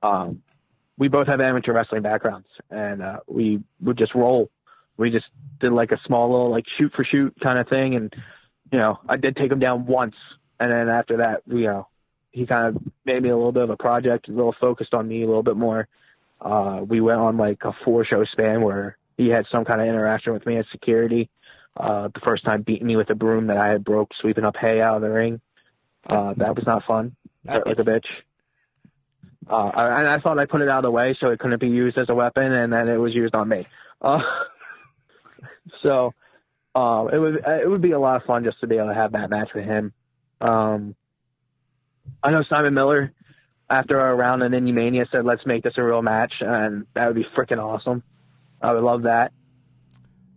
Um, 0.02 0.42
we 0.98 1.10
both 1.10 1.28
have 1.28 1.40
amateur 1.40 1.74
wrestling 1.74 2.02
backgrounds, 2.02 2.48
and 2.72 3.04
uh, 3.04 3.20
we 3.28 3.62
would 3.82 3.98
just 3.98 4.16
roll. 4.16 4.50
We 4.98 5.12
just 5.12 5.28
did 5.60 5.72
like 5.72 5.92
a 5.92 6.00
small 6.06 6.30
little 6.32 6.52
like 6.52 6.66
shoot 6.78 6.92
for 6.96 7.06
shoot 7.06 7.36
kind 7.42 7.60
of 7.60 7.70
thing, 7.70 7.96
and 7.96 8.14
you 8.72 8.80
know, 8.80 9.00
I 9.08 9.18
did 9.18 9.36
take 9.36 9.52
him 9.52 9.60
down 9.60 9.86
once, 9.86 10.16
and 10.60 10.72
then 10.72 10.90
after 10.90 11.18
that, 11.18 11.44
you 11.46 11.68
know, 11.68 11.88
he 12.32 12.46
kind 12.46 12.76
of 12.76 12.84
made 13.06 13.22
me 13.22 13.30
a 13.30 13.36
little 13.36 13.52
bit 13.52 13.64
of 13.64 13.70
a 13.70 13.78
project, 13.78 14.28
a 14.28 14.32
little 14.32 14.56
focused 14.60 14.94
on 14.94 15.08
me 15.08 15.24
a 15.24 15.28
little 15.28 15.44
bit 15.44 15.58
more. 15.58 15.88
Uh, 16.42 16.82
we 16.88 17.02
went 17.02 17.20
on 17.20 17.38
like 17.38 17.60
a 17.64 17.74
four 17.84 18.06
show 18.06 18.24
span 18.26 18.62
where 18.62 18.98
he 19.18 19.28
had 19.28 19.46
some 19.52 19.66
kind 19.66 19.82
of 19.82 19.88
interaction 19.88 20.34
with 20.34 20.46
me 20.46 20.58
as 20.58 20.66
security. 20.72 21.30
Uh, 21.76 22.10
the 22.14 22.20
first 22.22 22.44
time 22.44 22.62
beating 22.62 22.88
me 22.88 22.96
with 22.96 23.10
a 23.10 23.16
broom 23.16 23.48
that 23.48 23.58
I 23.58 23.70
had 23.70 23.84
broke, 23.84 24.12
sweeping 24.22 24.46
up 24.46 24.56
hay 24.58 24.82
out 24.82 24.98
of 24.98 25.02
the 25.02 25.10
ring. 25.10 25.42
Uh, 26.06 26.34
that 26.38 26.56
was 26.56 26.66
not 26.66 26.86
fun. 26.86 27.16
Hurt 27.48 27.68
like 27.68 27.80
a 27.80 27.84
bitch. 27.84 28.06
Uh, 29.50 29.72
and 29.76 30.08
I 30.08 30.20
thought 30.20 30.38
I 30.38 30.46
put 30.46 30.62
it 30.62 30.70
out 30.70 30.80
of 30.80 30.84
the 30.84 30.92
way 30.92 31.18
so 31.20 31.30
it 31.30 31.40
couldn't 31.40 31.60
be 31.60 31.70
used 31.70 31.98
as 31.98 32.08
a 32.10 32.16
weapon, 32.16 32.52
and 32.52 32.72
then 32.72 32.88
it 32.88 32.98
was 32.98 33.14
used 33.14 33.34
on 33.34 33.50
me. 33.50 33.66
Uh, 34.02 34.20
so 35.84 36.14
um, 36.76 37.10
it 37.12 37.18
would 37.18 37.44
it 37.46 37.70
would 37.70 37.82
be 37.82 37.92
a 37.92 38.00
lot 38.00 38.18
of 38.18 38.24
fun 38.24 38.44
just 38.44 38.60
to 38.62 38.68
be 38.68 38.78
able 38.78 38.90
to 38.90 38.94
have 38.94 39.14
that 39.14 39.30
match 39.30 39.50
with 39.54 39.66
him. 39.66 39.94
Um, 40.40 40.96
I 42.24 42.32
know 42.32 42.44
Simon 42.50 42.74
Miller 42.74 43.12
after 43.70 44.00
our 44.00 44.16
round 44.16 44.42
in 44.44 44.52
Inhumania 44.54 45.06
said, 45.12 45.26
"Let's 45.26 45.46
make 45.46 45.64
this 45.64 45.74
a 45.78 45.84
real 45.84 46.02
match," 46.02 46.34
and 46.42 46.86
that 46.96 47.08
would 47.08 47.16
be 47.16 47.26
freaking 47.36 47.64
awesome. 47.64 48.04
I 48.62 48.74
would 48.74 48.84
love 48.84 49.04
that. 49.04 49.32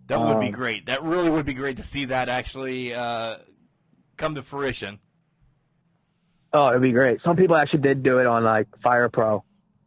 That 0.09 0.21
would 0.21 0.41
be 0.41 0.47
Um, 0.47 0.53
great. 0.53 0.87
That 0.87 1.03
really 1.03 1.31
would 1.31 1.47
be 1.47 1.55
great 1.55 1.77
to 1.79 1.83
see 1.83 2.07
that 2.07 2.29
actually 2.29 2.95
uh, 2.95 3.37
come 4.17 4.35
to 4.35 4.43
fruition. 4.43 4.99
Oh, 6.53 6.69
it'd 6.69 6.83
be 6.83 6.93
great. 6.93 7.21
Some 7.25 7.37
people 7.37 7.57
actually 7.57 7.81
did 7.81 8.03
do 8.03 8.19
it 8.19 8.27
on 8.27 8.45
like 8.45 8.67
Fire 8.83 9.09
Pro 9.09 9.43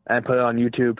and 0.07 0.25
put 0.25 0.33
it 0.35 0.41
on 0.41 0.57
YouTube. 0.57 0.97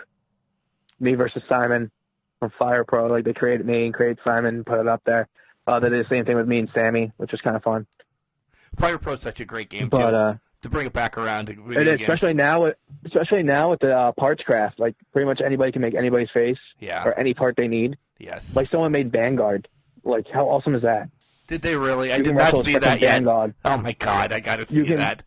Me 1.00 1.14
versus 1.14 1.42
Simon 1.48 1.90
from 2.38 2.50
Fire 2.58 2.84
Pro. 2.84 3.06
Like 3.08 3.24
they 3.24 3.32
created 3.32 3.66
me 3.66 3.84
and 3.86 3.92
created 3.94 4.18
Simon, 4.24 4.56
and 4.56 4.66
put 4.66 4.78
it 4.80 4.86
up 4.86 5.02
there. 5.04 5.28
Uh, 5.66 5.80
they 5.80 5.88
did 5.90 6.04
the 6.04 6.08
same 6.08 6.24
thing 6.24 6.36
with 6.36 6.46
me 6.46 6.60
and 6.60 6.70
Sami, 6.72 7.10
which 7.16 7.32
was 7.32 7.40
kind 7.40 7.56
of 7.56 7.62
fun. 7.64 7.86
Fire 8.78 8.98
Pro 8.98 9.14
is 9.14 9.20
such 9.20 9.40
a 9.40 9.44
great 9.44 9.68
game 9.68 9.88
But 9.88 10.10
too. 10.10 10.16
uh, 10.16 10.34
to 10.62 10.68
bring 10.68 10.86
it 10.86 10.92
back 10.92 11.16
around 11.18 11.46
to 11.46 11.52
video 11.54 11.80
it 11.80 11.86
is, 11.86 11.98
games. 11.98 12.02
especially 12.02 12.34
now 12.34 12.62
with 12.64 12.76
especially 13.04 13.42
now 13.42 13.70
with 13.70 13.80
the 13.80 13.94
uh, 13.96 14.12
parts 14.12 14.42
craft. 14.42 14.78
Like 14.78 14.94
pretty 15.12 15.26
much 15.26 15.40
anybody 15.44 15.72
can 15.72 15.82
make 15.82 15.94
anybody's 15.94 16.30
face 16.32 16.58
Yeah. 16.80 17.04
or 17.04 17.18
any 17.18 17.34
part 17.34 17.56
they 17.56 17.68
need. 17.68 17.96
Yes. 18.18 18.56
Like 18.56 18.70
someone 18.70 18.92
made 18.92 19.12
Vanguard. 19.12 19.68
Like 20.04 20.26
how 20.32 20.46
awesome 20.48 20.74
is 20.74 20.82
that? 20.82 21.08
Did 21.48 21.62
they 21.62 21.76
really? 21.76 22.12
I 22.12 22.18
did 22.20 22.34
not 22.34 22.56
see 22.58 22.76
that 22.78 23.00
yet. 23.00 23.14
Vanguard. 23.22 23.54
Oh 23.64 23.76
my 23.78 23.92
god, 23.92 24.32
I 24.32 24.40
gotta 24.40 24.66
see 24.66 24.76
You 24.78 24.84
can- 24.84 24.96
that. 24.96 25.22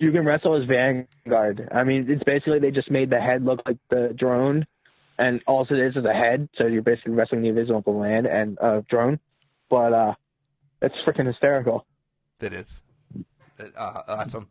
You 0.00 0.12
can 0.12 0.24
wrestle 0.24 0.54
as 0.60 0.68
Vanguard. 0.68 1.68
I 1.72 1.82
mean, 1.82 2.08
it's 2.08 2.22
basically 2.22 2.60
they 2.60 2.70
just 2.70 2.88
made 2.88 3.10
the 3.10 3.20
head 3.20 3.44
look 3.44 3.60
like 3.66 3.78
the 3.90 4.14
drone, 4.16 4.64
and 5.18 5.40
all 5.48 5.66
it 5.68 5.72
is 5.76 5.96
is 5.96 6.04
a 6.04 6.12
head. 6.12 6.48
So 6.56 6.66
you're 6.68 6.82
basically 6.82 7.14
wrestling 7.14 7.42
the 7.42 7.48
invisible 7.48 7.98
land 7.98 8.26
and 8.26 8.56
uh, 8.60 8.82
drone. 8.88 9.18
But 9.68 9.92
uh, 9.92 10.14
it's 10.80 10.94
freaking 11.04 11.26
hysterical. 11.26 11.84
That 12.38 12.52
is. 12.52 12.80
Uh, 13.58 14.02
awesome. 14.08 14.48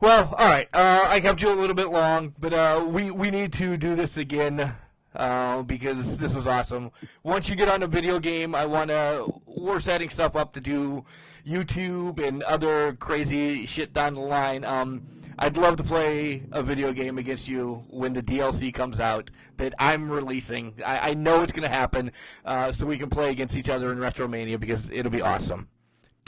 Well, 0.00 0.34
all 0.38 0.48
right. 0.48 0.68
Uh, 0.72 1.06
I 1.08 1.20
kept 1.20 1.42
you 1.42 1.52
a 1.52 1.54
little 1.54 1.74
bit 1.74 1.90
long, 1.90 2.34
but 2.38 2.52
uh, 2.52 2.84
we 2.88 3.10
we 3.10 3.30
need 3.30 3.52
to 3.54 3.76
do 3.76 3.94
this 3.94 4.16
again 4.16 4.74
uh, 5.14 5.62
because 5.62 6.18
this 6.18 6.34
was 6.34 6.46
awesome. 6.46 6.90
Once 7.22 7.48
you 7.48 7.56
get 7.56 7.68
on 7.68 7.82
a 7.82 7.86
video 7.86 8.18
game, 8.18 8.54
I 8.54 8.66
want 8.66 8.88
to. 8.88 9.40
We're 9.46 9.80
setting 9.80 10.08
stuff 10.08 10.36
up 10.36 10.52
to 10.54 10.60
do 10.60 11.04
YouTube 11.46 12.18
and 12.18 12.42
other 12.44 12.94
crazy 12.94 13.66
shit 13.66 13.92
down 13.92 14.14
the 14.14 14.20
line. 14.20 14.64
Um, 14.64 15.02
I'd 15.38 15.56
love 15.56 15.76
to 15.76 15.82
play 15.82 16.42
a 16.52 16.62
video 16.62 16.92
game 16.92 17.18
against 17.18 17.48
you 17.48 17.84
when 17.88 18.12
the 18.12 18.22
DLC 18.22 18.72
comes 18.72 19.00
out 19.00 19.30
that 19.56 19.74
I'm 19.78 20.10
releasing. 20.10 20.74
I, 20.84 21.10
I 21.10 21.14
know 21.14 21.42
it's 21.42 21.52
going 21.52 21.68
to 21.68 21.74
happen, 21.74 22.12
uh, 22.44 22.72
so 22.72 22.84
we 22.86 22.98
can 22.98 23.10
play 23.10 23.30
against 23.30 23.54
each 23.54 23.68
other 23.68 23.90
in 23.90 23.98
Retromania 23.98 24.60
because 24.60 24.90
it'll 24.90 25.10
be 25.10 25.22
awesome. 25.22 25.68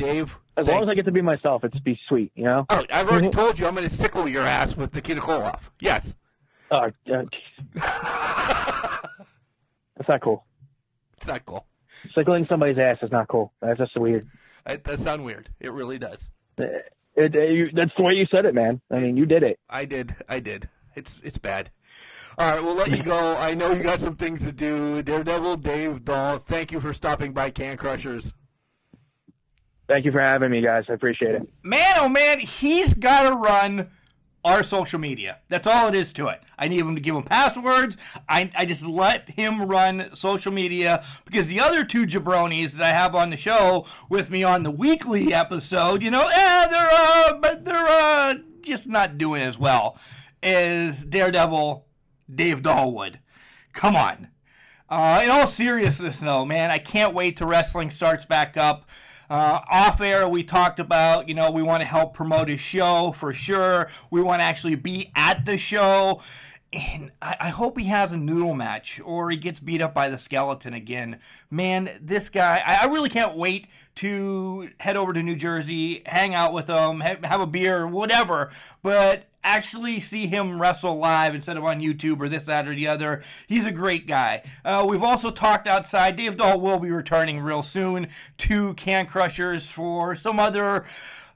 Dave, 0.03 0.39
As 0.57 0.67
thank- 0.67 0.75
long 0.81 0.83
as 0.89 0.89
I 0.93 0.95
get 0.95 1.05
to 1.07 1.13
be 1.13 1.23
myself, 1.23 1.65
it's 1.65 1.79
be 1.81 1.99
sweet, 2.09 2.33
you 2.35 2.45
know. 2.45 2.67
Oh, 2.69 2.85
I've 2.93 3.09
already 3.09 3.31
told 3.31 3.59
you 3.59 3.67
I'm 3.67 3.75
going 3.75 3.89
to 3.89 3.95
sickle 3.95 4.29
your 4.29 4.43
ass 4.43 4.77
with 4.77 4.93
the 4.93 5.01
Kid 5.01 5.19
Koloff. 5.19 5.71
Yes. 5.81 6.17
Uh, 6.71 6.91
uh, 7.13 7.23
that's 9.97 10.09
not 10.09 10.21
cool. 10.23 10.45
It's 11.17 11.27
not 11.27 11.45
cool. 11.45 11.67
Sickling 12.15 12.47
somebody's 12.49 12.79
ass 12.79 12.99
is 13.03 13.11
not 13.13 13.29
cool. 13.29 13.53
That's 13.61 13.79
just 13.79 13.97
weird. 13.97 14.27
It 14.67 14.83
does 14.85 15.01
sound 15.03 15.25
weird. 15.25 15.49
It 15.61 15.73
really 15.73 15.99
does. 15.99 16.31
It, 16.59 16.93
it, 17.15 17.35
you, 17.35 17.71
that's 17.75 17.93
the 17.97 18.03
way 18.03 18.15
you 18.15 18.27
said 18.31 18.45
it, 18.45 18.55
man. 18.55 18.81
I 18.91 18.99
mean, 18.99 19.17
you 19.17 19.27
did 19.27 19.43
it. 19.43 19.59
I 19.69 19.85
did. 19.85 20.17
I 20.29 20.41
did. 20.41 20.69
It's 20.95 21.21
it's 21.25 21.39
bad. 21.39 21.71
All 22.39 22.51
right, 22.51 22.63
we'll 22.65 22.75
let 22.75 22.91
you 22.91 23.03
go. 23.03 23.37
I 23.37 23.55
know 23.55 23.73
you 23.73 23.83
got 23.83 24.01
some 24.01 24.17
things 24.17 24.41
to 24.43 24.53
do. 24.53 25.03
Daredevil 25.03 25.59
Dave 25.59 26.05
Doll, 26.05 26.39
thank 26.39 26.73
you 26.73 26.81
for 26.81 26.93
stopping 26.95 27.33
by 27.33 27.51
Can 27.51 27.77
Crushers. 27.77 28.33
Thank 29.89 30.05
you 30.05 30.13
for 30.13 30.23
having 30.23 30.51
me, 30.51 30.63
guys. 30.63 30.85
I 30.89 30.95
appreciate 30.95 31.35
it. 31.35 31.49
Man, 31.63 31.95
oh 31.97 32.09
man, 32.09 32.41
he's 32.41 32.95
got 32.95 33.29
to 33.29 33.37
run 33.37 33.91
our 34.45 34.63
social 34.63 34.99
media. 34.99 35.39
That's 35.49 35.67
all 35.67 35.89
it 35.89 35.95
is 35.95 36.13
to 36.15 36.29
it. 36.29 36.41
I 36.59 36.69
need 36.69 36.81
him 36.81 36.95
to 36.95 37.01
give 37.01 37.15
him 37.15 37.23
passwords. 37.23 37.97
I, 38.29 38.51
I 38.57 38.67
just 38.67 38.85
let 38.85 39.31
him 39.31 39.63
run 39.63 40.11
social 40.15 40.53
media 40.53 41.05
because 41.25 41.47
the 41.47 41.61
other 41.61 41.85
two 41.85 42.07
jabronis 42.07 42.73
that 42.73 42.83
I 42.83 42.97
have 42.97 43.15
on 43.15 43.31
the 43.31 43.37
show 43.37 43.87
with 44.09 44.31
me 44.31 44.43
on 44.43 44.63
the 44.63 44.71
weekly 44.71 45.33
episode, 45.33 46.03
you 46.03 46.11
know, 46.11 46.29
eh, 46.33 46.67
they're 46.69 46.91
uh, 46.93 47.35
but 47.35 47.65
they're 47.65 47.87
uh, 47.87 48.35
just 48.63 48.89
not 48.89 49.19
doing 49.19 49.43
as 49.43 49.59
well 49.59 49.99
as 50.43 51.05
Daredevil 51.05 51.87
Dave 52.33 52.63
Doll 52.63 52.93
would. 52.93 53.21
Come 53.73 53.95
on. 53.95 54.29
Uh, 54.89 55.23
in 55.25 55.31
all 55.31 55.47
seriousness, 55.47 56.21
though, 56.21 56.45
man, 56.45 56.71
I 56.71 56.79
can't 56.79 57.15
wait 57.15 57.39
till 57.39 57.47
wrestling 57.47 57.91
starts 57.91 58.27
back 58.27 58.57
up. 58.57 58.89
Uh, 59.33 59.63
off 59.71 59.99
air, 60.03 60.29
we 60.29 60.45
talked 60.45 60.79
about, 60.79 61.27
you 61.27 61.35
know, 61.35 61.51
we 61.51 61.63
want 61.63 61.81
to 61.81 61.87
help 61.87 62.13
promote 62.13 62.49
his 62.49 62.61
show 62.61 63.13
for 63.13 63.33
sure. 63.33 63.89
We 64.11 64.21
want 64.21 64.41
to 64.41 64.45
actually 64.45 64.75
be 64.75 65.11
at 65.17 65.47
the 65.47 65.57
show. 65.57 66.21
And 66.71 67.13
I, 67.23 67.37
I 67.41 67.49
hope 67.49 67.79
he 67.79 67.87
has 67.87 68.13
a 68.13 68.19
noodle 68.19 68.53
match 68.53 69.01
or 69.03 69.31
he 69.31 69.39
gets 69.39 69.59
beat 69.59 69.81
up 69.81 69.95
by 69.95 70.11
the 70.11 70.19
skeleton 70.19 70.75
again. 70.75 71.19
Man, 71.51 71.99
this 71.99 72.29
guy, 72.29 72.63
I, 72.63 72.83
I 72.83 72.85
really 72.93 73.09
can't 73.09 73.35
wait 73.35 73.69
to 73.97 74.69
head 74.81 74.99
over 74.99 75.15
to 75.15 75.23
New 75.23 75.37
Jersey, 75.37 76.03
hang 76.05 76.35
out 76.35 76.53
with 76.53 76.69
him, 76.69 77.01
ha- 77.01 77.17
have 77.25 77.41
a 77.41 77.47
beer, 77.47 77.87
whatever. 77.87 78.53
But 78.83 79.25
actually 79.45 80.01
see 80.01 80.27
him 80.27 80.61
wrestle 80.61 80.99
live 80.99 81.35
instead 81.35 81.57
of 81.57 81.65
on 81.65 81.81
YouTube 81.81 82.21
or 82.21 82.29
this, 82.29 82.45
that, 82.45 82.69
or 82.69 82.75
the 82.75 82.87
other. 82.87 83.23
He's 83.47 83.67
a 83.67 83.73
great 83.73 84.07
guy. 84.07 84.43
Uh, 84.65 84.87
we've 84.89 85.03
also 85.03 85.31
talked 85.31 85.67
outside. 85.67 86.17
Dave 86.17 86.37
Doll 86.37 86.61
will 86.61 86.79
be 86.79 86.91
returning 86.91 87.41
real 87.41 87.63
soon 87.63 88.09
to 88.39 88.75
Can 88.75 89.07
Crushers 89.07 89.69
for 89.69 90.15
some 90.15 90.39
other 90.39 90.85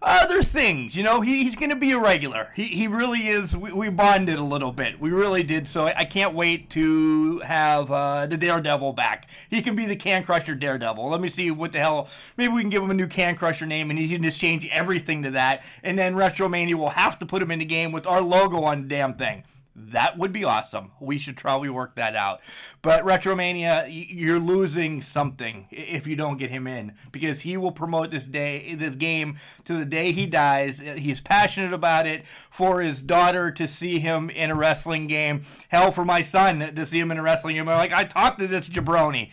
other 0.03 0.43
things. 0.43 0.97
You 0.97 1.03
know, 1.03 1.21
he, 1.21 1.45
he's 1.45 1.57
going 1.57 1.71
to 1.71 1.77
be 1.77 1.93
a 1.93 1.99
regular. 1.99 2.53
He, 2.55 2.65
he 2.65 2.87
really 2.87 3.29
is. 3.29 3.57
We, 3.57 3.73
we, 3.73 3.89
bonded 3.89 4.39
a 4.39 4.43
little 4.43 4.73
bit. 4.73 5.01
We 5.01 5.11
really 5.11 5.43
did. 5.43 5.67
So 5.67 5.87
I, 5.87 6.05
can't 6.05 6.35
wait 6.35 6.69
to 6.71 7.39
have 7.41 7.91
uh, 7.91 8.27
the 8.27 8.37
Daredevil 8.37 8.93
back. 8.93 9.29
He 9.49 9.63
can 9.63 9.75
be 9.75 9.87
the 9.87 9.97
Can 9.97 10.23
Crusher 10.23 10.55
Daredevil. 10.55 11.09
Let 11.09 11.21
me 11.21 11.29
see 11.29 11.51
what 11.51 11.73
the 11.73 11.79
hell. 11.79 12.09
Maybe 12.37 12.53
we 12.53 12.61
can 12.61 12.71
give 12.71 12.83
him 12.83 12.91
a 12.91 12.95
new 12.95 13.07
Can 13.07 13.37
Crusher 13.37 13.67
name 13.67 13.91
and 13.91 13.99
he 13.99 14.09
can 14.09 14.23
just 14.23 14.41
change 14.41 14.69
everything 14.71 15.23
to 15.23 15.31
that. 15.33 15.65
And 15.83 15.99
then 15.99 16.15
Retromania 16.15 16.75
will 16.75 16.91
have 16.91 17.19
to 17.21 17.27
put 17.27 17.43
him 17.43 17.51
in 17.51 17.59
the 17.59 17.65
game 17.65 17.93
with 17.93 18.07
our 18.07 18.21
logo 18.21 18.65
on 18.65 18.83
the 18.83 18.89
damn 18.89 19.15
thing. 19.15 19.45
That 19.79 20.17
would 20.17 20.33
be 20.33 20.43
awesome. 20.43 20.93
We 21.01 21.19
should 21.19 21.37
probably 21.37 21.69
work 21.69 21.97
that 21.97 22.17
out. 22.17 22.41
But 22.81 23.05
Retromania, 23.05 23.87
you're 23.91 24.41
losing 24.41 25.03
something 25.03 25.67
if 25.71 26.07
you 26.07 26.17
don't 26.17 26.39
get 26.39 26.51
him 26.51 26.67
in 26.67 26.95
because 27.13 27.41
he 27.41 27.59
will 27.59 27.73
promote 27.73 28.11
this 28.11 28.27
day, 28.27 28.75
this 28.75 28.97
game 28.97 29.37
to 29.67 29.79
the 29.79 29.85
day 29.85 30.13
he 30.13 30.25
dies. 30.25 30.81
He's 30.81 31.21
passionate 31.21 31.75
about 31.75 32.07
it 32.07 32.27
for 32.27 32.81
his 32.81 33.03
daughter 33.03 33.51
to 33.51 33.69
see 33.69 33.99
him 33.99 34.31
in 34.31 34.51
a 34.51 34.55
wrestling 34.55 35.09
game. 35.09 35.43
Hell, 35.69 35.93
for 35.93 36.07
my 36.07 36.23
son 36.23 36.75
to 36.75 36.87
see 36.87 36.99
him 36.99 37.11
in 37.11 37.19
a 37.19 37.23
wrestling 37.23 37.57
game. 37.57 37.69
I'm 37.69 37.77
like, 37.77 37.93
I 37.93 38.05
talked 38.05 38.39
to 38.39 38.47
this 38.47 38.71
jabroni. 38.71 39.31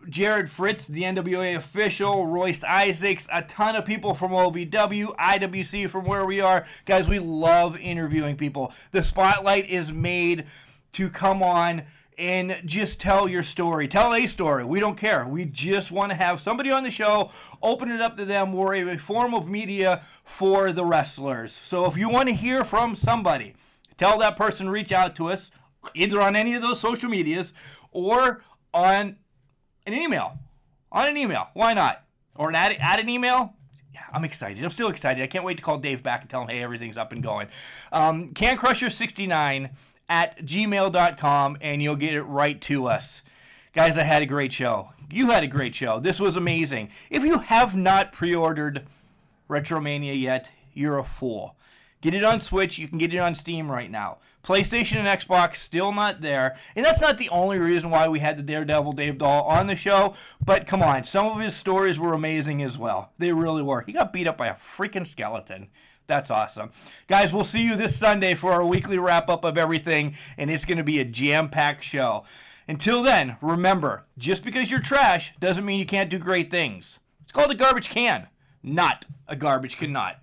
Jared 0.07 0.49
Fritz, 0.49 0.87
the 0.87 1.03
NWA 1.03 1.55
official, 1.55 2.25
Royce 2.25 2.63
Isaacs, 2.63 3.27
a 3.31 3.41
ton 3.41 3.75
of 3.75 3.85
people 3.85 4.13
from 4.13 4.31
OVW, 4.31 5.15
IWC 5.15 5.89
from 5.89 6.05
where 6.05 6.25
we 6.25 6.39
are. 6.39 6.65
Guys, 6.85 7.07
we 7.07 7.19
love 7.19 7.77
interviewing 7.77 8.37
people. 8.37 8.73
The 8.91 9.03
spotlight 9.03 9.69
is 9.69 9.91
made 9.91 10.45
to 10.93 11.09
come 11.09 11.43
on 11.43 11.83
and 12.17 12.61
just 12.65 12.99
tell 12.99 13.29
your 13.29 13.43
story. 13.43 13.87
Tell 13.87 14.13
a 14.13 14.25
story. 14.27 14.65
We 14.65 14.79
don't 14.79 14.97
care. 14.97 15.25
We 15.25 15.45
just 15.45 15.91
want 15.91 16.11
to 16.11 16.15
have 16.15 16.41
somebody 16.41 16.69
on 16.69 16.83
the 16.83 16.91
show, 16.91 17.31
open 17.61 17.89
it 17.89 18.01
up 18.01 18.17
to 18.17 18.25
them. 18.25 18.53
We're 18.53 18.89
a 18.89 18.97
form 18.97 19.33
of 19.33 19.49
media 19.49 20.03
for 20.23 20.73
the 20.73 20.85
wrestlers. 20.85 21.51
So 21.51 21.85
if 21.85 21.97
you 21.97 22.09
want 22.09 22.29
to 22.29 22.35
hear 22.35 22.63
from 22.63 22.95
somebody, 22.95 23.53
tell 23.97 24.17
that 24.19 24.35
person 24.35 24.69
reach 24.69 24.91
out 24.91 25.15
to 25.15 25.29
us 25.29 25.49
either 25.93 26.21
on 26.21 26.35
any 26.35 26.53
of 26.55 26.61
those 26.61 26.79
social 26.79 27.09
medias 27.09 27.53
or 27.91 28.43
on 28.73 29.15
an 29.93 29.99
email. 30.01 30.37
On 30.91 31.07
an 31.07 31.17
email. 31.17 31.47
Why 31.53 31.73
not? 31.73 32.03
Or 32.35 32.49
an 32.49 32.55
add, 32.55 32.75
add 32.79 32.99
an 32.99 33.09
email. 33.09 33.53
Yeah, 33.93 34.01
I'm 34.13 34.23
excited. 34.23 34.63
I'm 34.63 34.71
still 34.71 34.89
excited. 34.89 35.21
I 35.21 35.27
can't 35.27 35.43
wait 35.43 35.57
to 35.57 35.63
call 35.63 35.77
Dave 35.77 36.03
back 36.03 36.21
and 36.21 36.29
tell 36.29 36.41
him, 36.41 36.47
hey, 36.47 36.63
everything's 36.63 36.97
up 36.97 37.11
and 37.11 37.21
going. 37.21 37.47
Um, 37.91 38.33
CanCrusher69 38.33 39.71
at 40.07 40.39
gmail.com, 40.39 41.57
and 41.61 41.83
you'll 41.83 41.95
get 41.95 42.13
it 42.13 42.23
right 42.23 42.59
to 42.61 42.87
us. 42.87 43.21
Guys, 43.73 43.97
I 43.97 44.03
had 44.03 44.21
a 44.21 44.25
great 44.25 44.51
show. 44.51 44.89
You 45.11 45.29
had 45.29 45.43
a 45.43 45.47
great 45.47 45.75
show. 45.75 45.99
This 45.99 46.19
was 46.19 46.35
amazing. 46.35 46.89
If 47.09 47.23
you 47.23 47.39
have 47.39 47.75
not 47.75 48.13
pre 48.13 48.33
ordered 48.33 48.85
Retromania 49.49 50.19
yet, 50.19 50.49
you're 50.73 50.97
a 50.97 51.03
fool. 51.03 51.55
Get 52.01 52.13
it 52.13 52.23
on 52.23 52.41
Switch. 52.41 52.77
You 52.77 52.87
can 52.87 52.97
get 52.97 53.13
it 53.13 53.19
on 53.19 53.35
Steam 53.35 53.69
right 53.69 53.91
now. 53.91 54.19
PlayStation 54.43 54.97
and 54.97 55.07
Xbox 55.07 55.57
still 55.57 55.91
not 55.91 56.21
there. 56.21 56.57
And 56.75 56.85
that's 56.85 57.01
not 57.01 57.17
the 57.17 57.29
only 57.29 57.59
reason 57.59 57.89
why 57.89 58.07
we 58.07 58.19
had 58.19 58.37
the 58.37 58.43
Daredevil 58.43 58.93
Dave 58.93 59.17
Doll 59.17 59.43
on 59.43 59.67
the 59.67 59.75
show. 59.75 60.13
But 60.43 60.67
come 60.67 60.81
on, 60.81 61.03
some 61.03 61.27
of 61.27 61.39
his 61.39 61.55
stories 61.55 61.99
were 61.99 62.13
amazing 62.13 62.61
as 62.63 62.77
well. 62.77 63.11
They 63.17 63.31
really 63.31 63.61
were. 63.61 63.81
He 63.81 63.93
got 63.93 64.13
beat 64.13 64.27
up 64.27 64.37
by 64.37 64.47
a 64.47 64.55
freaking 64.55 65.05
skeleton. 65.05 65.69
That's 66.07 66.31
awesome. 66.31 66.71
Guys, 67.07 67.31
we'll 67.31 67.43
see 67.43 67.63
you 67.63 67.75
this 67.75 67.95
Sunday 67.95 68.33
for 68.33 68.51
our 68.51 68.65
weekly 68.65 68.97
wrap 68.97 69.29
up 69.29 69.43
of 69.43 69.57
everything. 69.57 70.15
And 70.37 70.49
it's 70.49 70.65
going 70.65 70.79
to 70.79 70.83
be 70.83 70.99
a 70.99 71.05
jam 71.05 71.49
packed 71.49 71.83
show. 71.83 72.25
Until 72.67 73.03
then, 73.03 73.37
remember 73.41 74.05
just 74.17 74.43
because 74.43 74.71
you're 74.71 74.79
trash 74.79 75.33
doesn't 75.39 75.65
mean 75.65 75.79
you 75.79 75.85
can't 75.85 76.09
do 76.09 76.19
great 76.19 76.49
things. 76.49 76.99
It's 77.21 77.31
called 77.31 77.51
a 77.51 77.55
garbage 77.55 77.89
can, 77.89 78.27
not 78.63 79.05
a 79.27 79.35
garbage 79.35 79.77
cannot. 79.77 80.19